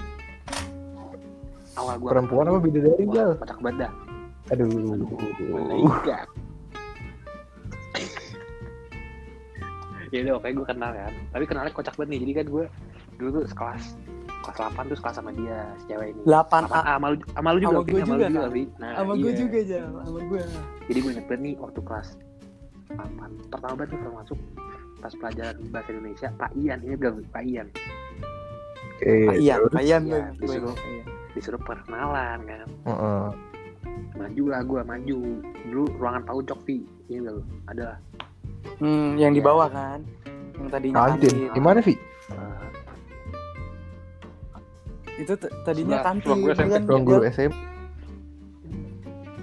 awal 1.75 1.95
gue 1.97 2.09
Perempuan 2.09 2.45
apa 2.47 2.59
bidadari 2.59 3.05
Jal? 3.09 3.31
Pecak 3.37 3.59
badak 3.59 3.91
Aduh. 4.47 4.69
Malaikat. 5.49 6.27
ya 10.11 10.21
udah 10.21 10.33
oke 10.37 10.47
gue 10.47 10.65
kenal 10.65 10.91
kan 10.93 11.13
tapi 11.33 11.43
kenalnya 11.43 11.73
kocak 11.73 11.95
banget 11.97 12.09
nih 12.15 12.19
jadi 12.23 12.33
kan 12.39 12.45
gue 12.47 12.65
dulu 13.17 13.29
tuh 13.35 13.43
sekelas 13.49 13.83
kelas 14.45 14.57
8 14.71 14.87
tuh 14.87 14.95
sekelas 14.95 15.15
sama 15.17 15.31
dia 15.33 15.59
si 15.75 15.91
cewek 15.91 16.13
ini 16.13 16.21
8 16.23 16.69
8 16.69 16.71
A 16.71 16.81
sama 16.95 17.07
lu, 17.11 17.17
sama 17.25 17.49
lu 17.51 17.59
juga 17.59 17.73
Sama 17.73 17.81
gua 17.81 17.89
lu 17.89 17.99
juga, 18.05 18.05
juga 18.05 18.45
kan? 18.45 18.51
Nah, 18.77 18.91
sama 18.93 19.11
gue 19.13 19.25
iya. 19.25 19.35
juga 19.35 19.59
Jal, 19.65 19.85
sama 19.97 20.19
gue. 20.21 20.41
jadi 20.85 20.97
gue 21.01 21.11
inget 21.11 21.25
banget 21.25 21.41
nih 21.41 21.53
waktu 21.57 21.79
kelas 21.81 22.07
8 22.93 23.51
pertama 23.51 23.73
banget 23.75 23.89
nih 23.89 23.99
pernah 23.99 24.15
masuk 24.21 24.39
pas 24.95 25.13
pelajaran 25.13 25.55
bahasa 25.69 25.89
Indonesia 25.91 26.27
Pak 26.31 26.51
Ian 26.55 26.79
ini 26.85 26.95
bilang 26.95 27.15
Pak 27.27 27.43
Ian 27.43 27.67
Oke. 28.95 29.11
Pak 29.27 29.37
Ian? 29.37 29.59
Pak 29.67 29.83
Ian 29.83 30.01
Iya, 30.05 30.15
tuh. 30.15 30.23
disuruh. 30.39 30.75
Iya. 30.79 31.03
Disuruh 31.35 31.59
perkenalan 31.59 32.39
kan 32.41 32.67
Heeh. 32.85 33.25
maju 34.15 34.43
lah 34.47 34.61
gue 34.63 34.81
maju 34.81 35.17
dulu 35.67 35.83
ruangan 35.93 36.23
paucok 36.23 36.59
Vi 36.63 36.79
ini 37.07 37.21
loh 37.21 37.43
ada 37.67 37.99
Hmm, 38.75 39.13
yang 39.15 39.29
di 39.29 39.39
Iya. 39.39 39.45
bawah 39.45 39.69
kan. 39.69 39.99
Yang 40.57 40.67
tadinya 40.69 40.95
Kantin. 41.05 41.29
kantin. 41.29 41.53
Di 41.53 41.61
mana, 41.61 41.79
Vi? 41.79 41.93
uh, 41.93 42.67
Itu 45.15 45.33
tadinya 45.61 45.97
kantin 46.01 46.35
gue 46.35 46.51
kan. 46.51 46.81
Ruang 46.83 47.03
guru 47.05 47.21
Jal? 47.23 47.31
SMP. 47.31 47.55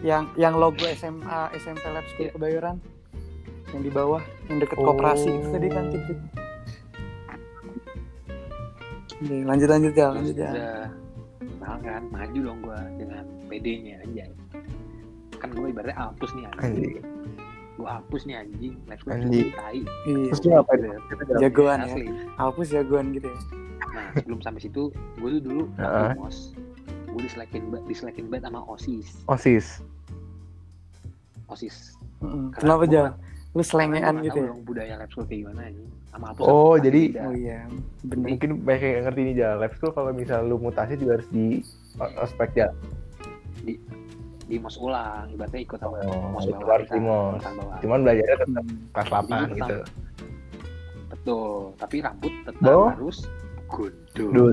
yang 0.02 0.26
yang 0.34 0.58
logo 0.58 0.82
SMA 0.90 1.22
SMP 1.54 1.86
Lab 1.86 2.02
School 2.08 2.26
Iya. 2.26 2.34
Kebayoran 2.34 2.76
yang 3.70 3.80
di 3.80 3.88
bawah 3.88 4.18
yang 4.50 4.58
deket 4.58 4.74
Oh. 4.76 4.90
koperasi 4.90 5.30
itu 5.30 5.46
tadi 5.48 5.68
kantin 5.70 6.00
tuh. 6.02 6.18
Oke, 9.14 9.36
lanjut 9.40 9.68
lanjut 9.70 9.92
ya, 9.94 10.06
lanjut 10.10 10.34
ya. 10.36 10.50
Nah 11.74 11.96
kan 11.96 12.02
maju 12.06 12.38
dong 12.42 12.58
gue 12.60 12.78
dengan 12.98 13.24
PD-nya 13.46 13.94
aja 14.02 14.24
kan 15.34 15.48
gue 15.50 15.66
ibaratnya 15.66 15.96
hapus 15.98 16.30
nih 16.32 16.44
anjing 16.46 16.62
Anjing. 16.62 16.94
gue 17.72 17.88
hapus 17.88 18.20
nih 18.22 18.36
anjing 18.36 18.74
let's 18.84 19.00
go 19.00 19.10
Anjing. 19.10 19.48
tai 19.50 19.80
Iya. 20.04 20.28
Terus 20.28 20.38
dia 20.38 20.50
ngapain? 20.52 20.80
Jagoan 21.38 21.78
ya. 21.78 21.86
Asli. 21.88 22.04
Hapus 22.34 22.66
jagoan 22.68 23.06
gitu 23.10 23.26
ya. 23.26 23.38
nah 23.90 24.06
sebelum 24.14 24.40
sampai 24.40 24.60
situ 24.62 24.82
gue 24.92 25.28
tuh 25.30 25.42
dulu 25.42 25.62
mos 26.14 26.52
gue 26.84 27.20
diselekin 27.22 27.62
diselekin 27.84 28.24
banget 28.26 28.46
sama 28.46 28.60
osis 28.66 29.08
OSIS. 29.26 29.80
osis 31.46 31.96
Kenapa 32.54 32.84
nggak- 32.86 33.18
Lu 33.52 33.60
selengean 33.60 34.14
gitu 34.20 34.38
ya? 34.38 34.52
budaya 34.58 34.92
lab 34.96 35.08
school 35.08 35.24
kayak 35.24 35.44
gimana 35.44 35.60
anjing 35.66 35.88
sama 36.08 36.24
hapus 36.28 36.42
Oh, 36.42 36.74
jadi-. 36.74 37.12
Oh 37.18 37.32
iya, 37.32 37.68
bener. 38.02 38.26
Mungkin 38.30 38.50
banyak 38.60 38.82
yang 38.82 39.04
ngerti 39.06 39.20
nih 39.22 39.34
Jal. 39.34 39.54
Lab 39.58 39.72
school 39.72 39.92
kalau 39.92 40.10
misal 40.10 40.40
lu 40.42 40.56
mutasi 40.56 40.94
juga 40.94 41.12
harus 41.14 41.28
di 41.28 41.60
ospek 42.16 42.50
ya. 42.56 42.68
di 43.60 43.76
di 44.42 44.56
mos 44.56 44.74
ulang 44.74 45.30
ibaratnya 45.30 45.62
ikut 45.62 45.78
sama 45.78 46.02
Oh, 46.02 46.28
mos 46.28 46.44
itu 46.44 46.52
bawah 46.54 46.74
harus 46.74 46.88
di 46.88 46.98
mos. 46.98 47.42
Cuman 47.78 47.98
belajarnya 48.02 48.36
tetap 48.38 48.64
Hmm. 48.64 48.78
kelas 48.90 49.06
Jadi 49.06 49.14
8 49.14 49.28
gua 49.28 49.44
gitu. 49.54 49.78
betul 51.06 51.50
tapi 51.76 51.96
rambut 51.98 52.32
tetap 52.42 52.66
Oh. 52.66 52.88
harus 52.88 53.18
gundul 53.66 54.28
Dulu. 54.32 54.52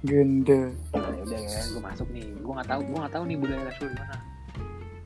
Gende. 0.00 0.72
nah 0.90 1.12
ya 1.12 1.22
udah 1.22 1.38
kan 1.38 1.64
gue 1.68 1.82
masuk 1.84 2.08
nih 2.10 2.24
gue 2.34 2.52
nggak 2.52 2.66
tahu 2.66 2.80
gue 2.82 2.98
nggak 2.98 3.12
tahu 3.12 3.24
nih 3.26 3.36
budaya 3.36 3.62
Rasul 3.62 3.86
gimana 3.90 4.16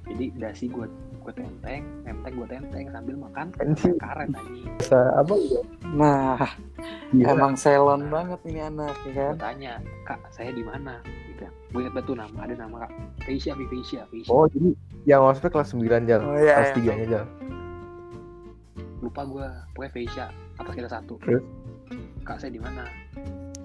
jadi 0.07 0.25
dasi 0.39 0.65
gue 0.67 0.87
gue 1.25 1.33
tenteng 1.35 1.83
tenteng 2.03 2.33
gue 2.35 2.47
tenteng 2.47 2.85
sambil 2.89 3.15
makan 3.17 3.47
Anjing. 3.57 3.97
karet 3.97 4.29
aja 4.29 4.53
Bisa 4.77 5.01
apa 5.15 5.33
gitu? 5.35 5.61
Nah, 5.91 6.37
Gila. 7.11 7.27
emang 7.31 7.53
selon 7.55 8.03
banget 8.07 8.41
ini 8.45 8.61
anak 8.61 8.93
ya 9.03 9.13
kan. 9.15 9.31
gue 9.31 9.41
tanya 9.41 9.73
kak 10.05 10.21
saya 10.29 10.51
di 10.51 10.61
mana 10.61 11.01
gitu 11.27 11.45
gue 11.47 11.81
ingat 11.81 11.95
betul 11.95 12.15
nama 12.15 12.39
ada 12.39 12.55
nama 12.55 12.77
kak 12.81 12.91
Feisha 13.23 13.53
Bi 13.53 13.65
Feisha 13.67 14.05
Feisha 14.07 14.29
Oh, 14.29 14.45
jadi 14.47 14.77
yang 15.05 15.21
ospek 15.23 15.49
kelas 15.51 15.71
9 15.71 15.81
Jal. 16.05 16.21
Oh, 16.21 16.33
iya, 16.35 16.61
kelas 16.63 16.71
iya. 16.77 16.93
3 16.93 16.99
nya 16.99 17.07
Jal. 17.11 17.25
lupa 19.01 19.23
gue 19.23 19.47
pokoknya 19.73 19.93
Feisha 19.93 20.27
atas 20.55 20.75
kita 20.75 20.89
satu 20.89 21.15
Terus? 21.21 21.45
kak 22.23 22.37
saya 22.37 22.49
di 22.49 22.59
mana 22.59 22.85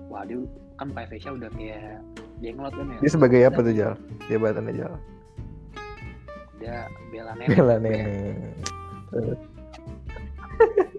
wah 0.07 0.24
dia 0.24 0.39
kan 0.76 0.88
pakai 0.89 1.07
Feisha 1.10 1.32
udah 1.32 1.47
kayak 1.49 1.99
jenglot 2.39 2.72
kan 2.72 2.88
ya 2.89 2.97
Dia 2.99 3.12
sebagai 3.12 3.39
apa 3.41 3.60
tuh 3.60 3.74
Jal? 3.74 3.93
Jabatannya 4.26 4.74
Jal. 4.74 4.93
Dia 6.60 6.78
bela 7.10 7.32
nenek 7.34 7.47
Bela 7.49 7.74
Ya. 7.74 7.80
nenek. 7.80 8.05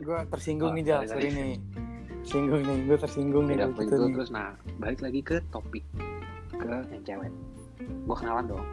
Gue 0.01 0.19
tersinggung 0.27 0.73
Oh, 0.73 0.75
nih 0.75 0.83
Jal, 0.83 1.01
sorry, 1.05 1.29
nih. 1.29 1.53
Tersinggung 2.21 2.63
nih, 2.63 2.77
gue 2.85 2.97
tersinggung 2.97 3.45
nih. 3.47 3.57
Gitu 3.61 3.95
nih. 3.99 4.13
terus 4.13 4.31
nah 4.31 4.49
balik 4.77 5.01
lagi 5.01 5.21
ke 5.21 5.37
topik 5.51 5.85
ke 6.53 6.69
yang 6.91 7.03
cewek 7.03 7.31
gue 7.81 8.15
kenalan 8.15 8.45
dong 8.47 8.67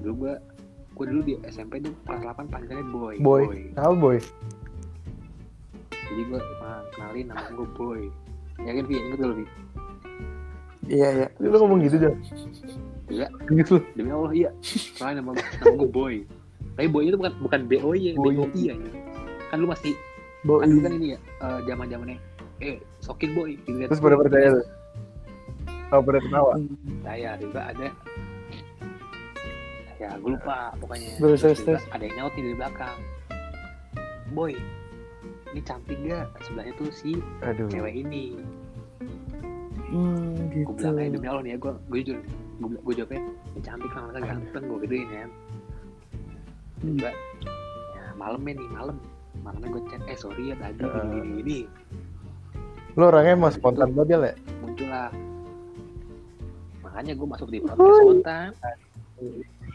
dulu 0.00 0.14
gue 0.20 0.34
gue 0.92 1.04
dulu 1.08 1.20
di 1.22 1.34
SMP 1.44 1.78
tuh 1.78 1.94
kelas 2.04 2.20
8 2.24 2.46
panggilannya 2.48 2.86
boy 2.88 3.14
Boy. 3.16 3.44
Apa 3.74 3.94
boy? 3.94 4.18
jadi 6.04 6.22
gue 6.24 6.40
kenalin 6.92 7.26
nama 7.28 7.46
gue 7.48 7.68
boy 7.72 8.00
ya 8.60 8.70
kan 8.72 8.84
Vi 8.84 8.94
inget 8.96 9.16
gak 9.16 9.28
lu 9.28 9.36
Vi 9.36 9.46
Iya, 10.88 11.08
iya. 11.14 11.26
Lu 11.40 11.56
ngomong 11.56 11.80
gitu 11.84 11.96
Jal. 11.98 12.14
Iya. 13.08 13.28
Gitu. 13.52 13.84
demi 13.94 14.10
Allah 14.10 14.32
iya 14.32 14.50
kenalin 14.96 15.16
nama 15.20 15.30
nama 15.36 15.74
gue 15.76 15.90
boy 15.92 16.14
tapi 16.74 16.88
boy 16.88 17.04
itu 17.04 17.16
bukan 17.20 17.32
bukan 17.44 17.60
BOY 17.68 17.98
ya 18.00 18.12
Boy. 18.16 18.32
BOI 18.40 18.62
ya 18.64 18.74
kan 19.52 19.60
lu 19.60 19.68
masih 19.68 19.92
Bo, 20.44 20.60
kan 20.60 20.72
dulu 20.72 20.80
kan 20.88 20.92
ini 20.96 21.06
ya 21.12 21.18
zaman 21.68 21.86
zamannya 21.92 22.18
eh 22.64 22.80
sokin 23.04 23.36
boy 23.36 23.60
gitu 23.60 23.84
Terus 23.88 24.00
pada 24.00 24.16
percaya 24.16 24.48
lu. 24.56 24.62
Oh, 25.92 26.00
pada 26.00 26.18
ketawa. 26.18 26.52
saya 27.04 27.30
juga 27.38 27.60
ada 27.70 27.88
ya 30.00 30.10
gue 30.18 30.30
lupa 30.34 30.72
pokoknya 30.80 31.10
Terus, 31.20 31.38
terus, 31.44 31.58
tiba-tiba 31.60 31.92
ada 31.92 32.02
yang 32.08 32.14
nyaut 32.18 32.32
nih 32.34 32.42
dari 32.42 32.56
belakang 32.56 32.98
boy 34.32 34.52
ini 35.54 35.60
cantik 35.62 35.98
gak 36.08 36.26
sebelahnya 36.42 36.72
tuh 36.80 36.88
si 36.90 37.20
Aduh. 37.46 37.68
cewek 37.70 38.00
ini 38.00 38.40
Hmm, 39.86 40.32
gue 40.48 40.56
gitu. 40.56 40.72
bilang 40.74 40.96
aja 40.96 41.10
demi 41.10 41.26
Allah 41.26 41.42
nih 41.42 41.52
ya 41.52 41.58
gue 41.58 41.72
gue 41.84 41.98
jujur 42.00 42.18
gue 42.56 42.68
gue 42.80 42.94
jawabnya 42.94 43.20
ini 43.20 43.60
cantik 43.60 43.90
lah 43.90 44.02
masa 44.04 44.20
ganteng 44.20 44.64
gue 44.64 44.78
gituin 44.82 45.08
kan 45.08 45.30
Hmm. 46.74 46.90
juga 46.92 47.10
ya 47.94 48.04
malamnya 48.14 48.52
nih 48.54 48.68
malam 48.70 48.96
malamnya 49.40 49.68
gue 49.70 49.82
chat 49.86 50.02
eh 50.04 50.16
sorry 50.16 50.42
ya 50.48 50.56
tadi 50.56 50.80
Uh. 50.80 50.90
gini 50.90 51.08
gini 51.14 51.30
gini 51.38 51.58
Lu 52.94 53.02
orangnya 53.04 53.34
emang 53.34 53.50
spontan 53.50 53.90
banget 53.90 54.08
ya? 54.14 54.32
muncul 54.58 54.86
lah 54.86 55.10
makanya 56.80 57.12
gue 57.12 57.26
masuk 57.26 57.48
di 57.48 57.58
podcast 57.58 57.96
spontan 57.98 58.48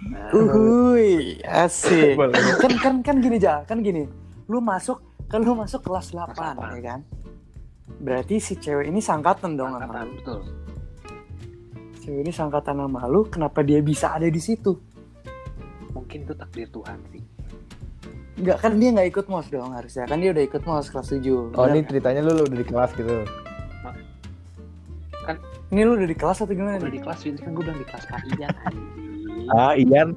nah, 0.05 0.29
Uhuy, 0.31 1.09
asik. 1.41 2.15
Kan 2.57 2.73
kan 2.77 2.93
kan 3.01 3.15
gini 3.17 3.35
Jal, 3.35 3.65
kan 3.65 3.79
gini. 3.79 4.07
Lu 4.47 4.59
masuk 4.59 4.99
kan 5.27 5.41
lu 5.41 5.51
masuk 5.53 5.81
kelas 5.81 6.09
8, 6.09 6.31
Kelas 6.31 6.55
8. 6.55 6.77
ya 6.77 6.81
kan? 6.85 6.99
Berarti 7.99 8.39
si 8.39 8.55
cewek 8.55 8.87
ini 8.87 8.99
sangkatan 8.99 9.53
dong 9.53 9.75
sama 9.75 10.03
lu. 10.03 10.15
betul 10.15 10.39
Cewek 11.99 12.19
ini 12.23 12.31
sangkatan 12.31 12.79
sama 12.79 13.03
lu, 13.05 13.27
kenapa 13.27 13.59
dia 13.59 13.79
bisa 13.79 14.15
ada 14.15 14.27
di 14.27 14.39
situ? 14.39 14.75
mungkin 15.89 16.21
itu 16.21 16.33
takdir 16.33 16.69
Tuhan 16.69 16.97
sih 17.11 17.21
Enggak 18.39 18.57
kan 18.61 18.71
dia 18.79 18.89
nggak 18.95 19.09
ikut 19.11 19.25
mos 19.27 19.51
dong 19.51 19.75
harusnya. 19.75 20.07
Kan 20.07 20.23
dia 20.23 20.31
udah 20.31 20.43
ikut 20.47 20.63
mos 20.63 20.87
kelas 20.87 21.11
7. 21.11 21.51
Oh, 21.53 21.65
ini 21.67 21.83
ceritanya 21.83 22.23
lu, 22.23 22.31
lu 22.33 22.43
udah 22.47 22.57
di 22.57 22.63
kelas 22.63 22.91
gitu. 22.95 23.15
Ini 25.69 25.79
lu 25.83 25.91
udah 25.93 26.07
di 26.07 26.15
kelas 26.17 26.37
atau 26.41 26.55
gimana 26.55 26.79
udah 26.79 26.87
nih? 26.87 26.97
di 26.97 27.01
kelas 27.03 27.19
ini 27.27 27.37
kan 27.37 27.51
gue 27.51 27.61
bilang 27.61 27.77
di 27.77 27.85
kelas 27.85 28.05
Pak 28.07 28.21
Ian 28.39 28.49
Ah, 29.51 29.73
Ian. 29.75 30.09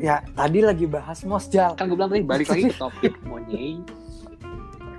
Ya, 0.00 0.24
tadi 0.32 0.64
lagi 0.64 0.88
bahas 0.88 1.20
mos 1.22 1.46
Jal. 1.46 1.76
kan 1.76 1.86
gue 1.86 1.94
bilang 1.94 2.10
tadi 2.10 2.24
balik 2.24 2.48
lagi 2.48 2.72
ke 2.72 2.76
topik 2.82 3.14
monyet 3.22 3.84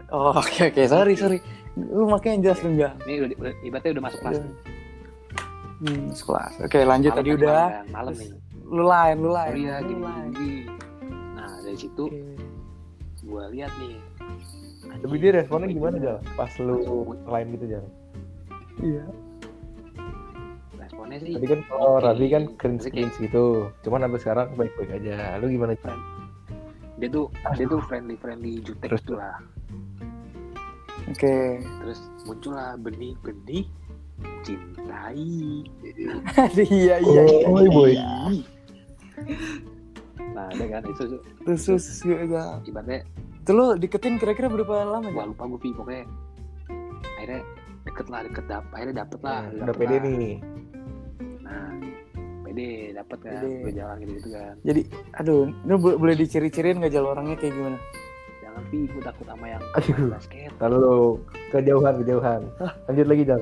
Oh, 0.07 0.31
oke 0.31 0.71
oke, 0.71 0.81
sorry 0.87 1.17
sorry. 1.17 1.41
Lu 1.77 2.03
makanya 2.07 2.37
jelas 2.43 2.59
dong 2.59 2.75
Jal. 2.75 2.93
ini 3.05 3.13
udah, 3.21 3.37
udah 3.37 3.53
ibaratnya 3.61 3.91
udah 3.93 4.03
masuk 4.03 4.19
kelas 4.19 4.37
nih. 4.39 4.53
Hmm, 5.77 6.05
sekelas. 6.09 6.53
Oke, 6.59 6.79
lanjut 6.81 7.11
Malam 7.11 7.19
tadi 7.19 7.29
kan, 7.29 7.37
udah. 7.37 7.53
malam, 7.53 7.91
malam 7.93 8.13
nih 8.15 8.29
Lu 8.67 8.83
lain, 8.83 9.15
lu 9.17 9.29
lain. 9.29 9.51
oh 9.51 9.57
iya 9.57 9.75
gini 9.79 10.01
gini 10.33 10.59
nah 11.31 11.51
dari 11.61 11.77
situ 11.77 12.03
Oke. 12.03 12.19
gue 13.21 13.43
lihat 13.53 13.71
nih 13.77 13.95
Tapi 14.97 15.15
dia 15.17 15.31
responnya 15.35 15.67
gimana, 15.67 15.95
Jal? 15.97 16.17
Pas 16.33 16.51
lu 16.57 16.75
lain 17.23 17.47
gitu, 17.53 17.65
Jal? 17.69 17.85
Iya. 18.79 19.03
responnya 20.77 21.17
sih 21.19 21.31
Tadi 21.31 21.47
kan 21.47 21.59
kalau 21.63 21.91
Oke. 21.93 22.03
Rabi 22.03 22.25
kan 22.27 22.43
cringe 22.55 22.87
cringe 22.87 23.15
gitu. 23.17 23.43
Cuman 23.81 24.01
sampai 24.01 24.19
sekarang 24.19 24.47
baik-baik 24.55 24.89
aja. 24.93 25.37
Lu 25.37 25.47
gimana? 25.47 25.77
Jal? 25.77 25.97
dia 26.97 27.05
tuh 27.07 27.29
dia 27.53 27.69
tuh 27.69 27.77
friendly 27.85 28.17
friendly 28.17 28.57
jutek 28.57 28.89
Terus 28.89 29.05
gitu 29.05 29.13
lah 29.15 29.37
Oke. 31.07 31.63
terus 31.81 31.99
muncullah 32.23 32.75
benih-benih 32.75 33.65
cintai 34.41 35.63
iya 36.69 36.95
iya 36.97 37.21
iya. 37.23 37.47
Oh, 37.47 37.63
boy. 37.65 37.93
nah 40.29 40.45
ada 40.47 40.65
kan 40.67 40.81
itu 40.85 41.03
Terus 41.41 41.61
terus 41.63 41.85
ya. 42.03 42.59
ibaratnya 42.61 43.01
Itu 43.39 43.51
lu 43.51 43.65
deketin 43.75 44.17
kira-kira 44.17 44.47
berapa 44.47 44.83
lama 44.85 45.07
wah 45.09 45.23
ya? 45.23 45.31
lupa 45.31 45.43
gue 45.47 45.71
pokoknya 45.71 46.03
akhirnya 47.15 47.41
deket 47.83 48.07
lah 48.07 48.19
deket 48.21 48.45
dap 48.45 48.65
akhirnya 48.69 48.95
dapet 49.01 49.19
lah 49.21 49.39
Udah 49.47 49.65
dapet 49.65 49.79
pede 49.79 49.95
lah. 49.95 50.03
nih. 50.03 50.35
nah 51.39 51.67
pede 52.43 52.67
dapet 52.93 53.17
kan 53.17 53.31
Pede. 53.33 53.51
gue 53.57 53.71
jalan 53.73 53.95
gitu 53.97 54.11
gitu 54.13 54.29
kan 54.29 54.53
Jadi, 54.61 54.81
aduh, 55.13 55.39
lu 55.63 55.75
bo- 55.77 55.97
boleh 55.97 56.15
diciri-ciriin 56.15 56.77
nggak 56.77 56.91
jal 56.91 57.05
orangnya 57.05 57.35
kayak 57.35 57.53
gimana? 57.53 57.79
Vi 58.67 58.85
gue 58.85 59.01
takut 59.01 59.25
sama 59.25 59.45
yang 59.47 59.63
Aduh. 59.73 60.09
basket 60.09 60.51
Lalu 60.57 60.95
kejauhan, 61.49 61.93
kejauhan. 62.01 62.41
Lanjut 62.85 63.05
lagi, 63.05 63.23
Jal. 63.23 63.41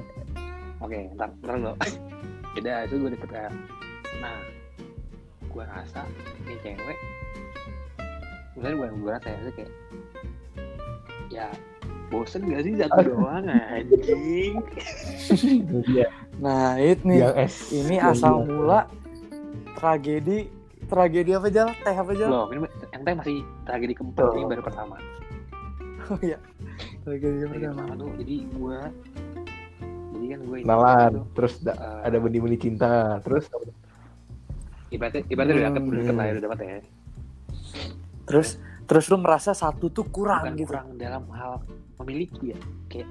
oke 0.78 0.99
ntar 1.16 1.30
ntar 1.41 1.55
lo 1.57 1.74
beda 2.53 2.86
itu 2.86 2.95
gue 2.97 3.09
deket 3.11 3.30
kan 3.32 3.53
nah 4.18 4.38
gue 5.43 5.63
rasa 5.66 6.05
nih 6.43 6.57
cewek 6.61 6.97
misalnya 8.53 8.76
gue 8.76 8.88
gue 8.93 9.11
rasa 9.11 9.28
ya 9.28 9.51
kayak 9.51 9.72
ya 11.28 11.47
bosen 12.07 12.45
gak 12.45 12.61
sih 12.61 12.74
satu 12.78 13.01
doang 13.03 13.49
anjing 13.49 14.61
Iya. 15.89 16.07
Nah. 16.38 16.78
Yang 16.78 17.34
S. 17.41 17.55
Ini 17.74 17.95
Yang 17.97 18.11
asal 18.13 18.34
gila. 18.38 18.45
mula 18.45 18.80
tragedi 19.74 20.47
tragedi 20.86 21.31
apa 21.31 21.47
jal? 21.47 21.67
Teh 21.75 21.95
apa 21.95 22.11
jal? 22.11 22.29
belum 22.29 22.49
ini 22.51 22.59
yang 22.89 23.01
teh 23.01 23.13
masih 23.13 23.38
tragedi 23.63 23.93
keempat 23.93 24.23
ini 24.29 24.39
Oh. 24.39 24.47
baru 24.47 24.61
pertama 24.61 24.95
Oh 26.05 26.19
iya. 26.21 26.38
Tragedi 27.01 27.38
tragedi 27.39 27.45
pertama. 27.65 27.81
pertama 27.81 27.93
tuh 27.95 28.09
jadi 28.17 28.36
gue 28.45 28.77
jadi 30.15 30.25
kan 30.27 30.39
gue 30.41 30.57
Kenalan, 30.61 31.11
terus 31.31 31.53
da- 31.59 31.75
Eh, 31.75 31.99
ada 32.03 32.17
benih-benih 32.17 32.59
cinta, 32.59 32.93
terus 33.19 33.45
ibaratnya 34.88 35.21
ibaratnya 35.25 35.53
udah 35.55 35.65
dapet 35.67 35.81
udah 35.83 36.01
Hmm. 36.03 36.13
lah 36.13 36.23
ya, 36.23 36.31
udah 36.31 36.43
dapet 36.45 36.59
ya 36.59 36.77
Terus 38.25 38.49
terus 38.83 39.05
lu 39.07 39.17
merasa 39.17 39.51
satu 39.51 39.89
tuh 39.89 40.05
kurang 40.05 40.41
bukan 40.43 40.53
gitu. 40.55 40.69
kurang 40.71 40.88
dalam 40.95 41.25
hal 41.31 41.61
memiliki 41.99 42.53
ya 42.53 42.59
kayak 42.88 43.09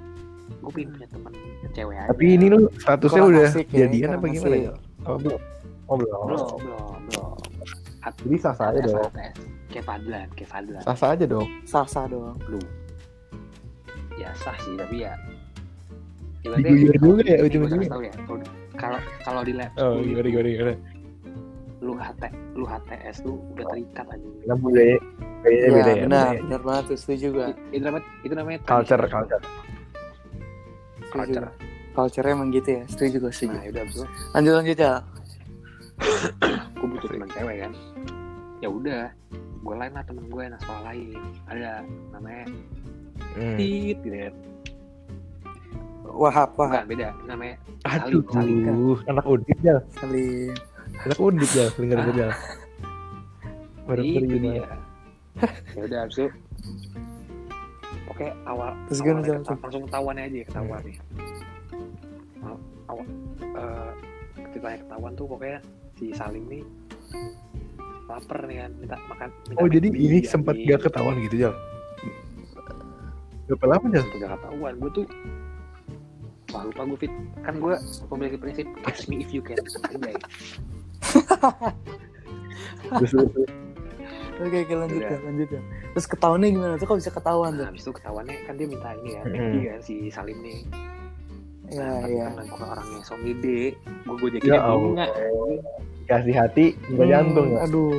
gue 0.57 0.71
pengen 0.71 0.91
punya 0.93 1.09
teman 1.09 1.33
cewek 1.69 1.97
aja 1.97 2.09
tapi 2.09 2.25
ini 2.31 2.47
lu 2.49 2.59
statusnya 2.73 3.11
Kurang 3.17 3.33
udah 3.33 3.47
asik 3.49 3.67
ya, 3.69 3.79
jadian 3.81 4.09
apa 4.13 4.27
gimana 4.29 4.57
ya? 4.57 4.73
Oh, 5.05 5.17
belum. 5.17 5.41
Oh, 5.85 5.95
belum. 5.95 6.21
belum 6.25 6.47
belum 6.57 6.81
belum 7.05 7.31
Jadi 8.15 8.37
sah-sah 8.37 8.67
aja 8.69 8.81
dong. 8.83 9.11
Kayak 9.69 9.85
Fadlan 9.85 10.27
kayak 10.33 10.51
Fadlan 10.51 10.83
Sah-sah 10.83 11.09
aja 11.13 11.25
dong. 11.25 11.49
Sah-sah 11.65 12.05
doang. 12.07 12.37
lu 12.47 12.61
ya 14.15 14.31
sah 14.37 14.55
sih 14.59 14.75
tapi 14.75 15.03
ya 15.03 15.11
Diguyur 16.45 16.95
juga 16.95 17.23
ya, 17.25 17.41
ujung-ujungnya. 17.41 17.89
tahu 17.89 18.03
ya 18.05 18.15
kalau- 18.21 18.47
kalau 18.75 18.99
kalau 19.25 19.41
di 19.43 19.53
lab 19.53 19.71
Oh, 19.75 19.99
gimana, 19.99 20.23
gimana, 20.25 20.49
gimana. 20.51 20.75
lu 21.81 21.93
HT 21.95 22.23
lu 22.55 22.65
HTS 22.65 23.17
tuh 23.21 23.37
udah 23.51 23.65
terikat 23.67 24.07
aja 24.07 24.29
Nah, 24.45 24.55
budaya, 24.55 24.97
Iya, 25.43 25.67
beda 25.69 25.91
ya. 25.91 26.03
benar, 26.05 26.33
benar 26.39 26.61
banget 26.63 26.85
tuh 26.87 26.99
setuju 26.99 27.27
gua. 27.31 27.47
Itu 27.71 27.83
namanya 27.83 28.05
itu 28.21 28.35
namanya 28.35 28.59
Culture, 28.63 29.01
tradisi. 29.01 29.13
culture. 29.13 29.43
Culture 31.11 31.49
Culture 31.93 32.27
emang 32.27 32.49
gitu 32.51 32.69
ya. 32.73 32.83
Setuju 32.87 33.17
gua, 33.19 33.31
setuju. 33.31 33.53
nah 33.53 33.63
udah 33.65 33.83
abis 33.83 33.95
itu 33.95 34.05
Lanjut 34.31 34.53
lanjut 34.55 34.79
ya. 34.79 34.93
Gue 36.71 36.87
butuh 36.89 37.09
teman 37.09 37.29
cewek 37.31 37.57
kan? 37.61 37.73
Ya 38.59 38.69
udah 38.69 39.03
gue 39.35 39.75
lain 39.75 39.93
lah 39.93 40.05
temen 40.05 40.25
gue 40.27 40.43
anak 40.43 40.61
sekolah 40.61 40.83
lain. 40.87 41.21
Ada 41.47 41.71
namanya 42.11 42.45
Hmm. 43.35 43.57
Tit 43.57 43.99
gitu 44.01 44.15
kan. 44.21 44.35
Wahab, 46.07 46.49
bukan 46.53 46.71
Wahab. 46.71 46.87
beda. 46.87 47.09
Namanya 47.25 47.55
Aduh, 47.85 48.23
saling. 48.29 48.63
anak 49.05 49.25
undip 49.25 49.59
ya, 49.61 49.77
Salim. 49.93 50.55
anak 51.01 51.19
undip 51.19 51.51
ya, 51.51 51.67
dengar 51.73 51.99
Ah. 51.99 52.05
gue 52.07 52.29
Baru 53.85 54.03
itu 54.03 54.37
dia. 54.39 54.63
ya 55.75 55.81
udah 55.83 55.99
abis 56.07 56.17
itu. 56.17 56.27
Oke 58.07 58.27
awal 58.45 58.71
Terus 58.87 59.01
keta- 59.03 59.59
langsung 59.59 59.83
ketahuan 59.85 60.15
aja 60.17 60.31
ya 60.31 60.45
ketahuan 60.47 60.81
nih. 60.81 60.97
Awal, 62.39 62.59
awal 62.87 63.07
eh, 63.43 63.91
ketika 64.47 64.69
ketahuan 64.79 65.13
tuh 65.13 65.27
pokoknya 65.27 65.59
si 65.95 66.11
Salim 66.13 66.45
nih 66.47 66.63
lapar 68.05 68.45
nih 68.45 68.57
kan 68.61 68.71
minta 68.77 68.97
makan 69.07 69.29
minta 69.47 69.59
Oh 69.59 69.67
jadi 69.67 69.87
ini 69.89 70.19
sempat 70.23 70.55
anjing. 70.55 70.69
gak 70.69 70.81
ketahuan 70.85 71.17
gitu 71.23 71.37
Jal? 71.41 71.55
Berapa 73.47 73.65
lama 73.67 73.87
Jal? 73.89 74.03
Sampai 74.03 74.19
gak 74.21 74.33
ketahuan 74.35 74.73
gue 74.77 74.91
tuh 74.93 75.05
Wah 76.51 76.63
lupa 76.63 76.83
gue 76.85 76.99
fit 77.01 77.13
Kan 77.41 77.55
gue 77.59 77.75
memiliki 78.09 78.37
prinsip 78.37 78.67
Catch 78.83 79.07
me 79.07 79.19
if 79.19 79.31
you 79.31 79.41
can 79.41 79.57
Anjay 79.89 80.15
terus. 82.93 83.13
Oke, 84.35 84.57
oke 84.61 84.75
lanjut 84.75 84.99
ya, 85.01 85.19
lanjut 85.21 85.49
ya. 85.49 85.61
Terus 85.95 86.07
ketahuannya 86.07 86.49
gimana 86.51 86.75
tuh? 86.75 86.87
Kok 86.87 86.99
bisa 86.99 87.11
ketahuan 87.11 87.51
Nah 87.51 87.59
tuh? 87.61 87.67
habis 87.71 87.83
itu 87.83 87.93
ketahuannya 87.93 88.37
Kan 88.45 88.55
dia 88.55 88.67
minta 88.67 88.91
ini 88.97 89.11
ya 89.15 89.23
Mm-mm. 89.23 89.33
McD 89.33 89.55
kan 89.65 89.81
si 89.81 89.95
Salim 90.09 90.39
nih 90.43 90.59
Ya, 91.69 91.81
Nah, 91.81 92.05
ya. 92.05 92.27
Karena 92.29 92.43
gue 92.45 92.67
orangnya 92.67 93.01
so 93.03 93.15
ngide 93.17 93.61
Gue 94.05 94.17
gojekin 94.21 94.49
Ya 94.49 94.57
ya, 94.57 94.73
bunga 94.73 95.05
Allah. 95.09 95.59
Kasih 96.05 96.35
hati, 96.37 96.67
jantung 97.01 97.47
Hmm, 97.49 97.57
ya? 97.57 97.65
Aduh. 97.65 97.99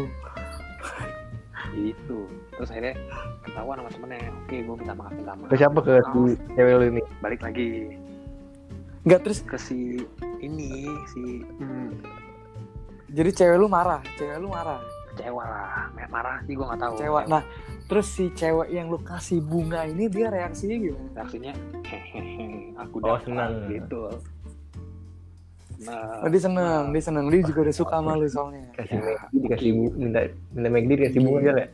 Gitu 1.74 2.20
Terus 2.55 2.70
akhirnya 2.70 2.93
Ketahuan 3.41 3.78
sama 3.82 3.89
temennya 3.89 4.30
Oke 4.45 4.55
gue 4.61 4.76
minta 4.78 4.93
maaf 4.93 5.11
minta 5.11 5.34
maaf 5.34 5.49
Ke 5.49 5.55
siapa 5.57 5.80
ke 5.82 5.93
si 6.05 6.22
cewek 6.53 6.74
lu 6.78 6.86
ini? 6.93 7.01
Balik 7.20 7.41
lagi 7.41 7.70
Enggak 9.03 9.22
terus 9.26 9.39
Ke 9.41 9.57
si 9.57 10.05
Ini 10.39 10.86
Si 11.09 11.41
hmm, 11.41 11.89
jadi 13.05 13.32
cewek 13.32 13.55
lu 13.55 13.72
marah, 13.72 14.03
cewek 14.20 14.43
lu 14.43 14.51
marah. 14.51 14.84
Kecewa 15.13 15.39
lah 15.47 15.88
Marah 16.11 16.43
sih 16.43 16.51
gue 16.51 16.66
gak 16.68 16.84
tahu 16.84 16.93
Kecewa. 16.99 17.22
Nah, 17.32 17.41
terus 17.86 18.08
si 18.10 18.30
cewek 18.32 18.70
yang 18.70 18.88
lu 18.88 18.98
kasih 18.98 19.40
bunga 19.40 19.86
ini 19.86 20.06
dia 20.08 20.28
reaksinya 20.28 20.76
gimana? 20.76 21.08
reaksinya 21.14 21.54
hehehe 21.84 22.46
aku 22.76 22.96
Oh, 22.98 23.14
dapat 23.14 23.22
senang. 23.24 23.52
gitu 23.68 24.02
nah 25.78 26.18
Oh, 26.18 26.30
dia 26.30 26.40
seneng, 26.40 26.84
dia 26.90 27.04
seneng. 27.04 27.26
Dia 27.28 27.42
juga 27.44 27.60
udah 27.62 27.76
suka 27.76 27.96
sama 27.96 28.16
lu 28.16 28.26
soalnya. 28.26 28.64
Kasih 28.74 28.96
Ya, 28.96 29.16
dikasih 29.30 29.70
bu- 29.72 29.94
minta 29.94 30.20
minta 30.50 30.70
McD 30.72 30.92
dikasih 30.96 31.20
bunga 31.20 31.40
Jal 31.44 31.58
ya? 31.58 31.68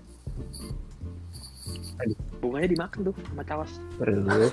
bunganya 2.42 2.68
dimakan 2.68 3.00
tuh 3.04 3.16
sama 3.22 3.44
cawas 3.46 3.72
Terus, 3.94 4.50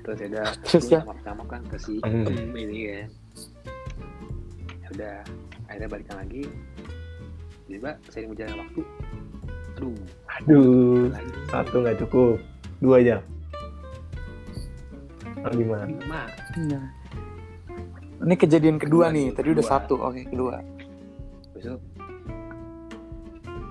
terus 0.00 0.18
ya 0.20 0.28
udah 0.30 0.46
Terus 0.62 0.86
ya? 0.86 1.00
sama 1.20 1.42
kan 1.44 1.60
ke 1.66 1.76
si 1.76 1.98
Hmm. 1.98 2.22
ini 2.54 2.80
kan 2.86 3.08
ya 4.78 4.88
udah 4.92 5.14
akhirnya 5.66 5.88
balikan 5.90 6.16
lagi 6.16 6.42
tiba 7.66 7.98
sering 8.06 8.30
berjalan 8.30 8.62
waktu 8.62 8.80
aduh 9.74 9.98
aduh, 10.30 11.10
satu 11.50 11.76
nggak 11.82 11.98
cukup, 12.06 12.38
dua 12.78 13.02
aja. 13.02 13.16
Atau 15.44 15.60
gimana? 15.60 15.84
lima 15.90 16.22
Nah. 16.70 16.86
Ini 18.24 18.34
kejadian 18.40 18.80
kedua, 18.80 19.12
Kedua 19.12 19.16
nih. 19.16 19.26
Tadi 19.36 19.48
udah 19.52 19.64
kedua. 19.66 19.74
satu. 19.76 19.94
Oke, 20.00 20.22
kedua. 20.24 20.54
besok 21.54 21.78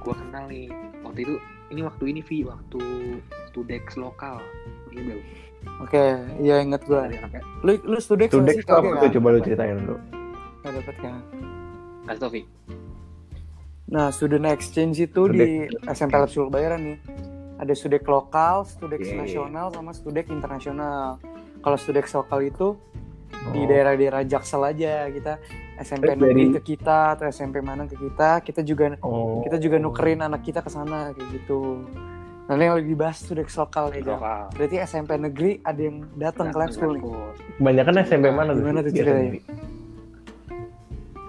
gue 0.04 0.14
kenal 0.20 0.44
nih 0.52 0.68
waktu 1.04 1.20
itu 1.24 1.34
ini 1.72 1.82
waktu 1.84 2.04
ini 2.12 2.20
Vi 2.28 2.44
waktu 2.44 2.80
studex 3.48 3.96
lokal 3.96 4.44
ini 4.92 5.00
belum 5.08 5.22
Oke, 5.80 6.20
iya 6.44 6.60
inget 6.60 6.84
gua. 6.84 7.08
Lu 7.64 7.80
lu 7.88 7.96
studi 8.04 8.28
Tuh 8.28 8.44
Dex 8.44 8.68
tuh 8.68 8.84
apa 8.84 9.08
tuh? 9.08 9.16
Coba 9.16 9.28
lu 9.32 9.40
ceritain 9.40 9.80
dulu. 9.80 9.96
Gak 10.60 10.76
dapet 10.76 10.96
kan? 11.00 11.24
kasih 12.04 12.20
tau 12.20 12.32
Vi 12.32 12.42
Nah, 13.94 14.10
student 14.10 14.50
exchange 14.50 14.98
itu 15.06 15.30
di 15.30 15.70
SMP 15.86 16.18
Lab 16.18 16.26
Surabaya 16.26 16.74
nih. 16.82 16.98
Ada 17.62 17.78
studek 17.78 18.10
lokal, 18.10 18.66
studek 18.66 19.06
Oke. 19.06 19.14
nasional, 19.14 19.70
sama 19.70 19.94
studek 19.94 20.34
internasional. 20.34 21.22
Kalau 21.62 21.78
studek 21.78 22.10
lokal 22.10 22.40
itu 22.42 22.68
di 23.54 23.62
Oh. 23.62 23.68
daerah-daerah 23.70 24.26
Jaksel 24.26 24.66
aja 24.66 25.06
kita 25.14 25.38
SMP 25.78 26.10
dari- 26.10 26.18
negeri 26.18 26.44
ke 26.58 26.62
kita 26.74 27.14
atau 27.14 27.30
SMP 27.30 27.62
mana 27.62 27.86
ke 27.86 27.94
kita, 27.94 28.42
kita 28.42 28.66
juga 28.66 28.98
Oh. 29.06 29.46
kita 29.46 29.62
juga 29.62 29.78
nukerin 29.78 30.26
anak 30.26 30.42
kita 30.42 30.66
ke 30.66 30.74
sana 30.74 31.14
kayak 31.14 31.30
gitu. 31.30 31.86
Nah, 32.50 32.60
ini 32.60 32.64
yang 32.66 32.76
lagi 32.76 32.90
dibahas 32.90 33.18
studek 33.24 33.48
lokal 33.48 33.94
ya, 33.94 34.04
lokal 34.04 34.52
Berarti 34.58 34.76
SMP 34.84 35.16
negeri 35.16 35.62
ada 35.64 35.80
yang 35.80 36.04
datang 36.18 36.50
ke 36.50 36.58
lab 36.58 36.74
school 36.74 36.98
nih. 36.98 37.04
Kebanyakan 37.62 37.94
SMP 38.04 38.26
mana 38.34 38.58
tuh? 38.58 38.62
Gimana 38.66 38.80
tuh 38.82 38.92
ceritanya? 38.92 39.40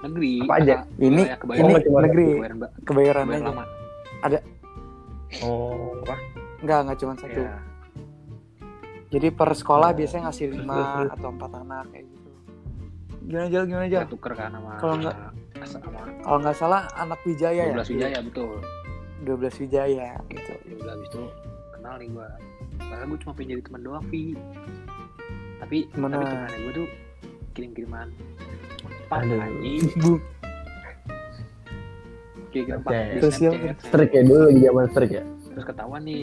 Negeri. 0.04 0.32
Apa 0.40 0.54
aja? 0.56 0.74
Kakak, 0.76 0.86
Ini 0.98 1.22
kebayoran. 1.34 1.60
ini 1.60 1.72
Oh, 1.72 1.82
cuma 1.82 1.98
negeri 2.00 2.26
kebayoran, 2.28 2.56
Kebayoran 2.84 3.24
aja. 3.26 3.44
lama 3.44 3.64
Oh, 5.42 5.98
Enggak, 6.60 6.78
enggak 6.80 6.98
cuma 6.98 7.12
satu. 7.14 7.40
ya 7.40 7.56
Jadi 9.10 9.28
per 9.30 9.50
sekolah 9.52 9.88
Oh. 9.88 9.94
biasanya 9.94 10.22
ngasih 10.26 10.46
lima 10.50 10.78
atau 11.08 11.28
empat 11.30 11.50
anak 11.54 11.86
kayak 11.88 12.04
gitu. 12.04 12.30
Gimana 13.24 13.46
Jal, 13.48 13.62
gimana 13.64 13.86
kita 13.86 14.06
tuker 14.06 14.32
kan 14.32 14.50
sama 14.50 14.70
Kalau 14.76 14.94
nggak- 14.96 15.18
sama 15.64 15.98
Kalau 16.20 16.38
nggak 16.40 16.56
salah 16.56 16.82
anak 16.94 17.20
Wijaya 17.22 17.62
ya? 17.64 17.72
12 17.72 17.88
Wijaya 17.90 18.18
betul 18.20 18.58
12 19.22 19.54
Wijaya 19.56 20.08
gitu. 20.26 20.52
ya 20.60 20.74
udah 20.76 20.92
habis 20.92 21.08
itu 21.08 21.22
kenal 21.72 21.94
nih 21.96 22.08
gua 22.10 22.28
padahal 22.76 23.06
gua 23.06 23.18
cuma 23.18 23.32
pengen 23.32 23.50
jadi 23.50 23.62
teman 23.62 23.80
doang 23.82 24.04
Vi 24.04 24.22
tapi 25.56 25.78
Mana? 25.94 26.14
tapi 26.14 26.24
temannya 26.26 26.58
gua 26.60 26.72
tuh 26.74 26.88
kirim 27.54 27.70
Aduh. 29.10 29.40
anjing 29.40 29.82
Oke. 32.54 32.60
di 32.62 33.18
Terus 33.18 33.36
ya? 33.36 33.50
Snapchat. 33.50 33.76
strik 33.82 34.10
ya 34.10 34.22
dulu 34.22 34.40
lagi 34.46 34.60
zaman 34.62 34.84
strik 34.90 35.10
ya. 35.12 35.24
terus 35.50 35.64
ketahuan 35.66 36.02
nih 36.02 36.22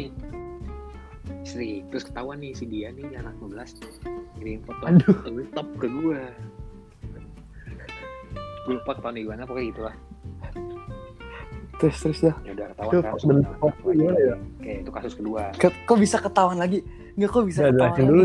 istri 1.42 1.84
terus 1.92 2.04
ketahuan 2.08 2.38
nih 2.40 2.52
si 2.54 2.64
dia 2.66 2.92
nih 2.92 3.04
anak 3.16 3.36
12 3.40 4.40
ngirim 4.40 4.60
foto 4.64 4.84
Aduh. 4.88 5.16
top 5.52 5.68
ke 5.76 5.88
gua 5.90 6.22
gue 8.62 8.74
lupa 8.78 8.92
ketahuan 8.94 9.16
di 9.16 9.26
mana 9.26 9.44
pokoknya 9.44 9.68
gitu 9.74 9.82
lah 9.84 9.96
terus 11.82 11.98
terus 11.98 12.20
ya. 12.22 12.34
ya 12.46 12.52
udah 12.54 12.68
ketahuan 12.78 12.94
kan 13.02 13.42
foto 13.58 13.88
gimana 13.90 14.20
ya? 14.22 14.36
oke 14.38 14.72
itu 14.86 14.92
kasus 14.94 15.14
kedua 15.18 15.42
Kok, 15.58 15.74
kok 15.84 15.98
bisa 15.98 16.18
ketahuan 16.22 16.58
lagi? 16.62 16.80
Nggak 17.18 17.30
kok 17.34 17.44
bisa 17.44 17.60
Nggak, 17.68 17.74
ketahuan 17.76 18.06
dulu. 18.08 18.24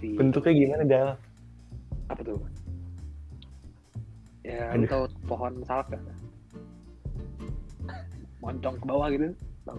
Vi. 0.00 0.10
Bentuknya 0.16 0.52
gimana 0.54 0.82
Jal? 0.88 1.08
apa 2.08 2.20
tuh 2.22 2.38
ya 4.42 4.72
lu 4.72 4.82
Aduh. 4.82 4.88
tau 4.88 5.04
pohon 5.24 5.52
salak 5.62 5.86
gak 5.88 6.02
moncong 8.38 8.74
ke 8.74 8.84
bawah 8.84 9.08
gitu 9.08 9.30
Tahu. 9.62 9.78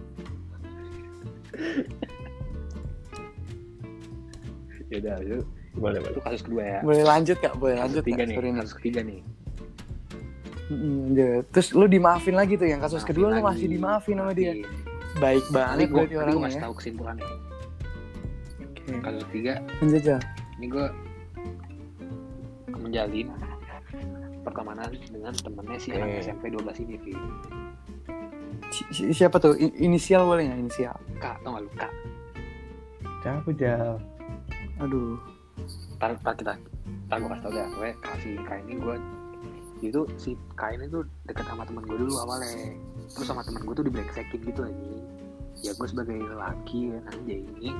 ya 4.86 4.96
udah 4.98 5.16
itu, 5.18 5.38
Boleh, 5.74 5.98
boleh. 5.98 6.12
itu 6.12 6.20
kasus 6.22 6.42
kedua 6.42 6.62
ya 6.62 6.78
Boleh 6.80 7.02
lanjut 7.02 7.36
kak? 7.36 7.52
Boleh 7.54 7.74
kasus 7.76 8.00
lanjut 8.00 8.02
nih 8.06 8.52
kasus 8.54 8.74
ketiga 8.78 9.00
nih 9.02 9.20
Mm, 10.64 11.12
lanjut. 11.12 11.44
Terus 11.52 11.68
lu 11.76 11.84
dimaafin 11.84 12.32
lagi 12.32 12.56
tuh 12.56 12.64
yang 12.64 12.80
kasus 12.80 13.04
Maafin 13.04 13.10
kedua 13.12 13.26
lu 13.28 13.36
lagi. 13.36 13.44
masih 13.44 13.66
dimaafin 13.68 14.16
sama 14.16 14.32
dia. 14.32 14.52
Baik 15.14 15.44
banget 15.52 15.76
gue 15.84 15.92
berarti 15.92 16.08
gue 16.08 16.22
orangnya 16.24 16.40
kasih 16.42 16.56
ya. 16.56 16.64
tahu 16.64 16.72
kesimpulannya 16.74 17.26
Oke. 18.64 18.92
kasus 18.98 19.22
ketiga 19.28 19.52
Lanjut 19.78 20.02
Jal. 20.02 20.20
ini 20.56 20.66
gue 20.66 20.86
menjalin 22.74 23.26
pertemanan 24.44 24.90
dengan 25.02 25.32
temennya 25.32 25.78
si 25.78 25.88
anak 25.90 26.08
Oke. 26.10 26.20
SMP 26.22 26.44
12 26.50 26.82
ini 26.82 26.96
Vi. 26.98 27.12
Si- 28.68 28.88
si- 28.90 29.12
siapa 29.12 29.36
tuh? 29.38 29.54
I- 29.54 29.76
inisial 29.80 30.24
boleh 30.24 30.44
nggak 30.44 30.60
inisial? 30.60 30.96
kak 31.16 31.40
tau 31.40 31.52
gak 31.52 31.62
lu 31.62 31.70
kak 31.74 31.92
Siapa 33.20 33.50
Jal? 33.54 33.96
Aduh. 34.78 35.16
tar, 35.96 36.12
tar 36.20 36.34
kita 36.34 36.52
tar 37.06 37.16
gue 37.16 37.28
kasih 37.28 37.42
tau 37.42 37.52
dah 37.52 37.66
gue 37.70 37.90
kasih 37.98 38.34
kak 38.42 38.58
ini 38.60 38.74
gue 38.76 38.96
itu 39.80 40.00
si 40.14 40.30
kak 40.52 40.74
ini 40.74 40.84
tuh 40.86 41.06
deket 41.24 41.44
sama 41.44 41.62
temen 41.62 41.80
gue 41.82 41.96
dulu 41.96 42.14
awalnya 42.18 42.74
terus 43.06 43.24
sama 43.24 43.40
temen 43.40 43.62
gue 43.62 43.74
tuh 43.74 43.84
di 43.84 43.92
breaksekin 43.92 44.40
gitu 44.42 44.60
aja 44.60 44.84
ya 45.56 45.70
gue 45.72 45.86
sebagai 45.86 46.18
lelaki 46.18 46.90
kan 46.90 47.02
anjay 47.14 47.40
ini 47.40 47.70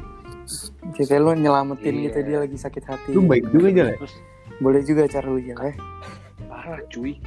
Jadi 0.94 1.16
lu 1.18 1.32
nyelamatin 1.34 1.94
Iya. 1.94 2.04
gitu 2.06 2.18
dia 2.22 2.38
lagi 2.38 2.54
sakit 2.54 2.84
hati. 2.84 3.10
Lu 3.10 3.24
baik 3.24 3.48
juga 3.50 3.68
Jal 3.70 3.88
ya? 3.90 3.96
terus 3.98 4.14
Boleh 4.56 4.80
juga 4.80 5.02
cara 5.04 5.26
lu 5.26 5.40
ya. 5.40 5.56
Parah 6.64 6.80
cuy 6.88 7.20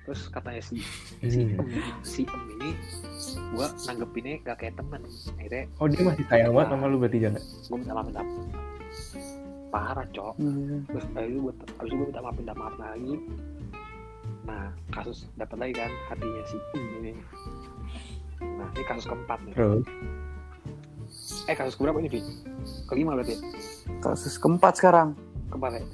terus 0.00 0.30
katanya 0.30 0.62
si 0.62 0.78
si 1.20 1.42
Hmm. 1.42 1.58
em, 1.58 1.66
si 2.00 2.22
em 2.22 2.42
ini 2.54 2.70
gue 3.50 3.66
nanggepinnya 3.82 4.38
gak 4.40 4.56
kayak 4.56 4.74
temen 4.76 5.02
akhirnya 5.34 5.66
Oh 5.76 5.90
dia 5.90 5.98
masih 6.00 6.22
sayang 6.24 6.54
banget 6.54 6.70
sama 6.70 6.86
lu 6.86 6.96
berarti 6.96 7.18
Jal 7.18 7.34
ya? 7.34 7.42
gue 7.42 7.76
minta 7.76 7.92
maaf 7.92 8.06
minta 8.06 8.22
parah 9.66 10.06
cok 10.08 10.34
Hmm. 10.38 10.86
terus 10.86 11.04
abis 11.10 11.26
itu 11.26 11.38
gue 11.40 11.52
abis 11.52 11.90
itu 11.90 11.94
gue 11.96 12.06
minta 12.06 12.20
maaf 12.22 12.36
minta 12.36 12.54
maaf 12.54 12.74
lagi 12.76 13.14
nah 14.46 14.70
kasus 14.88 15.26
dapat 15.34 15.56
lagi 15.58 15.74
kan 15.74 15.90
hatinya 16.06 16.42
si 16.46 16.56
Um 16.72 16.86
ini 16.96 17.12
nah 18.38 18.68
ini 18.70 18.84
kasus 18.86 19.04
keempat 19.04 19.38
nih 19.42 19.54
Terus. 19.58 19.82
eh 21.44 21.54
kasus 21.54 21.74
keberapa 21.74 21.98
ini 21.98 22.08
Vi? 22.08 22.20
kelima 22.86 23.14
berarti? 23.14 23.42
Kasus 23.98 24.36
keempat 24.36 24.74
sekarang. 24.76 25.18
keempat 25.48 25.70
ya 25.72 25.84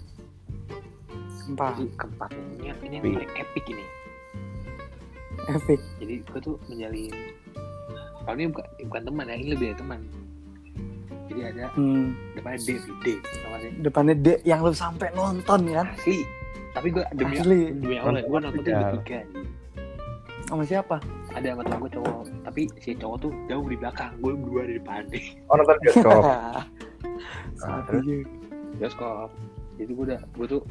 Keempat. 1.55 1.73
jadi 1.75 1.87
keempat 1.95 2.31
ini, 2.33 2.55
ini 2.57 2.65
yang 2.65 2.77
paling 3.13 3.33
epic 3.37 3.65
ini 3.69 3.85
Epic. 5.45 5.81
jadi 5.99 6.15
gue 6.23 6.41
tuh 6.41 6.55
menjalin 6.67 7.13
kalau 8.23 8.37
ini 8.37 8.47
bukan, 8.49 8.65
bukan 8.87 9.03
teman 9.03 9.25
ya 9.27 9.35
ini 9.35 9.49
lebih 9.51 9.67
dari 9.67 9.79
teman 9.79 10.01
jadi 11.25 11.41
ada 11.49 11.65
Hmm. 11.73 12.13
depannya 12.35 12.59
D 12.59 12.69
D 13.01 13.07
sama 13.35 13.57
sih 13.59 13.71
Depannya 13.81 14.15
D 14.15 14.29
yang 14.43 14.61
lu 14.61 14.71
sampai 14.71 15.09
nonton 15.11 15.61
kan? 15.69 15.87
asli 15.91 16.23
tapi 16.71 16.89
gue 16.89 17.05
demi 17.13 17.37
Asli. 17.37 17.61
demi 17.71 17.97
Allah 17.97 18.21
gue 18.21 18.39
nonton 18.39 18.61
tuh 18.61 18.73
bertiga 18.73 19.19
nih. 19.25 19.45
Sama 20.45 20.63
siapa? 20.63 20.97
ada 21.33 21.49
sama 21.49 21.63
temen 21.63 21.79
gue 21.81 21.93
cowok 21.93 22.17
tapi 22.45 22.63
si 22.77 22.91
cowok 22.93 23.17
tuh 23.19 23.33
jauh 23.47 23.65
di 23.65 23.75
belakang 23.75 24.13
gue 24.19 24.33
berdua 24.33 24.63
di 24.65 24.75
depan 24.77 25.03
Oh 25.49 25.57
nonton 25.57 25.77
bioskop. 25.81 26.23
Sama 27.59 27.79
terus? 27.87 28.05
bioskop 28.75 29.29
jadi 29.75 29.91
gue 29.91 30.05
udah 30.07 30.21
gue 30.31 30.47
tuh 30.47 30.63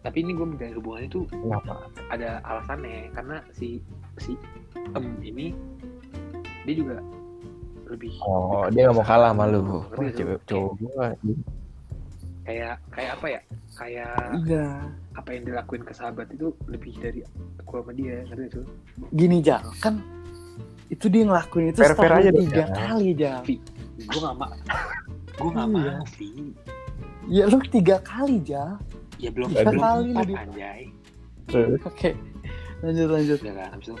tapi 0.00 0.16
ini 0.20 0.32
gue 0.32 0.46
menjalin 0.46 0.74
hubungan 0.74 1.02
itu 1.04 1.20
Kenapa? 1.28 1.74
ada 2.08 2.40
alasannya 2.42 3.12
karena 3.12 3.36
si 3.50 3.84
si 4.16 4.32
em 4.90 5.04
ini 5.20 5.52
dia 6.64 6.74
juga 6.74 6.96
lebih 7.86 8.12
Oh 8.22 8.64
dia 8.68 8.86
nggak 8.86 8.96
mau 8.96 9.04
kalah 9.04 9.30
sama 9.30 9.44
lu. 9.44 9.60
Tuh. 9.60 9.82
cewek 10.10 10.38
cowok 10.46 10.72
gua. 10.78 11.06
kayak 12.40 12.74
kayak 12.90 13.10
apa 13.14 13.26
ya 13.28 13.40
kayak 13.72 14.14
Iya. 14.40 14.66
apa 15.12 15.28
yang 15.30 15.42
dilakuin 15.44 15.82
ke 15.82 15.92
sahabat 15.92 16.26
itu 16.30 16.50
lebih 16.66 16.96
dari 16.96 17.20
gue 17.60 17.78
sama 17.78 17.92
dia 17.92 18.24
ngerti 18.24 18.46
tuh 18.52 18.66
Gini 19.12 19.38
Jal, 19.38 19.62
kan 19.78 20.00
itu 20.88 21.06
dia 21.06 21.22
ngelakuin 21.22 21.70
itu 21.70 21.78
Fair-fair 21.78 22.08
setahun 22.08 22.20
aja 22.20 22.30
tiga 22.34 22.56
Jal. 22.56 22.68
kali 22.74 23.08
Jal. 23.12 23.40
gue 24.00 24.18
gak 24.18 24.34
mau 24.34 24.50
gue 25.30 25.50
gak 25.50 25.68
Iya. 25.68 25.92
mau 25.92 26.04
Vi 26.10 26.30
Ya 27.28 27.44
lu 27.46 27.58
tiga 27.62 27.96
kali 28.00 28.40
Jal. 28.40 28.80
Ya 29.20 29.30
belum 29.30 29.48
Tiga 29.50 29.68
belum 29.68 29.82
kali 29.82 30.08
empat 30.10 30.26
di- 30.26 30.36
anjay. 30.38 30.82
Oke. 31.82 32.10
Lanjut 32.80 33.08
lanjut. 33.08 33.38
udah 33.38 33.54
kan 33.66 33.76
itu 33.76 33.92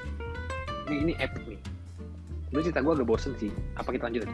ini 0.86 0.96
ini 1.02 1.12
epic 1.18 1.44
nih 1.46 1.60
Lu 2.50 2.58
cerita 2.58 2.80
gue 2.80 2.92
agak 2.92 3.06
bosen 3.06 3.32
sih 3.36 3.46
apa 3.74 3.88
kita 3.90 4.08
lanjut 4.08 4.24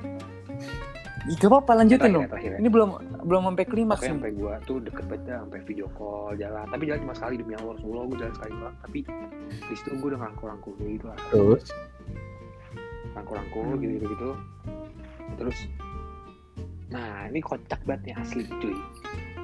Ih, 1.27 1.35
Gak 1.35 1.51
apa-apa 1.51 1.73
lanjutin 1.77 2.15
dong. 2.15 2.25
terakhir 2.25 2.51
ya 2.53 2.59
Ini 2.59 2.69
belum 2.71 2.89
belum 3.21 3.43
sampai 3.45 3.65
klimaks 3.67 3.99
nih. 4.01 4.15
sampai 4.15 4.31
gue 4.33 4.53
tuh 4.63 4.79
deket 4.79 5.05
banget 5.05 5.23
dah, 5.27 5.39
sampai 5.43 5.59
video 5.65 5.87
call 5.91 6.33
jalan 6.35 6.65
tapi 6.65 6.83
jalan 6.85 7.01
cuma 7.03 7.13
sekali 7.13 7.35
demi 7.37 7.53
Allah 7.53 7.75
Rasulullah 7.75 8.05
gue 8.07 8.17
jalan 8.17 8.35
sekali 8.37 8.53
doang 8.55 8.77
tapi 8.79 8.99
di 9.43 9.75
situ 9.75 9.89
gue 9.93 10.09
udah 10.09 10.21
rangkul-rangkul 10.23 10.73
gitu 10.79 11.05
lah 11.05 11.19
Terus. 11.27 11.65
rangkul-rangkul 13.13 13.63
Hmm. 13.65 13.77
gitu 13.77 13.93
gitu 13.93 14.07
gitu 14.09 14.31
terus 15.35 15.59
nah 16.87 17.27
ini 17.27 17.41
kocak 17.41 17.83
banget 17.83 18.01
nih 18.07 18.15
asli 18.17 18.43
cuy 18.55 18.77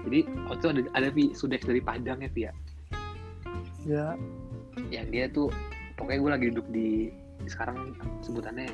jadi 0.03 0.19
waktu 0.45 0.59
itu 0.59 0.69
ada 0.69 0.81
ada 0.95 1.09
Vi 1.09 1.25
Sudex 1.33 1.61
dari 1.63 1.81
Padang 1.81 2.19
ya 2.19 2.29
Vi 2.29 2.43
ya 2.43 2.53
Ya. 3.83 4.07
yang 4.89 5.07
dia 5.09 5.27
tuh 5.27 5.51
pokoknya 5.95 6.19
gue 6.19 6.31
lagi 6.31 6.47
duduk 6.51 6.67
di 6.69 7.11
sekarang 7.45 7.95
sebutannya 8.21 8.71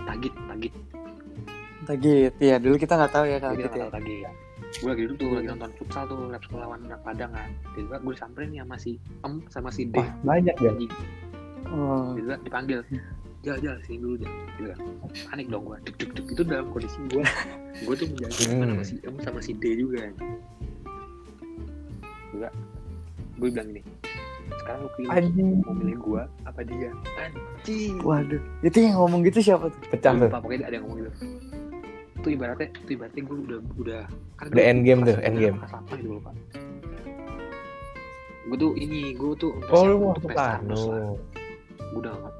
tagit 0.00 0.34
tagit 0.44 0.74
Tagit. 1.80 2.34
Ya 2.36 2.58
dulu 2.58 2.74
kita 2.74 2.94
nggak 2.94 3.12
tahu 3.12 3.24
ya 3.24 3.38
Tagit 3.38 3.64
kita 3.64 3.70
ya. 3.70 3.78
nggak 3.78 3.86
tahu 3.86 3.92
tagit 3.94 4.28
gue 4.68 4.88
lagi 4.90 5.02
duduk 5.06 5.16
tuh 5.16 5.28
lagi 5.32 5.48
nonton 5.48 5.70
futsal 5.78 6.04
tuh 6.04 6.18
lab 6.28 6.42
sekolah 6.42 6.62
lawan 6.66 6.80
anak 6.84 7.00
Padang 7.00 7.30
kan 7.32 7.48
tiba 7.72 7.96
gue 7.96 8.12
disamperin 8.12 8.48
nih 8.50 8.60
sama 8.60 8.76
si 8.76 8.92
Em 9.22 9.32
sama 9.48 9.70
si 9.70 9.82
D 9.86 9.96
Wah 9.96 10.10
banyak 10.26 10.56
ya. 10.58 10.72
Oh. 11.68 12.12
tiba 12.12 12.34
dipanggil 12.42 12.80
jal 13.40 13.56
jal 13.56 13.78
sini 13.80 13.96
dulu 13.98 14.18
jal 14.18 14.28
gitu 14.52 14.68
kan 14.68 14.78
panik 15.30 15.46
dong 15.48 15.62
gue 15.64 15.78
duk 15.86 15.94
duk 15.96 16.10
duk 16.12 16.26
itu 16.28 16.42
dalam 16.42 16.66
kondisi 16.68 16.98
gue 17.06 17.22
gue 17.80 17.94
tuh 17.94 18.06
menjaga 18.10 18.42
Hmm. 18.44 18.60
sama 18.66 18.82
si 18.82 18.94
Em 19.00 19.14
sama 19.22 19.40
si 19.40 19.52
D 19.54 19.64
juga 19.78 20.02
juga 22.38 22.48
gue 23.34 23.48
bilang 23.50 23.68
gini 23.68 23.82
sekarang 24.58 24.80
lu 24.80 24.90
pilih 24.94 25.08
Anjing. 25.10 25.48
mau 25.60 25.74
milih 25.74 25.96
gue 25.98 26.22
apa 26.42 26.60
dia 26.62 26.90
anjing 27.18 27.94
Waduh. 28.00 28.40
Itu 28.60 28.78
yang 28.80 28.96
ngomong 28.96 29.20
gitu 29.22 29.38
siapa 29.42 29.68
tuh? 29.68 29.80
Pecah 29.90 30.12
tuh. 30.14 30.24
lupa 30.24 30.38
pokoknya 30.38 30.64
ada 30.64 30.74
yang 30.74 30.84
ngomong 30.86 30.98
gitu 31.02 31.10
itu 32.18 32.28
ibaratnya 32.32 32.66
itu 32.74 32.90
ibaratnya 32.90 33.22
gue 33.22 33.36
udah 33.40 33.58
udah 33.76 34.00
kan 34.34 34.44
Udah 34.48 34.64
end 34.64 34.80
game 34.82 35.00
tuh, 35.02 35.16
end 35.20 35.36
game. 35.36 35.56
kelas 35.56 35.72
apa 35.72 35.92
gitu 35.94 36.10
lupa 36.16 36.30
gue 38.48 38.56
tuh 38.56 38.72
ini 38.74 39.00
gue 39.12 39.30
tuh 39.36 39.50
Oh 39.68 39.82
lu 39.84 39.94
mau 39.98 40.10
masuk 40.12 40.30
Tarnus 40.32 40.82
gue 40.82 40.98
udah 41.94 42.12
gak 42.14 42.34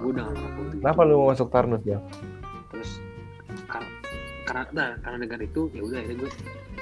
gue 0.00 0.08
udah 0.10 0.22
gak 0.24 0.36
mampu 0.36 0.60
gitu. 0.64 0.76
Kenapa 0.80 1.00
lu 1.02 1.14
mau 1.14 1.28
masuk 1.30 1.48
Tarnus 1.48 1.82
ya? 1.84 1.98
terus 2.66 2.90
kar- 3.68 3.92
karena 4.44 4.62
nah, 4.72 4.90
karena 4.98 5.16
dengan 5.20 5.40
itu 5.42 5.60
ya 5.70 5.80
udah 5.80 5.98
akhirnya 6.00 6.18
gue 6.18 6.30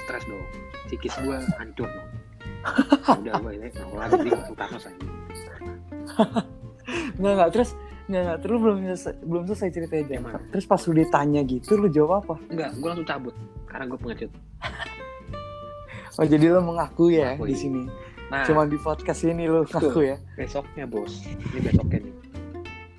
stres 0.03 0.23
dong 0.25 0.43
psikis 0.85 1.13
gue 1.17 1.37
hancur 1.55 1.87
dong 1.87 2.07
udah 3.19 3.33
gue 3.37 3.51
ini 3.53 3.67
nggak 3.69 3.87
lagi 3.93 4.29
masuk 4.29 4.55
Thanos 4.55 4.83
aja 4.83 5.05
Nggak 7.13 7.33
nggak 7.33 7.51
terus 7.51 7.69
nggak 8.03 8.21
nggak 8.21 8.39
terus 8.41 8.57
belum 8.59 8.77
selesai, 8.83 9.13
belum 9.23 9.43
selesai 9.47 9.69
ceritanya 9.71 10.03
Jal. 10.03 10.19
Gimana? 10.19 10.39
Terus 10.51 10.65
pas 10.65 10.81
lu 10.81 10.93
ditanya 10.93 11.41
gitu 11.41 11.71
lu 11.75 11.87
jawab 11.87 12.11
apa? 12.21 12.35
enggak 12.49 12.69
gue 12.73 12.87
langsung 12.89 13.07
cabut 13.07 13.35
karena 13.65 13.83
gue 13.85 13.97
pengecut 13.97 14.31
Oh 16.13 16.25
jadi 16.27 16.45
lu 16.47 16.61
mengaku 16.61 17.09
ya 17.09 17.33
Mengaku, 17.33 17.45
di 17.47 17.55
sini. 17.55 17.81
nah 18.29 18.43
Cuma 18.43 18.63
di 18.63 18.77
podcast 18.77 19.23
ini 19.23 19.45
lu 19.45 19.63
ngaku 19.63 20.01
ya. 20.03 20.17
besoknya 20.35 20.85
bos 20.85 21.23
ini 21.23 21.59
besoknya 21.59 21.99
nih 22.01 22.13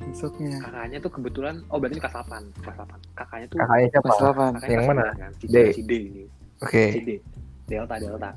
Besoknya. 0.07 0.57
kakaknya 0.61 0.99
tuh 1.01 1.11
kebetulan 1.11 1.55
oh 1.69 1.77
berarti 1.77 1.95
ini 1.95 2.03
kelas 2.03 2.15
8 2.23 2.55
kelas 2.57 2.77
8 2.77 3.19
kakaknya 3.19 3.47
tuh 3.47 3.57
Kakaknya 3.57 3.87
siapa? 3.89 4.05
Kelas 4.05 4.19
8. 4.19 4.25
kakaknya 4.25 4.71
Yang 4.71 4.85
mana? 4.87 5.03
9 5.05 5.19
kan, 5.19 5.31
si 5.33 5.45
D. 5.45 5.57
si 5.71 5.83
D 5.83 5.93
ini 6.01 6.25
Oke. 6.65 6.85
D 7.05 7.11
Delta 7.69 7.95
Delta. 8.01 8.31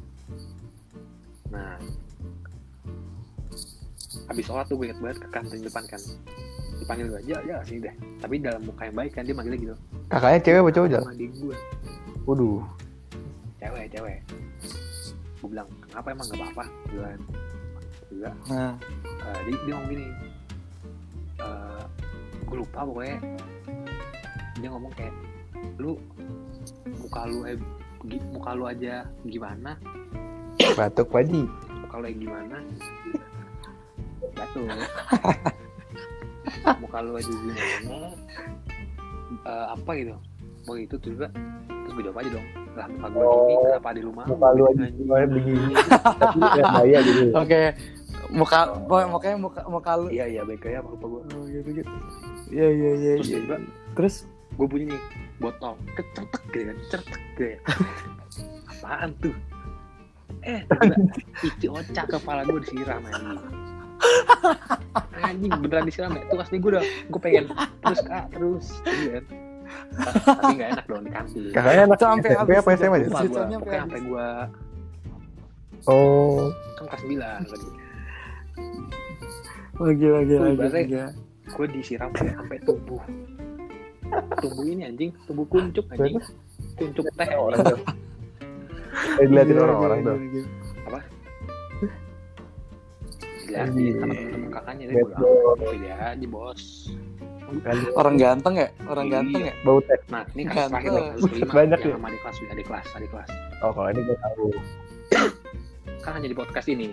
Nah. 1.51 1.79
Habis 4.27 4.43
sholat 4.43 4.67
tuh 4.67 4.75
gue 4.75 4.91
inget 4.91 4.99
banget 4.99 5.17
ke 5.23 5.27
kantin 5.31 5.63
depan 5.63 5.83
kan. 5.87 6.01
Dipanggil 6.77 7.07
gue 7.09 7.21
ya 7.23 7.39
ya 7.47 7.63
sini 7.63 7.87
deh. 7.87 7.95
Tapi 8.19 8.43
dalam 8.43 8.61
muka 8.67 8.83
yang 8.87 8.95
baik 8.95 9.11
kan 9.15 9.23
dia 9.23 9.35
manggilnya 9.35 9.59
gitu. 9.63 9.75
Kakaknya 10.11 10.39
cewek 10.43 10.59
apa 10.63 10.71
cowok 10.71 10.87
Jal? 10.91 11.03
sama 11.03 11.13
adik 11.15 11.31
gue 11.35 11.57
Waduh. 12.27 12.59
cewek 13.59 13.85
cewek. 13.91 14.17
Gue 15.37 15.47
bilang 15.53 15.67
kenapa 15.87 16.07
emang 16.11 16.25
gak 16.27 16.39
apa-apa? 16.43 16.63
Gue 16.91 16.95
bilang 16.99 17.23
juga 18.07 18.29
Nah, 18.47 18.73
eh, 19.03 19.39
dia, 19.47 19.55
dia 19.67 19.73
ngomong 19.75 19.91
gini. 19.91 20.05
Eh 21.39 21.83
gue 22.47 22.57
lupa 22.59 22.79
pokoknya. 22.83 23.17
Dia 24.57 24.69
ngomong 24.71 24.91
kayak 24.95 25.13
lu 25.77 25.95
muka 26.99 27.21
lu 27.29 27.39
eh 27.45 27.57
muka 28.29 28.51
lu 28.53 28.63
aja 28.65 28.93
gimana 29.23 29.71
Batuk 30.73 31.09
Paji. 31.09 31.43
muka 31.79 31.95
lu 31.97 32.05
yang 32.05 32.19
gimana 32.19 32.57
batu 34.33 34.61
muka 36.81 36.97
lu 37.01 37.11
aja 37.13 37.31
gimana 37.31 38.09
Eh, 39.43 39.65
apa 39.69 39.91
gitu 39.93 40.15
mau 40.65 40.75
itu 40.75 40.95
tuh 40.97 41.11
juga 41.11 41.27
terus 41.67 41.93
gue 41.93 42.03
jawab 42.03 42.19
aja 42.19 42.29
dong 42.31 42.47
lah 42.75 42.87
muka 42.89 43.07
gue 43.07 43.23
gini 43.23 43.53
Oh, 43.53 43.61
kenapa 43.63 43.89
di 43.91 44.01
rumah 44.03 44.25
Muka 44.25 44.47
lu 44.51 44.63
aja 44.65 44.85
gimana 44.89 45.25
begini. 45.25 45.73
Tapi 46.19 46.37
ya 46.39 46.63
bahaya 46.65 46.99
gitu. 47.01 47.21
oke. 47.43 47.61
Muka 48.29 48.59
pokoknya 48.83 49.07
makanya 49.07 49.37
muka 49.39 49.61
muka 49.65 49.91
lu. 49.95 50.07
iya 50.09 50.25
iya 50.27 50.41
baik 50.43 50.59
kayak 50.61 50.79
apa 50.79 50.89
lupa 50.91 51.05
gue 51.07 51.21
Oh, 51.31 51.43
gitu 51.45 51.69
gitu. 51.73 51.91
Iya 52.51 52.67
iya 52.67 52.91
iya. 52.93 53.11
terus 53.15 53.27
iya. 53.29 53.37
tiba 53.39 53.55
Terus 53.95 54.15
gue 54.57 54.65
bunyi 54.65 54.85
nih 54.89 55.01
botol 55.37 55.77
kecetek 55.93 56.41
gitu 56.49 56.63
kan 56.65 56.77
cetek 56.89 57.21
gitu 57.31 57.43
ya. 57.45 57.57
Apaan 58.73 59.09
tuh? 59.21 59.35
Eh 60.41 60.61
ici 61.45 61.65
ocak 61.69 62.05
kepala 62.09 62.41
gue 62.43 62.59
disiram 62.65 63.01
anjing 63.05 63.37
anjing 65.17 65.51
beneran 65.61 65.85
disiram 65.85 66.11
ya 66.13 66.21
tuh 66.29 66.37
asli 66.41 66.57
gue 66.57 66.71
udah 66.73 66.83
gue 66.83 67.21
pengen 67.21 67.45
terus 67.81 68.01
kak 68.03 68.25
terus. 68.33 68.65
Gitu 68.83 69.09
kan? 69.13 69.25
Tapi 70.25 70.51
nggak 70.55 70.69
enak 70.79 70.85
dong 70.87 71.03
di 71.03 71.11
kantin 71.11 71.41
Kakaknya 71.51 71.81
anak 71.91 71.99
Sampai 71.99 72.31
SMP 72.31 72.49
habis 72.55 72.57
apa 72.63 72.69
SMA 72.71 72.97
lupa 72.97 73.03
gue 73.03 73.19
ceritanya 73.19 73.57
pokoknya 73.59 73.81
sampai 73.83 74.01
gue 74.01 74.27
Oh. 75.87 76.51
kan 76.75 76.83
kelas 76.91 77.03
9 77.07 77.47
tadi 77.47 77.67
lagi 79.77 80.07
lagi 80.09 80.35
lagi. 80.35 80.57
lagi. 80.67 80.95
gue 81.47 81.65
disiram 81.71 82.11
sampai 82.11 82.57
tubuh 82.65 82.99
tubuh 84.37 84.65
ini 84.65 84.81
anjing 84.83 85.11
tubuh 85.25 85.45
kuncuk 85.45 85.85
anjing 85.89 86.17
kuncuk 86.75 87.05
teh 87.13 87.27
Orang 87.31 87.59
tuh. 87.63 87.79
Eh, 89.17 89.25
diliatin 89.25 89.53
Iya, 89.53 89.61
orang-orang 89.61 89.97
iya, 89.97 90.07
tuh. 90.07 90.15
iya, 90.17 90.29
iya. 90.33 90.43
dilihatin 93.47 93.93
sama 93.93 94.13
temen-temen 94.13 94.49
kakaknya 94.51 94.83
boy. 94.91 95.55
pilih 95.71 95.93
aja 95.93 96.27
bos 96.27 96.63
Orang 97.95 98.19
ganteng 98.19 98.59
ya? 98.59 98.67
Orang 98.83 99.07
Iya. 99.07 99.13
ganteng 99.15 99.41
ya? 99.41 99.53
Bau 99.63 99.79
teh. 99.79 99.99
nah 100.07 100.23
ini 100.29 100.43
Ganteng. 100.43 100.83
terakhir 100.83 101.47
Banyak 101.47 101.79
ya? 101.79 101.89
sama 101.95 102.05
adik 102.05 102.19
kelas 102.19 102.37
adik 102.45 102.65
kelas 102.67 102.87
adik 102.93 103.09
kelas 103.09 103.29
Oh 103.57 103.71
kalau 103.71 103.87
ini 103.87 104.01
gue 104.03 104.17
tahu. 104.17 104.47
kan 105.97 106.11
hanya 106.13 106.27
di 106.27 106.35
podcast 106.35 106.67
ini 106.67 106.87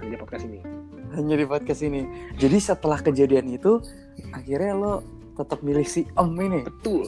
hanya 0.00 0.10
di 0.10 0.18
podcast 0.18 0.44
ini 0.44 0.60
hanya 1.08 1.34
di 1.34 1.46
podcast 1.46 1.80
ini. 1.82 2.04
Jadi 2.36 2.58
setelah 2.58 3.00
kejadian 3.00 3.48
itu 3.48 3.80
akhirnya 4.30 4.76
lo 4.76 5.00
tetap 5.38 5.58
milih 5.60 5.86
si 5.86 6.02
Em 6.10 6.30
ini. 6.36 6.60
betul 6.62 7.06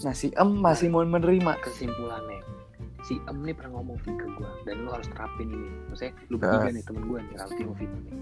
Nah 0.00 0.10
si 0.10 0.32
Em 0.32 0.50
masih 0.50 0.88
mau 0.88 1.04
menerima. 1.04 1.60
kesimpulannya 1.60 2.40
si 3.02 3.20
Em 3.22 3.38
nih 3.38 3.52
pernah 3.52 3.76
ngomong 3.76 3.96
ke 3.98 4.12
gue 4.12 4.50
dan 4.62 4.74
lu 4.78 4.88
harus 4.88 5.04
terapin 5.06 5.48
ini 5.48 5.68
maksudnya 5.86 6.12
lu 6.26 6.36
Ah. 6.36 6.40
bertiga 6.42 6.68
nih 6.70 6.82
temen 6.82 7.02
gue 7.02 7.18
nih 7.20 7.34
Raffi 7.34 7.60
sama 7.60 7.74
Vito 7.74 7.98
nih 7.98 8.14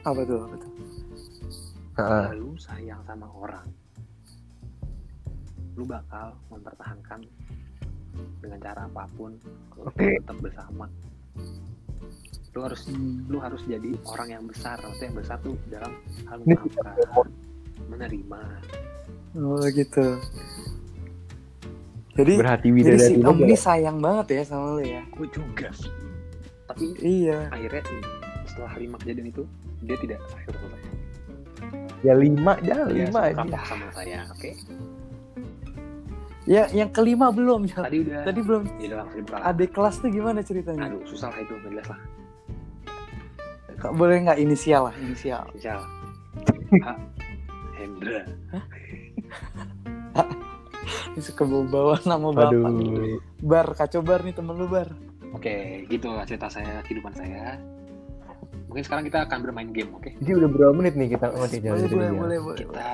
Apa 0.00 0.20
tuh? 0.22 0.38
Apa 0.42 0.56
tuh? 0.56 0.72
Kalau 1.92 2.32
lu 2.34 2.50
sayang 2.56 3.00
sama 3.02 3.26
orang 3.30 3.66
lu 5.72 5.84
bakal 5.84 6.36
mempertahankan 6.48 7.20
dengan 8.38 8.58
cara 8.58 8.84
apa 8.84 9.04
pun 9.10 9.32
kalau 9.70 9.88
tetap 9.94 10.36
bersama 10.38 10.84
lu 12.50 12.60
harus 12.60 12.80
Hmm. 12.84 13.22
lu 13.24 13.38
harus 13.38 13.62
jadi 13.62 13.90
orang 14.04 14.28
yang 14.30 14.44
besar 14.44 14.76
maksudnya 14.76 15.06
yang 15.06 15.16
besar 15.16 15.36
tuh 15.38 15.54
dalam 15.68 15.92
hal 16.26 16.38
Ini 16.42 16.54
memaafkan 16.58 17.26
menerima 17.90 18.40
Oh 19.32 19.62
gitu. 19.68 20.18
Jadi 22.12 22.34
Berhati 22.36 22.68
jadi 22.68 22.98
si 22.98 23.14
lu 23.16 23.30
ini 23.38 23.54
gak? 23.54 23.62
sayang 23.62 23.98
banget 23.98 24.26
ya 24.32 24.42
sama 24.44 24.74
lo 24.74 24.80
ya. 24.80 25.02
gue 25.08 25.26
juga 25.28 25.70
sih 25.72 25.90
tapi 26.66 26.94
Iya. 26.96 27.46
akhirnya 27.48 27.82
setelah 28.44 28.72
lima 28.76 28.94
kejadian 28.96 29.26
itu 29.28 29.42
dia 29.80 29.96
tidak 29.96 30.18
sayang 30.26 30.50
sama 30.52 30.68
saya 30.72 30.94
Ya 32.00 32.12
lima, 32.14 32.52
dia 32.58 32.76
lima 32.86 33.20
aja. 33.26 33.60
sama 33.64 33.86
saya 33.90 34.26
oke 34.28 34.50
Ya 36.44 36.66
yang 36.68 36.90
kelima 36.90 37.30
belum 37.30 37.62
ya. 37.64 37.78
tadi 37.80 38.02
udah 38.02 38.22
Tadi 38.24 38.40
belum. 38.40 38.62
ya 38.74 38.86
udah 38.86 38.98
langsung 38.98 39.18
dibuka 39.20 39.38
Adik 39.44 39.70
kelas 39.70 39.94
tuh 39.96 40.08
gimana 40.08 40.40
ceritanya? 40.40 40.80
aduh 40.86 41.02
susah 41.06 41.28
lah 41.28 41.38
itu 41.38 41.54
jelas 41.62 41.86
lah 41.86 42.00
Kak, 43.76 43.92
Boleh 43.92 44.16
nggak 44.20 44.36
inisial 44.36 44.82
lah 44.84 44.94
inisial? 44.96 45.46
H 46.76 46.88
Hendra 47.80 48.20
Ini 51.10 51.20
suka 51.22 51.42
bawa 51.44 51.98
nama 52.06 52.28
bapak. 52.30 52.50
Aduh. 52.50 53.18
Bar, 53.42 53.66
kacau 53.74 54.00
bar 54.00 54.22
nih 54.24 54.34
temen 54.34 54.54
lu 54.56 54.66
bar. 54.70 54.88
Oke, 55.34 55.86
gitu 55.86 56.10
lah 56.10 56.26
cerita 56.26 56.50
saya, 56.50 56.82
kehidupan 56.86 57.14
saya. 57.14 57.58
Mungkin 58.70 58.82
sekarang 58.86 59.04
kita 59.06 59.26
akan 59.26 59.38
bermain 59.42 59.70
game, 59.74 59.90
oke? 59.94 60.10
Ini 60.22 60.30
udah 60.38 60.48
berapa 60.50 60.72
menit 60.74 60.94
nih 60.94 61.18
kita 61.18 61.34
ngerti 61.34 61.58
jalan 61.62 61.78
Boleh, 61.82 61.90
boleh, 61.90 62.10
boleh, 62.14 62.38
boleh. 62.38 62.58
Kita 62.62 62.86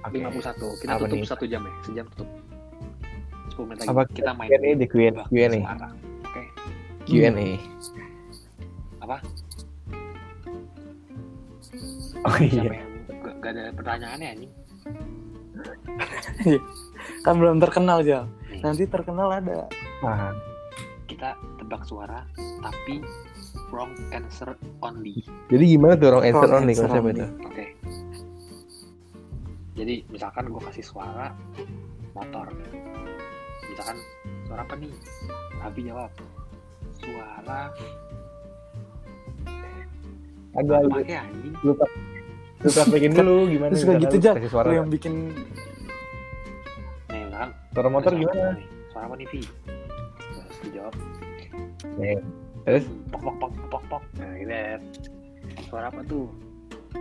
Oke. 0.00 0.16
51, 0.16 0.80
kita 0.80 0.90
Apa 0.96 1.04
tutup 1.04 1.16
nih? 1.20 1.28
satu 1.28 1.44
jam 1.44 1.60
ya, 1.68 1.74
sejam 1.84 2.06
tutup. 2.16 2.28
10 3.52 3.68
menit 3.68 3.78
lagi 3.84 3.88
Apa 3.92 4.02
kita 4.08 4.30
main 4.32 4.48
Q&A 4.48 4.70
deh, 4.80 4.88
Q&A. 4.88 5.22
Q&A. 5.28 5.60
Oke, 6.24 6.42
Q&A. 7.04 7.48
Apa? 9.04 9.16
Oh 12.20 12.36
siapa 12.36 12.52
iya. 12.52 12.84
gak, 12.84 12.89
gak 13.40 13.52
ada 13.52 13.72
pertanyaannya 13.72 14.28
anjing? 14.28 14.52
Kan 17.24 17.34
belum 17.36 17.58
terkenal 17.58 18.00
Jal. 18.00 18.24
Nih, 18.48 18.60
Nanti 18.60 18.84
terkenal 18.86 19.28
ada. 19.30 19.68
Paham. 20.00 20.36
kita 21.04 21.34
tebak 21.58 21.82
suara, 21.82 22.22
tapi 22.62 23.02
wrong 23.68 23.90
answer 24.10 24.54
only. 24.80 25.20
Jadi 25.50 25.64
gimana 25.68 25.98
tuh 25.98 26.06
orang 26.08 26.24
answer 26.24 26.46
Wrong 26.46 26.62
only 26.62 26.72
answer 26.72 26.86
konsep 26.86 27.02
only. 27.02 27.12
itu? 27.12 27.26
Oke. 27.44 27.64
Jadi 29.74 29.94
misalkan 30.08 30.44
gue 30.48 30.62
kasih 30.62 30.86
suara 30.86 31.34
motor. 32.14 32.46
Misalkan 33.66 33.96
suara 34.46 34.62
apa 34.62 34.74
nih? 34.78 34.92
Abi 35.60 35.80
jawab. 35.84 36.10
Suara 36.94 37.68
Agak 40.52 40.78
apa 40.82 41.86
praktekin 42.60 43.12
dulu 43.12 43.48
gimana 43.48 43.72
Terus 43.72 43.84
kayak 43.84 44.00
gitu 44.04 44.16
suara 44.48 44.68
Lu 44.68 44.74
yang 44.76 44.88
bikin 44.88 45.32
Nih 47.08 47.24
kan. 47.32 47.48
suara 47.72 47.88
motor 47.88 48.12
gimana? 48.12 48.60
Suara 48.92 49.04
apa 49.08 49.14
nih 49.16 49.28
Vi? 49.32 49.40
Terus 49.40 50.56
dijawab. 50.62 50.94
Nih. 51.96 52.18
Terus 52.60 52.84
Pok 53.08 53.20
pok 53.24 53.34
pok 53.40 53.52
pok 53.72 53.82
pok. 53.88 54.02
Nah 54.20 54.30
gitu 54.36 54.52
ya. 54.52 54.76
Suara 55.66 55.86
apa 55.88 56.00
tuh? 56.04 56.26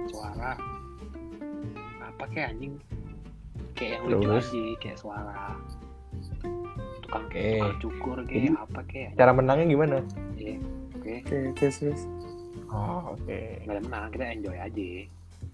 Suara 0.07 0.51
apa 1.99 2.24
kayak 2.32 2.55
anjing? 2.55 2.74
Kayak 3.76 3.91
yang 3.95 4.03
lucu 4.12 4.30
aja, 4.32 4.64
kayak 4.80 4.97
suara 4.99 5.55
tukang 6.99 7.26
Oke. 7.26 7.47
tukang 7.57 7.78
cukur 7.80 8.18
kayak 8.28 8.36
Jadi, 8.36 8.47
apa 8.53 8.80
kayak 8.86 9.10
cara 9.16 9.32
menangnya 9.32 9.66
gimana? 9.66 9.97
Iya, 10.36 10.55
oke 10.93 11.14
Oke, 11.26 11.38
terus. 11.72 12.01
Oh, 12.70 13.16
oke. 13.18 13.39
nggak 13.66 13.74
ada 13.74 13.82
menang 13.82 14.03
kita 14.14 14.26
enjoy 14.30 14.57
aja 14.57 14.89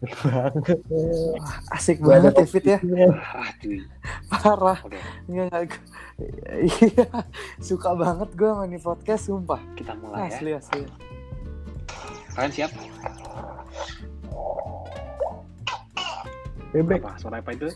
Wah, 0.06 1.58
asik 1.72 1.98
Gua 2.00 2.18
banget 2.18 2.34
ya 2.36 2.46
Fit 2.46 2.66
ya. 2.66 2.80
ah 2.80 3.50
Parah. 4.32 4.80
Enggak, 5.26 5.48
enggak. 5.52 5.82
Iya, 6.62 7.06
suka 7.60 7.92
banget 7.92 8.30
gue 8.34 8.48
sama 8.48 8.64
nih 8.66 8.80
podcast, 8.80 9.24
sumpah. 9.26 9.60
kita 9.76 9.92
mulai 9.96 10.28
ya 10.28 10.32
Asli, 10.32 10.52
asli. 10.54 10.82
kalian 12.32 12.52
siap 12.52 12.72
Bebek. 16.72 17.00
apa 17.00 17.16
suara 17.16 17.40
apa 17.40 17.52
itu 17.52 17.68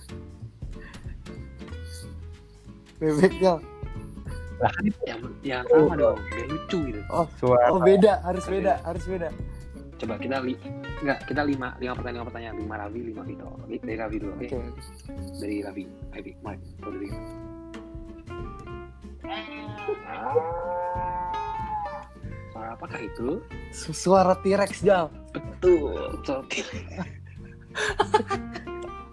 Bebek, 2.98 3.32
Jal. 3.40 3.60
yang 5.08 5.22
yang 5.40 5.64
sama 5.66 5.96
dong 5.96 6.20
biar 6.28 6.48
lucu 6.48 6.78
gitu 6.92 7.00
Suara. 7.40 7.72
Oh, 7.72 7.80
beda. 7.80 8.20
Harus 8.22 8.44
beda, 8.44 8.84
harus 8.84 9.04
beda. 9.04 9.32
Coba 10.00 10.16
kita 10.16 10.40
li 10.40 10.56
nggak 11.04 11.28
kita 11.28 11.42
lima 11.44 11.76
lima 11.78 11.94
pertanyaan 11.94 12.16
lima 12.24 12.28
pertanyaan. 12.32 12.56
Lima 12.56 12.76
Ravi 12.80 13.00
lima 13.04 13.24
Vito. 13.24 13.48
Dari 13.68 13.96
Ravi 14.00 14.16
dulu 14.18 14.32
oke? 14.36 14.46
Oke. 14.48 14.60
dari 15.40 15.58
Ravi. 15.60 15.84
Ravi 16.16 16.32
Mike 16.40 16.64
tahu 16.80 16.92
dari 16.96 17.08
suara 22.50 22.70
apakah 22.76 23.00
itu? 23.00 23.28
Su- 23.72 23.96
Suara 23.96 24.34
T-Rex, 24.40 24.82
Jal. 24.84 25.08
betul 25.32 25.94
betul. 26.18 26.40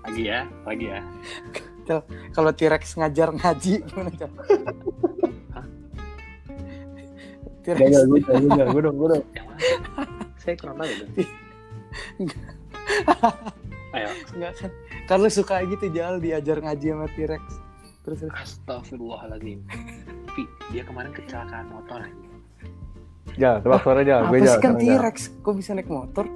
Lagi 0.07 0.23
ya 0.23 0.41
lagi 0.65 0.87
ya. 0.89 1.01
Kalau 2.35 2.51
T-Rex 2.51 2.99
ngajar 2.99 3.31
ngaji, 3.31 3.85
gimana, 3.87 4.11
Jal? 4.17 4.31
T-Rex. 7.63 7.91
Gue 8.07 8.81
dong, 8.83 8.97
gue 8.99 9.09
dong, 9.15 9.25
saya 10.47 10.57
kurang 10.57 10.77
tahu 10.79 10.87
ayo 13.97 14.09
Enggak 14.37 14.53
kan. 14.61 14.71
Kan 15.07 15.17
lu 15.23 15.31
suka 15.31 15.63
gitu, 15.65 15.87
Jal, 15.91 16.19
diajar 16.19 16.59
ngaji 16.59 16.87
sama 16.91 17.07
T-Rex. 17.15 17.45
Terus, 18.03 18.19
terus. 18.23 18.33
Astagfirullahaladzim 18.35 19.63
Vi, 20.35 20.43
dia 20.71 20.83
kemarin 20.85 21.11
kecelakaan 21.11 21.67
motor 21.69 21.99
aja 21.99 22.15
Jal, 23.35 23.57
tebak 23.61 23.81
suara 23.83 24.01
Jal. 24.01 24.23
Gue 24.29 24.39
Apa 24.39 24.47
sih 24.49 24.63
kan. 24.63 24.75
T-Rex? 24.77 25.17
Kok 25.43 25.55
bisa 25.57 25.75
naik 25.75 25.91
motor? 25.91 26.27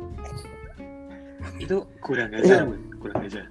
itu 1.61 1.76
kurang 2.00 2.32
aja 2.32 2.64
kurang 2.98 3.20
aja 3.20 3.44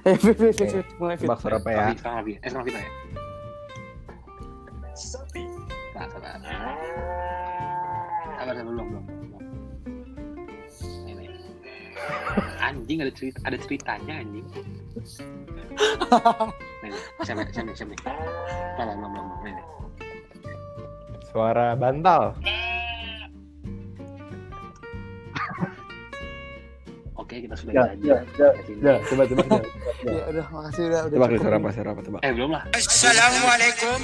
Eh, 0.00 0.16
Fit, 0.16 0.32
Fit, 0.34 0.54
Fit. 0.54 0.70
Fit. 0.74 0.86
Mulai 0.98 1.14
Fit. 1.14 1.24
Tebak 1.24 1.38
suara 1.38 1.56
apa 1.56 1.70
ya? 1.70 1.84
Sekarang 1.94 2.16
Ravi 2.18 2.32
eh 2.34 2.48
sekarang 2.48 2.66
Vita 2.66 2.80
ya 2.80 2.90
Sabar, 4.92 5.46
sabar 5.94 6.08
sabar 6.10 6.76
sabar 8.36 8.54
belum 8.58 8.86
belum 8.90 9.04
anjing 12.60 12.98
ada 13.00 13.12
cerita 13.12 13.38
ada 13.44 13.56
ceritanya 13.56 14.14
anjing 14.18 14.46
nih 16.80 16.94
siapa 17.22 17.40
nih 17.44 17.98
belum 18.76 18.96
belum 18.96 19.10
belum 19.10 19.26
belum. 19.30 19.40
nih 19.44 19.66
Suara 21.26 21.78
bantal. 21.78 22.34
oke 27.14 27.34
kita 27.36 27.54
sudah 27.54 27.72
Ya, 27.72 27.84
ya, 27.94 28.16
Sampai 28.26 28.62
sini. 28.66 28.80
Jal, 28.82 28.96
coba 29.06 29.22
tebak 29.24 29.46
Jal. 29.46 29.62
Ya 30.02 30.22
udah, 30.26 30.44
makasih 30.50 30.82
udah 30.88 31.00
udah 31.06 31.16
cukup 31.20 31.38
suara 31.38 31.56
apa, 31.56 31.68
suara 31.70 31.90
apa, 31.92 32.00
tebak. 32.02 32.20
eh 32.24 32.32
belum 32.34 32.50
lah 32.50 32.62
Assalamualaikum 32.74 34.00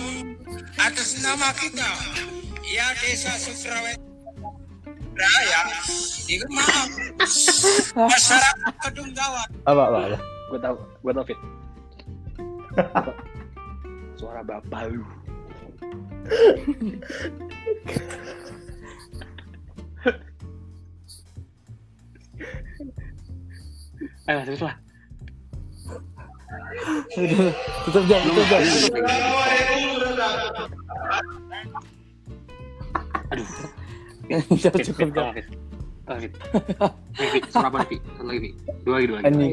atas 0.78 1.08
nama 1.18 1.48
kita 1.56 1.90
ya 2.62 2.86
desa 3.00 3.32
Sukrawet 3.34 3.98
Raya 5.16 5.60
itu 6.28 6.44
maaf 6.52 6.88
masyarakat 8.12 8.74
Kedunggawa 8.84 9.42
Apa, 9.64 9.82
apa, 9.88 9.98
apa? 10.12 10.18
gue 10.52 10.58
tau 10.60 10.76
gue 10.76 11.12
tau 11.16 11.24
fit 11.24 11.38
suara 14.20 14.44
bapak 14.44 14.92
lu 14.92 15.04
Ayo 24.26 24.42
terus 24.42 24.58
lah. 24.58 24.74
Tutup 27.86 28.04
jam, 28.10 28.20
tutup 28.26 28.46
jam. 28.50 28.62
Belum, 33.30 33.46
Fit, 34.26 34.84
cukup 34.84 35.08
Fit. 35.12 35.46
Nih, 36.06 36.30
Fit, 37.32 37.44
suara 37.50 37.68
apa 37.68 37.78
nih, 37.80 37.88
Fit? 37.88 38.02
Satu 38.08 38.24
lagi. 38.24 38.50
Dua 38.82 38.94
lagi, 38.94 39.06
dua 39.06 39.16
lagi. 39.16 39.26
Anjing. 39.26 39.52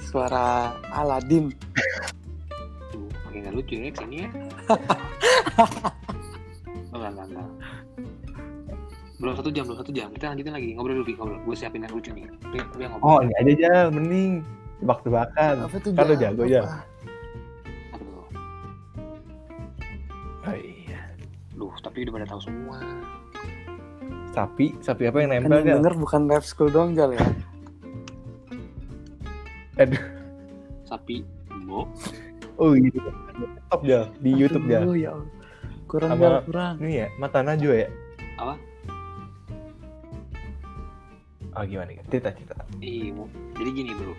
Suara 0.00 0.46
Aladin. 0.88 1.50
Tuh, 2.88 3.04
makin 3.26 3.44
gak 3.44 3.54
lucu 3.54 3.74
ya 3.76 3.90
ke 3.90 3.98
sini 4.00 4.16
ya. 4.24 4.28
Oh, 6.94 7.02
enggak, 7.02 7.12
enggak, 7.12 7.26
enggak. 7.28 7.48
Belum 9.16 9.34
satu 9.36 9.50
jam, 9.50 9.64
belum 9.68 9.78
satu 9.80 9.92
jam. 9.92 10.08
Kita 10.12 10.32
lanjutin 10.32 10.52
lagi. 10.52 10.68
Ngobrol 10.72 11.00
dulu, 11.00 11.12
ngobrol. 11.14 11.38
Gue 11.44 11.52
siapin 11.52 11.80
yang 11.80 11.92
lucu 11.92 12.08
nih. 12.08 12.24
Yang 12.54 12.92
Oh, 13.04 13.20
ngobrol. 13.20 13.28
ini 13.28 13.32
aja 13.36 13.52
Jal, 13.58 13.86
mending 13.90 14.30
tebak-tebakan. 14.78 15.54
Kan 15.68 16.04
lu 16.06 16.16
Jal? 16.16 16.32
jago, 16.32 16.42
Jal. 16.46 16.64
Apa? 16.64 16.76
Duh, 21.56 21.72
tapi 21.80 22.04
udah 22.04 22.12
pada 22.14 22.26
tahu 22.28 22.40
semua. 22.42 22.76
Sapi, 24.30 24.76
sapi 24.78 25.08
apa 25.08 25.18
yang 25.18 25.30
Kan 25.32 25.36
nempel 25.42 25.56
yang 25.56 25.66
Jal? 25.66 25.76
denger 25.80 25.94
bukan 25.96 26.20
rap 26.28 26.44
school 26.44 26.68
dong 26.68 26.92
Jal 26.92 27.10
ya. 27.10 27.24
Aduh. 29.80 30.04
Sapi, 30.84 31.24
Bo. 31.64 31.88
Oh 32.56 32.72
iya. 32.72 32.92
Top 33.68 33.82
Jal, 33.82 34.12
di 34.20 34.30
YouTube 34.30 34.68
Jal. 34.68 34.84
Aduh, 34.84 34.94
ya 34.94 35.10
Allah. 35.16 35.28
Kurang 35.86 36.10
Sama- 36.12 36.22
Jal, 36.22 36.34
kurang. 36.44 36.74
Ini 36.78 36.92
ya, 36.94 37.06
mata 37.16 37.40
Najwa 37.40 37.74
ya? 37.74 37.88
Apa? 38.36 38.54
Oh 41.56 41.64
gimana? 41.64 41.90
Jal? 41.90 42.04
Cerita, 42.06 42.28
cerita. 42.36 42.54
Mo. 43.16 43.24
jadi 43.56 43.70
gini 43.72 43.90
bro. 43.96 44.12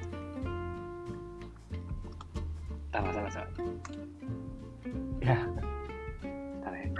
Salah, 2.89 3.11
salah, 3.13 3.31
salah. 3.31 3.51
Ya. 5.21 5.37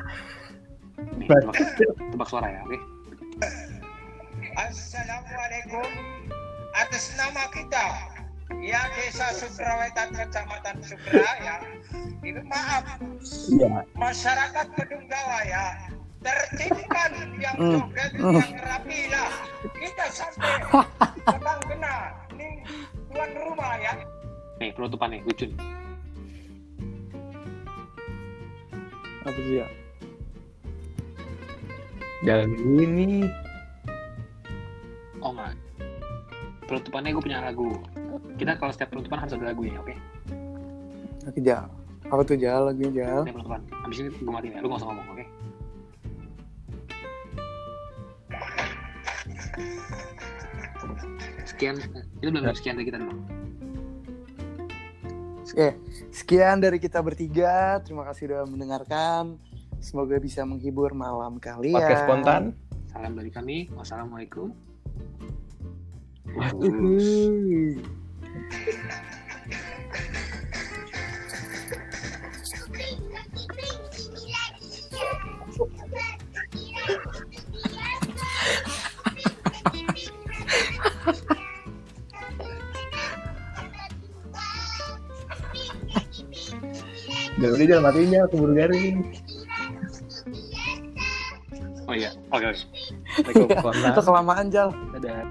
Ya. 0.07 1.03
Nih, 1.17 1.27
tebak, 1.29 1.55
tebak 2.09 2.27
suara 2.27 2.47
ya, 2.49 2.59
oke? 2.65 2.77
Assalamualaikum 4.57 5.85
atas 6.73 7.13
nama 7.13 7.45
kita 7.53 7.85
ya 8.57 8.81
desa 8.95 9.29
Sukrawetan 9.33 10.09
kecamatan 10.13 10.81
Sukra 10.81 11.29
ya 11.37 11.55
ini 12.23 12.41
maaf 12.47 12.85
Iya. 13.53 13.85
masyarakat 13.93 14.65
Kedunggawa 14.73 15.39
ya 15.45 15.65
tertibkan 16.21 17.11
yang 17.37 17.57
Hmm. 17.57 17.73
joget 17.85 18.11
Hmm. 18.17 18.33
yang 18.41 18.53
rapi 18.57 18.99
lah 19.13 19.29
kita 19.77 20.05
sampai 20.09 20.53
tebang 21.29 21.59
kena 21.69 21.95
ini 22.33 22.65
tuan 23.13 23.31
rumah 23.37 23.77
ya 23.77 23.93
Nih, 24.57 24.73
penutupan 24.73 25.13
nih, 25.13 25.21
lucu 25.21 25.45
nih. 25.45 25.59
Apa 29.21 29.37
sih 29.37 29.61
ya? 29.61 29.67
Jalan 32.25 32.49
ini. 32.57 33.29
Oh 35.21 35.33
enggak. 35.33 35.53
Penutupannya 36.65 37.13
gue 37.13 37.23
punya 37.23 37.39
lagu. 37.45 37.77
Kita 38.41 38.57
kalau 38.57 38.73
setiap 38.73 38.89
penutupan 38.93 39.21
harus 39.21 39.37
ada 39.37 39.53
lagunya, 39.53 39.77
oke? 39.77 39.93
Oke 41.29 41.39
Jal. 41.45 41.69
Apa 42.09 42.21
tuh 42.25 42.37
Jal 42.39 42.73
lagunya 42.73 42.91
Jal? 43.05 43.21
Ini 43.27 43.33
penutupan. 43.37 43.61
Abis 43.85 43.97
ini 44.01 44.09
gue 44.13 44.33
matiin 44.33 44.57
ya, 44.57 44.59
lu 44.63 44.67
gak 44.71 44.79
usah 44.81 44.87
ngomong, 44.89 45.07
oke? 45.13 45.25
Sekian, 51.45 51.75
itu 52.21 52.29
belum 52.29 52.53
sekian 52.53 52.77
dari 52.77 52.85
kita 52.85 52.97
dulu. 53.01 53.17
Oke, 55.57 55.73
sekian 56.13 56.61
dari 56.61 56.77
kita 56.77 57.01
bertiga. 57.01 57.81
Terima 57.81 58.05
kasih 58.05 58.29
sudah 58.29 58.41
mendengarkan. 58.45 59.41
Semoga 59.77 60.17
bisa 60.17 60.43
menghibur 60.43 60.91
malam 60.97 61.37
kalian. 61.37 61.77
Podcast 61.77 62.03
spontan. 62.05 62.43
Salam 62.89 63.13
dari 63.13 63.31
kami. 63.31 63.69
Wassalamualaikum. 63.73 64.51
Uhuy. 66.57 67.79
Jangan 87.37 87.53
udah 87.53 87.67
jangan 87.69 87.83
matiin 87.85 88.09
Jal, 88.09 88.25
keburu 88.33 88.53
garing. 88.57 88.97
Oh 91.97 92.01
iya, 92.05 92.11
oke 92.29 92.45
oke. 92.45 92.61
Assalamualaikum. 93.25 93.89
Itu 93.89 94.01
kelamaan 94.05 94.45
Jal. 94.53 94.69
Dadah. 94.93 95.25